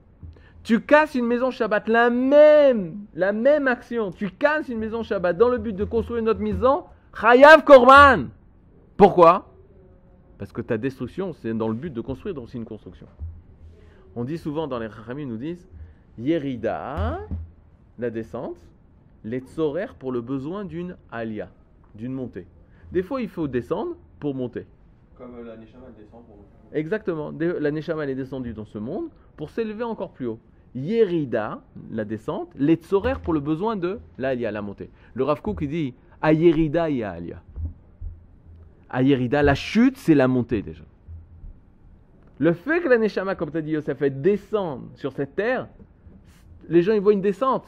Tu 0.62 0.80
casses 0.80 1.14
une 1.14 1.26
maison 1.26 1.50
Shabbat, 1.50 1.88
la 1.88 2.10
même, 2.10 2.96
la 3.14 3.32
même 3.32 3.68
action. 3.68 4.10
Tu 4.10 4.30
casses 4.30 4.68
une 4.68 4.78
maison 4.78 5.02
Shabbat 5.02 5.36
dans 5.36 5.48
le 5.48 5.58
but 5.58 5.74
de 5.74 5.84
construire 5.84 6.20
une 6.20 6.28
autre 6.28 6.40
maison, 6.40 6.84
Chayav 7.18 7.64
Korban. 7.64 8.26
Pourquoi? 8.96 9.52
Parce 10.38 10.52
que 10.52 10.62
ta 10.62 10.78
destruction, 10.78 11.32
c'est 11.34 11.54
dans 11.54 11.68
le 11.68 11.74
but 11.74 11.92
de 11.92 12.00
construire, 12.00 12.34
donc 12.34 12.50
c'est 12.50 12.58
une 12.58 12.64
construction. 12.64 13.06
On 14.16 14.24
dit 14.24 14.38
souvent 14.38 14.66
dans 14.66 14.78
les 14.78 14.88
Chachamim, 14.88 15.20
ils 15.22 15.28
nous 15.28 15.36
disent 15.36 15.68
Yerida, 16.18 17.20
la 17.98 18.10
descente, 18.10 18.56
les 19.24 19.40
tzorer 19.40 19.86
pour 19.98 20.10
le 20.12 20.20
besoin 20.20 20.64
d'une 20.64 20.96
alia, 21.12 21.50
d'une 21.94 22.12
montée. 22.12 22.46
Des 22.92 23.02
fois, 23.02 23.20
il 23.20 23.28
faut 23.28 23.46
descendre 23.48 23.94
pour 24.18 24.34
monter. 24.34 24.66
Comme 25.16 25.34
euh, 25.36 25.44
la 25.44 25.56
Neshama 25.56 25.86
descend 25.96 26.24
pour. 26.24 26.36
Exactement. 26.72 27.32
Des- 27.32 27.58
La 27.60 27.70
Neshama, 27.70 28.06
est 28.06 28.14
descendue 28.14 28.52
dans 28.54 28.64
ce 28.64 28.78
monde 28.78 29.08
pour 29.36 29.50
s'élever 29.50 29.84
encore 29.84 30.10
plus 30.12 30.26
haut. 30.26 30.38
Yerida, 30.74 31.62
la 31.90 32.04
descente, 32.04 32.50
les 32.56 32.76
tzorer 32.76 33.14
pour 33.22 33.32
le 33.32 33.40
besoin 33.40 33.76
de 33.76 33.98
l'alia, 34.18 34.50
la 34.50 34.62
montée. 34.62 34.90
Le 35.14 35.24
Rav 35.24 35.40
Kook, 35.42 35.58
il 35.62 35.68
dit 35.68 35.94
à 36.20 36.32
Yerida, 36.32 36.90
il 36.90 36.96
y 36.98 37.02
a 37.02 37.10
alia. 37.12 37.42
À 38.90 39.02
Yerida, 39.02 39.42
la 39.42 39.54
chute, 39.54 39.96
c'est 39.96 40.14
la 40.14 40.28
montée 40.28 40.62
déjà. 40.62 40.84
Le 42.38 42.52
fait 42.52 42.80
que 42.80 42.88
la 42.88 42.98
Neshama, 42.98 43.34
comme 43.34 43.50
tu 43.50 43.56
as 43.56 43.62
dit 43.62 43.72
Yosef, 43.72 43.98
fait 43.98 44.10
descendre 44.10 44.88
sur 44.94 45.12
cette 45.12 45.34
terre, 45.34 45.68
les 46.68 46.82
gens 46.82 46.92
ils 46.92 47.00
voient 47.00 47.12
une 47.12 47.22
descente. 47.22 47.66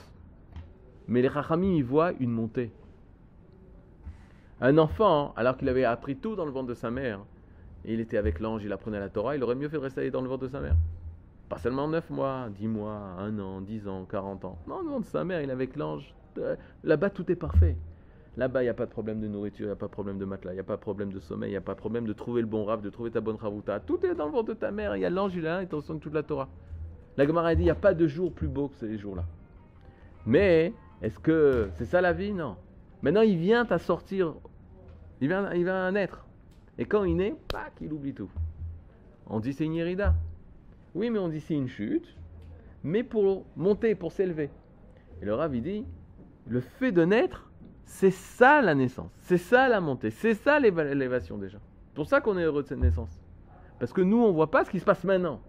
Mais 1.06 1.22
les 1.22 1.30
Chachamim, 1.30 1.74
ils 1.74 1.84
voient 1.84 2.12
une 2.20 2.30
montée. 2.30 2.70
Un 4.60 4.76
enfant, 4.76 5.32
alors 5.36 5.56
qu'il 5.56 5.68
avait 5.68 5.84
appris 5.84 6.16
tout 6.16 6.36
dans 6.36 6.44
le 6.44 6.50
ventre 6.50 6.66
de 6.66 6.74
sa 6.74 6.90
mère, 6.90 7.20
et 7.84 7.94
il 7.94 8.00
était 8.00 8.18
avec 8.18 8.40
l'ange, 8.40 8.62
il 8.64 8.72
apprenait 8.72 8.98
la 8.98 9.08
Torah, 9.08 9.36
il 9.36 9.42
aurait 9.42 9.54
mieux 9.54 9.68
fait 9.68 9.76
de 9.76 9.82
rester 9.82 10.10
dans 10.10 10.20
le 10.20 10.28
ventre 10.28 10.42
de 10.42 10.48
sa 10.48 10.60
mère. 10.60 10.76
Pas 11.48 11.56
seulement 11.58 11.88
9 11.88 12.10
mois, 12.10 12.48
10 12.50 12.68
mois, 12.68 12.98
1 13.18 13.38
an, 13.38 13.60
10 13.62 13.88
ans, 13.88 14.04
40 14.04 14.44
ans. 14.44 14.58
Non, 14.66 14.82
non, 14.82 15.00
de 15.00 15.04
sa 15.06 15.24
mère, 15.24 15.40
il 15.40 15.48
est 15.48 15.52
avec 15.52 15.76
l'ange. 15.76 16.14
Euh, 16.38 16.56
Là-bas, 16.84 17.08
tout 17.08 17.30
est 17.32 17.36
parfait. 17.36 17.76
Là-bas, 18.38 18.62
il 18.62 18.66
n'y 18.66 18.70
a 18.70 18.74
pas 18.74 18.86
de 18.86 18.90
problème 18.92 19.20
de 19.20 19.26
nourriture, 19.26 19.64
il 19.64 19.68
n'y 19.70 19.72
a 19.72 19.76
pas 19.76 19.88
de 19.88 19.90
problème 19.90 20.16
de 20.16 20.24
matelas, 20.24 20.52
il 20.52 20.54
n'y 20.54 20.60
a 20.60 20.64
pas 20.64 20.76
de 20.76 20.80
problème 20.80 21.12
de 21.12 21.18
sommeil, 21.18 21.50
il 21.50 21.54
n'y 21.54 21.56
a 21.56 21.60
pas 21.60 21.74
de 21.74 21.78
problème 21.80 22.06
de 22.06 22.12
trouver 22.12 22.40
le 22.40 22.46
bon 22.46 22.64
rave, 22.64 22.82
de 22.82 22.88
trouver 22.88 23.10
ta 23.10 23.20
bonne 23.20 23.34
ravouta. 23.34 23.80
Tout 23.80 24.06
est 24.06 24.14
dans 24.14 24.26
le 24.26 24.30
ventre 24.30 24.50
de 24.50 24.54
ta 24.54 24.70
mère, 24.70 24.96
il 24.96 25.00
y 25.00 25.04
a 25.04 25.10
l'ange, 25.10 25.34
il 25.34 25.40
est 25.40 25.42
là, 25.42 25.60
il 25.60 25.66
t'enseigne 25.66 25.98
toute 25.98 26.14
la 26.14 26.22
Torah. 26.22 26.48
La 27.16 27.26
Gemara 27.26 27.56
dit, 27.56 27.62
il 27.62 27.64
n'y 27.64 27.70
a 27.70 27.74
pas 27.74 27.94
de 27.94 28.06
jour 28.06 28.32
plus 28.32 28.46
beau 28.46 28.68
que 28.68 28.76
ces 28.76 28.96
jours-là. 28.96 29.24
Mais, 30.24 30.72
est-ce 31.02 31.18
que 31.18 31.68
c'est 31.74 31.84
ça 31.84 32.00
la 32.00 32.12
vie? 32.12 32.32
Non. 32.32 32.54
Maintenant, 33.02 33.22
il 33.22 33.38
vient 33.38 33.66
à 33.68 33.78
sortir, 33.78 34.34
il 35.20 35.26
vient, 35.26 35.52
il 35.52 35.64
vient 35.64 35.86
à 35.86 35.90
naître. 35.90 36.24
Et 36.78 36.84
quand 36.84 37.02
il 37.02 37.16
naît, 37.16 37.34
pac, 37.48 37.72
il 37.80 37.92
oublie 37.92 38.14
tout. 38.14 38.30
On 39.26 39.40
dit 39.40 39.52
c'est 39.52 39.64
une 39.64 39.74
irida. 39.74 40.14
Oui, 40.94 41.10
mais 41.10 41.18
on 41.18 41.28
dit 41.28 41.40
c'est 41.40 41.54
une 41.54 41.66
chute, 41.66 42.16
mais 42.84 43.02
pour 43.02 43.46
monter, 43.56 43.96
pour 43.96 44.12
s'élever. 44.12 44.48
Et 45.20 45.24
le 45.24 45.34
Rav, 45.34 45.56
il 45.56 45.62
dit, 45.62 45.84
le 46.46 46.60
fait 46.60 46.92
de 46.92 47.04
naître, 47.04 47.47
c'est 47.88 48.10
ça 48.10 48.60
la 48.60 48.74
naissance, 48.74 49.10
c'est 49.22 49.38
ça 49.38 49.66
la 49.68 49.80
montée, 49.80 50.10
c'est 50.10 50.34
ça 50.34 50.60
l'éva- 50.60 50.84
l'élévation 50.84 51.38
déjà. 51.38 51.58
C'est 51.86 51.94
pour 51.94 52.06
ça 52.06 52.20
qu'on 52.20 52.36
est 52.38 52.44
heureux 52.44 52.62
de 52.62 52.68
cette 52.68 52.78
naissance. 52.78 53.18
Parce 53.80 53.92
que 53.92 54.02
nous, 54.02 54.18
on 54.18 54.28
ne 54.28 54.32
voit 54.32 54.50
pas 54.50 54.64
ce 54.64 54.70
qui 54.70 54.78
se 54.78 54.84
passe 54.84 55.02
maintenant. 55.04 55.40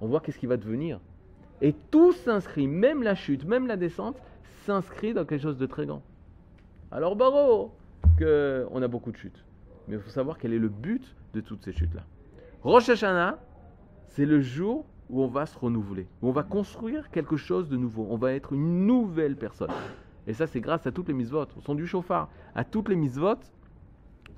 On 0.00 0.06
voit 0.06 0.20
qu'est-ce 0.20 0.38
qui 0.38 0.46
va 0.46 0.56
devenir. 0.56 1.00
Et 1.62 1.72
tout 1.90 2.12
s'inscrit, 2.12 2.68
même 2.68 3.02
la 3.02 3.14
chute, 3.14 3.44
même 3.44 3.66
la 3.66 3.76
descente, 3.76 4.16
s'inscrit 4.66 5.14
dans 5.14 5.24
quelque 5.24 5.42
chose 5.42 5.58
de 5.58 5.66
très 5.66 5.86
grand. 5.86 6.02
Alors, 6.90 7.16
Baro, 7.16 7.72
que 8.18 8.66
on 8.70 8.82
a 8.82 8.88
beaucoup 8.88 9.10
de 9.10 9.16
chutes. 9.16 9.44
Mais 9.88 9.96
il 9.96 10.00
faut 10.00 10.10
savoir 10.10 10.38
quel 10.38 10.52
est 10.52 10.58
le 10.58 10.68
but 10.68 11.16
de 11.34 11.40
toutes 11.40 11.64
ces 11.64 11.72
chutes-là. 11.72 12.02
Rosh 12.62 12.90
c'est 14.08 14.26
le 14.26 14.40
jour 14.40 14.84
où 15.08 15.22
on 15.22 15.28
va 15.28 15.46
se 15.46 15.58
renouveler, 15.58 16.06
où 16.20 16.28
on 16.28 16.32
va 16.32 16.42
construire 16.42 17.10
quelque 17.10 17.36
chose 17.36 17.68
de 17.68 17.76
nouveau. 17.76 18.06
On 18.10 18.16
va 18.16 18.32
être 18.32 18.52
une 18.52 18.86
nouvelle 18.86 19.36
personne. 19.36 19.70
Et 20.26 20.34
ça, 20.34 20.46
c'est 20.46 20.60
grâce 20.60 20.86
à 20.86 20.92
toutes 20.92 21.08
les 21.08 21.14
mitzvot, 21.14 21.46
au 21.56 21.60
son 21.60 21.74
du 21.74 21.86
chauffard, 21.86 22.28
à 22.54 22.64
toutes 22.64 22.88
les 22.88 22.96
mitzvot 22.96 23.36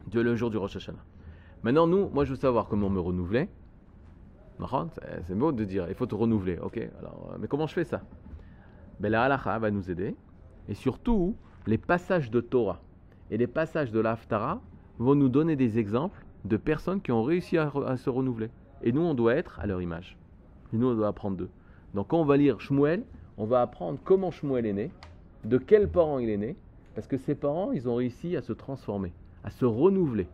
de 0.07 0.21
le 0.21 0.35
jour 0.35 0.51
du 0.51 0.57
Rosh 0.57 0.77
Hashanah. 0.77 1.05
Maintenant, 1.63 1.87
nous, 1.87 2.09
moi, 2.09 2.25
je 2.25 2.31
veux 2.31 2.37
savoir 2.37 2.67
comment 2.67 2.91
me 2.91 3.01
renouveler. 3.01 3.49
C'est 5.25 5.37
beau 5.37 5.53
de 5.53 5.65
dire, 5.65 5.87
il 5.89 5.95
faut 5.95 6.07
te 6.07 6.15
renouveler. 6.15 6.59
Ok, 6.59 6.79
alors, 6.99 7.31
euh, 7.33 7.37
mais 7.41 7.49
comment 7.49 7.67
je 7.67 7.75
fais 7.75 7.85
ça? 7.85 8.03
Ben, 9.01 9.11
La 9.11 9.25
halakha 9.25 9.59
va 9.59 9.71
nous 9.71 9.91
aider. 9.91 10.15
Et 10.69 10.75
surtout, 10.75 11.37
les 11.67 11.79
passages 11.79 12.31
de 12.31 12.41
Torah 12.41 12.81
et 13.31 13.39
les 13.39 13.47
passages 13.47 13.91
de 13.91 14.01
l'Aftara 14.01 14.61
vont 14.99 15.15
nous 15.15 15.29
donner 15.29 15.57
des 15.57 15.79
exemples 15.79 16.25
de 16.45 16.57
personnes 16.57 17.01
qui 17.01 17.13
ont 17.13 17.23
réussi 17.23 17.59
à, 17.59 17.73
à 17.87 17.97
se 17.97 18.11
renouveler. 18.11 18.51
Et 18.83 18.93
nous, 18.93 19.03
on 19.03 19.15
doit 19.15 19.35
être 19.35 19.59
à 19.61 19.67
leur 19.67 19.83
image. 19.83 20.17
Et 20.73 20.77
nous, 20.77 20.89
on 20.89 20.95
doit 20.95 21.09
apprendre 21.09 21.37
d'eux. 21.37 21.51
Donc, 21.95 22.09
quand 22.09 22.21
on 22.21 22.25
va 22.25 22.37
lire 22.37 22.61
Shmuel, 22.61 23.05
on 23.37 23.47
va 23.47 23.63
apprendre 23.63 23.99
comment 24.05 24.31
Shmuel 24.31 24.67
est 24.67 24.73
né, 24.73 24.91
de 25.45 25.59
quels 25.59 25.89
parents 25.89 26.19
il 26.19 26.29
est 26.29 26.37
né, 26.37 26.57
parce 26.95 27.07
que 27.07 27.17
ses 27.17 27.35
parents, 27.35 27.73
ils 27.73 27.89
ont 27.89 27.95
réussi 27.95 28.37
à 28.37 28.43
se 28.43 28.53
transformer, 28.53 29.13
à 29.45 29.51
se 29.51 29.65
renouveler. 29.65 30.27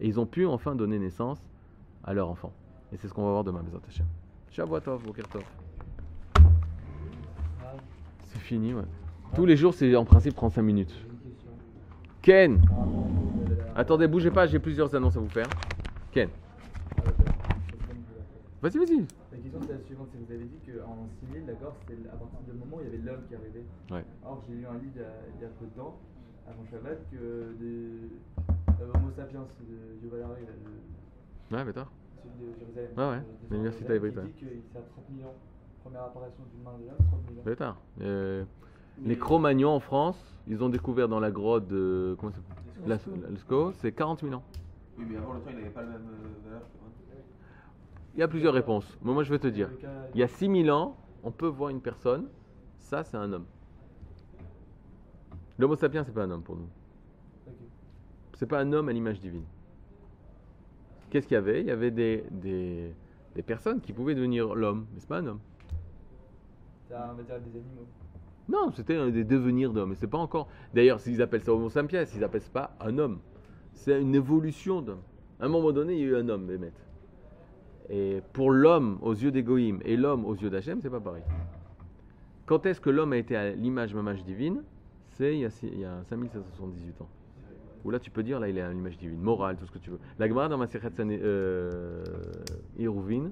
Et 0.00 0.06
ils 0.06 0.20
ont 0.20 0.26
pu 0.26 0.46
enfin 0.46 0.74
donner 0.74 0.98
naissance 0.98 1.38
à 2.04 2.14
leur 2.14 2.28
enfant. 2.28 2.52
Et 2.92 2.96
c'est 2.96 3.08
ce 3.08 3.14
qu'on 3.14 3.24
va 3.24 3.30
voir 3.30 3.44
demain, 3.44 3.62
Bezat 3.62 3.80
Hashem. 3.88 4.06
Shabbat 4.50 4.84
Tov, 4.84 5.02
Boker 5.04 5.28
Tov. 5.28 5.44
C'est 8.24 8.40
fini, 8.40 8.72
ouais. 8.72 8.82
Tous 9.34 9.46
les 9.46 9.56
jours, 9.56 9.74
c'est 9.74 9.94
en 9.96 10.04
principe 10.04 10.34
35 10.34 10.62
minutes. 10.62 10.94
Ken 12.22 12.60
Attendez, 13.74 14.06
bougez 14.06 14.30
pas, 14.30 14.46
j'ai 14.46 14.58
plusieurs 14.58 14.94
annonces 14.94 15.16
à 15.16 15.20
vous 15.20 15.28
faire. 15.28 15.48
Ken 16.12 16.28
Vas-y, 18.66 18.78
vas-y. 18.78 18.98
La 19.30 19.38
question 19.38 19.60
c'est 19.62 19.72
la 19.78 19.80
suivante, 19.86 20.08
c'est 20.10 20.18
que 20.18 20.24
vous 20.26 20.32
avez 20.32 20.44
dit 20.50 20.58
qu'en 20.66 21.06
6000, 21.30 21.46
d'accord, 21.46 21.74
c'était 21.86 22.02
à 22.10 22.16
partir 22.16 22.40
du 22.50 22.58
moment 22.58 22.78
où 22.78 22.80
il 22.82 22.86
y 22.86 22.88
avait 22.88 22.98
l'homme 22.98 23.22
qui 23.28 23.34
arrivait. 23.36 23.64
Ouais. 23.92 24.04
Or 24.26 24.42
j'ai 24.48 24.54
lu 24.54 24.66
un 24.66 24.74
livre 24.74 24.90
il 24.96 25.02
y 25.02 25.04
a, 25.04 25.14
il 25.38 25.42
y 25.42 25.44
a 25.44 25.48
peu 25.54 25.66
de 25.66 25.70
temps, 25.78 25.94
avant 26.50 26.66
Shabbat, 26.66 26.98
que 27.12 27.14
de 27.14 28.10
euh, 28.82 28.90
Homo 28.94 29.10
sapiens 29.14 29.46
de 29.62 30.02
Yuval 30.02 30.22
Harari, 30.22 30.42
le- 30.50 31.56
Ouais, 31.56 31.64
bêta. 31.64 31.86
celui 32.18 32.50
de 32.50 32.58
Jérusalem. 32.58 32.90
Ouais, 32.98 33.06
ouais, 33.06 33.22
de- 33.22 33.46
de 33.46 33.54
l'université 33.54 33.86
qui 33.86 34.02
ouais. 34.02 34.10
dit 34.10 34.32
que 34.34 34.46
c'est 34.72 34.78
à 34.78 34.82
30 34.82 35.04
000 35.16 35.28
ans. 35.30 35.34
Première 35.84 36.02
apparition 36.02 36.42
d'humain 36.50 36.74
déjà, 36.80 36.92
30 36.98 37.20
000 37.28 37.38
ans. 37.38 37.42
Bêta. 37.44 37.76
Euh, 38.00 38.44
les 39.04 39.16
Cro-Magnons 39.16 39.70
en 39.70 39.80
France, 39.80 40.18
ils 40.48 40.64
ont 40.64 40.70
découvert 40.70 41.06
dans 41.08 41.20
la 41.20 41.30
grotte 41.30 41.68
de. 41.68 42.16
Comment 42.18 42.32
ça 42.32 42.38
s'appelle? 42.42 42.88
La- 43.22 43.30
Lascaux, 43.30 43.70
c'est 43.78 43.92
40 43.92 44.22
000 44.22 44.34
ans. 44.34 44.42
Oui, 44.98 45.04
mais 45.08 45.18
avant 45.18 45.34
le 45.34 45.40
temps, 45.40 45.50
il 45.50 45.56
n'avait 45.58 45.70
pas 45.70 45.82
la 45.82 45.90
même 45.90 46.08
euh, 46.10 46.48
valeur 46.48 46.62
que. 46.62 46.85
Il 48.16 48.20
y 48.20 48.22
a 48.22 48.28
plusieurs 48.28 48.54
réponses. 48.54 48.86
Mais 49.02 49.12
moi, 49.12 49.22
je 49.24 49.30
vais 49.30 49.38
te 49.38 49.46
dire. 49.46 49.68
Il 50.14 50.20
y 50.20 50.22
a 50.22 50.28
6000 50.28 50.70
ans, 50.70 50.96
on 51.22 51.30
peut 51.30 51.46
voir 51.46 51.68
une 51.70 51.80
personne, 51.82 52.28
ça, 52.78 53.04
c'est 53.04 53.16
un 53.16 53.30
homme. 53.32 53.44
L'homo 55.58 55.76
sapiens, 55.76 56.02
c'est 56.04 56.12
pas 56.12 56.22
un 56.24 56.30
homme 56.30 56.42
pour 56.42 56.56
nous. 56.56 56.68
C'est 58.34 58.46
pas 58.46 58.60
un 58.60 58.72
homme 58.72 58.88
à 58.88 58.92
l'image 58.92 59.20
divine. 59.20 59.44
Qu'est-ce 61.10 61.26
qu'il 61.26 61.34
y 61.34 61.38
avait? 61.38 61.60
Il 61.60 61.66
y 61.66 61.70
avait 61.70 61.90
des, 61.90 62.24
des, 62.30 62.94
des 63.34 63.42
personnes 63.42 63.80
qui 63.80 63.92
pouvaient 63.92 64.14
devenir 64.14 64.54
l'homme, 64.54 64.86
mais 64.92 65.00
c'est 65.00 65.08
pas 65.08 65.18
un 65.18 65.26
homme. 65.26 65.40
C'est 66.88 66.94
un- 66.94 67.14
dire 67.14 67.24
des 67.24 67.58
animaux. 67.58 67.86
Non, 68.48 68.70
c'était 68.72 69.10
des 69.10 69.24
devenirs 69.24 69.72
d'homme, 69.72 69.90
mais 69.90 69.94
c'est 69.96 70.06
pas 70.06 70.18
encore. 70.18 70.48
D'ailleurs, 70.74 71.00
s'ils 71.00 71.20
appellent 71.20 71.42
ça 71.42 71.52
Homo 71.52 71.68
sapiens, 71.68 72.04
ils 72.14 72.24
appellent 72.24 72.42
ça 72.42 72.50
pas 72.50 72.76
un 72.80 72.96
homme. 72.98 73.18
C'est 73.72 74.00
une 74.00 74.14
évolution 74.14 74.80
d'homme. 74.82 75.00
À 75.40 75.46
un 75.46 75.48
moment 75.48 75.72
donné, 75.72 75.94
il 75.94 76.00
y 76.00 76.02
a 76.04 76.06
eu 76.06 76.16
un 76.16 76.28
homme, 76.28 76.46
Bémet. 76.46 76.72
Et 77.88 78.20
pour 78.32 78.50
l'homme 78.50 78.98
aux 79.02 79.14
yeux 79.14 79.30
d'Égoïm 79.30 79.80
et 79.84 79.96
l'homme 79.96 80.24
aux 80.24 80.34
yeux 80.34 80.50
d'Hachem, 80.50 80.80
c'est 80.82 80.90
pas 80.90 81.00
pareil. 81.00 81.22
Quand 82.46 82.66
est-ce 82.66 82.80
que 82.80 82.90
l'homme 82.90 83.12
a 83.12 83.16
été 83.16 83.36
à 83.36 83.50
l'image 83.52 83.94
mamage 83.94 84.24
divine? 84.24 84.62
C'est 85.10 85.34
il 85.34 85.40
y 85.40 85.44
a, 85.44 85.48
a 85.48 86.04
5778 86.04 87.00
ans. 87.02 87.08
Où 87.84 87.90
là, 87.90 88.00
tu 88.00 88.10
peux 88.10 88.22
dire, 88.24 88.40
là, 88.40 88.48
il 88.48 88.58
est 88.58 88.62
à 88.62 88.72
l'image 88.72 88.98
divine, 88.98 89.20
morale, 89.20 89.56
tout 89.56 89.66
ce 89.66 89.70
que 89.70 89.78
tu 89.78 89.90
veux. 89.90 90.00
La 90.18 90.26
Gemara 90.28 90.48
dans 90.48 90.58
Masechet 90.58 90.90
Sane- 90.90 91.18
euh, 91.22 92.04
Eruvin, 92.78 93.30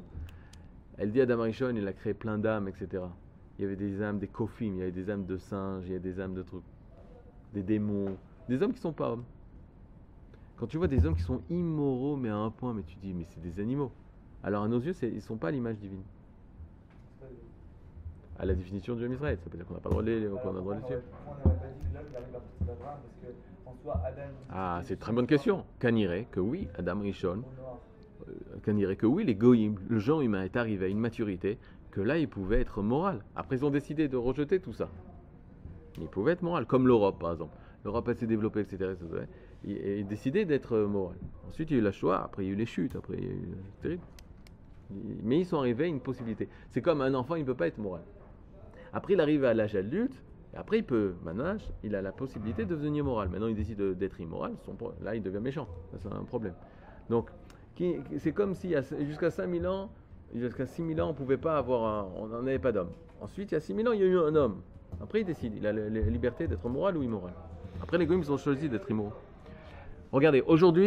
elle 0.97 1.11
dit 1.11 1.21
Adam 1.21 1.43
Rishon, 1.43 1.75
il 1.75 1.87
a 1.89 1.93
créé 1.93 2.15
plein 2.15 2.39
d'âmes, 2.39 2.69
etc. 2.69 3.03
Il 3.59 3.63
y 3.63 3.65
avait 3.65 3.77
des 3.77 4.01
âmes, 4.01 4.19
des 4.21 4.29
kofim, 4.29 4.67
il 4.75 4.77
y 4.79 4.83
avait 4.83 4.93
des 4.93 5.11
âmes 5.11 5.27
de 5.27 5.37
singes, 5.37 5.85
il 5.87 5.93
y 5.93 5.97
a 5.97 5.99
des 6.01 6.21
âmes 6.21 6.35
de 6.35 6.43
trucs, 6.43 6.63
des 7.53 7.63
démons, 7.63 8.17
des 8.49 8.63
hommes 8.63 8.73
qui 8.73 8.81
sont 8.81 8.93
pas 8.93 9.11
hommes. 9.11 9.25
Quand 10.57 10.69
tu 10.69 10.77
vois 10.79 10.87
des 10.89 11.05
hommes 11.05 11.17
qui 11.17 11.23
sont 11.23 11.43
immoraux, 11.51 12.17
mais 12.17 12.29
à 12.29 12.37
un 12.37 12.51
point, 12.51 12.73
mais 12.75 12.83
tu 12.85 12.97
dis, 13.03 13.13
mais 13.13 13.27
c'est 13.31 13.43
des 13.43 13.61
animaux. 13.61 13.91
Alors 14.45 14.65
à 14.65 14.69
nos 14.69 14.79
yeux, 14.79 14.95
ils 15.03 15.15
ne 15.15 15.21
sont 15.21 15.37
pas 15.37 15.49
à 15.49 15.51
l'image 15.51 15.79
divine. 15.79 16.03
À 18.39 18.45
la 18.45 18.55
définition 18.55 18.95
du 18.95 19.05
homme 19.05 19.15
Israël, 19.15 19.39
ça 19.43 19.49
veut 19.49 19.57
dire 19.57 19.67
qu'on 19.67 19.75
n'a 19.75 19.81
pas 19.81 19.89
le 19.89 19.95
droit 19.95 20.03
de 20.03 20.11
les, 20.11 20.29
qu'on 20.29 20.51
a 20.51 20.53
le 20.53 20.61
droit 20.61 20.75
de 20.75 20.81
les 20.81 20.87
il. 20.87 21.03
Ah, 24.51 24.81
c'est 24.85 24.95
une 24.95 25.01
très 25.01 25.13
bonne 25.13 25.27
question. 25.27 25.65
Canirait 25.79 26.27
que 26.31 26.41
oui, 26.41 26.69
Adam 26.77 27.01
Rishon, 27.01 27.43
euh, 28.29 28.33
Canirait 28.63 28.97
que 28.97 29.07
oui, 29.07 29.25
les 29.25 29.35
le 29.35 29.99
genre 29.99 30.21
humain 30.21 30.43
est 30.43 30.57
arrivé 30.57 30.87
à 30.87 30.89
une 30.89 30.99
maturité 30.99 31.59
que 31.91 32.01
là, 32.01 32.19
il 32.19 32.29
pouvait 32.29 32.61
être 32.61 32.83
moral. 32.83 33.25
Après, 33.37 33.57
ils 33.57 33.65
ont 33.65 33.71
décidé 33.71 34.09
de 34.09 34.17
rejeter 34.17 34.59
tout 34.61 34.73
ça. 34.73 34.89
Il 35.99 36.09
pouvait 36.09 36.33
être 36.33 36.43
moral, 36.43 36.67
comme 36.67 36.87
l'Europe, 36.87 37.19
par 37.21 37.33
exemple. 37.33 37.57
L'Europe 37.85 38.09
a 38.09 38.15
s'est 38.15 38.27
développée, 38.27 38.61
etc. 38.61 38.93
etc. 38.93 39.27
Et, 39.65 40.01
et 40.01 40.05
décidé 40.05 40.45
d'être 40.45 40.73
euh, 40.73 40.87
moral. 40.89 41.17
Ensuite, 41.49 41.71
il 41.71 41.75
y 41.75 41.77
a 41.77 41.81
eu 41.81 41.85
la 41.85 41.93
Shoah, 41.93 42.25
après, 42.25 42.45
il 42.45 42.49
y 42.49 42.51
a 42.51 42.53
eu 42.55 42.57
les 42.57 42.67
chutes, 42.67 42.97
après, 42.97 43.17
il 43.17 43.25
y 43.25 43.93
a 43.93 43.95
eu... 43.95 43.99
Mais 44.91 45.41
ils 45.41 45.47
sont 45.47 45.59
arrivés 45.59 45.85
à 45.85 45.89
une 45.89 46.01
possibilité. 46.01 46.49
C'est 46.71 46.83
comme 46.83 47.01
un 47.01 47.15
enfant, 47.15 47.35
il 47.37 47.41
ne 47.41 47.47
peut 47.47 47.55
pas 47.55 47.67
être 47.67 47.79
moral. 47.79 48.03
Après, 48.93 49.15
il 49.15 49.21
arrive 49.21 49.45
à 49.45 49.55
l'âge 49.55 49.75
adulte, 49.75 50.23
et 50.55 50.57
après, 50.57 50.79
il 50.79 50.85
peut, 50.85 51.15
maintenant, 51.25 51.57
il 51.83 51.95
a 51.97 52.03
la 52.03 52.13
possibilité 52.13 52.65
de 52.65 52.71
devenir 52.71 53.05
moral. 53.05 53.29
Maintenant, 53.29 53.49
il 53.49 53.57
décide 53.57 53.79
de- 53.79 53.93
d'être 53.93 54.21
immoral, 54.21 54.53
là, 55.03 55.15
il 55.15 55.23
devient 55.23 55.41
méchant. 55.41 55.67
C'est 55.99 56.13
un 56.13 56.25
problème. 56.25 56.55
Donc, 57.11 57.31
c'est 58.19 58.33
comme 58.33 58.55
si 58.55 58.75
jusqu'à 59.01 59.31
5000 59.31 59.67
ans, 59.67 59.91
jusqu'à 60.35 60.67
6000 60.67 61.01
ans, 61.03 61.11
on 61.11 61.15
pouvait 61.15 61.37
pas 61.37 61.59
avoir 61.59 62.09
on 62.17 62.29
n'en 62.29 62.47
avait 62.47 62.59
pas 62.59 62.73
d'homme. 62.73 62.91
Ensuite, 63.21 63.51
il 63.51 63.55
y 63.55 63.57
a 63.57 63.61
6000 63.61 63.89
ans, 63.89 63.93
il 63.93 64.01
y 64.01 64.05
a 64.05 64.07
eu 64.07 64.19
un 64.19 64.35
homme. 64.35 64.61
Après, 65.03 65.21
il 65.21 65.25
décide. 65.25 65.55
Il 65.57 65.67
a 65.67 65.73
la, 65.73 65.89
liberté 65.89 66.47
d'être 66.47 66.69
moral 66.69 66.97
ou 66.97 67.03
immoral. 67.03 67.33
Après, 67.83 67.99
les 67.99 68.07
goyim, 68.07 68.21
ils 68.23 68.31
ont 68.31 68.37
choisi 68.37 68.69
d'être 68.69 68.89
immoraux. 68.91 69.13
Regardez, 70.13 70.43
aujourd'hui, 70.47 70.83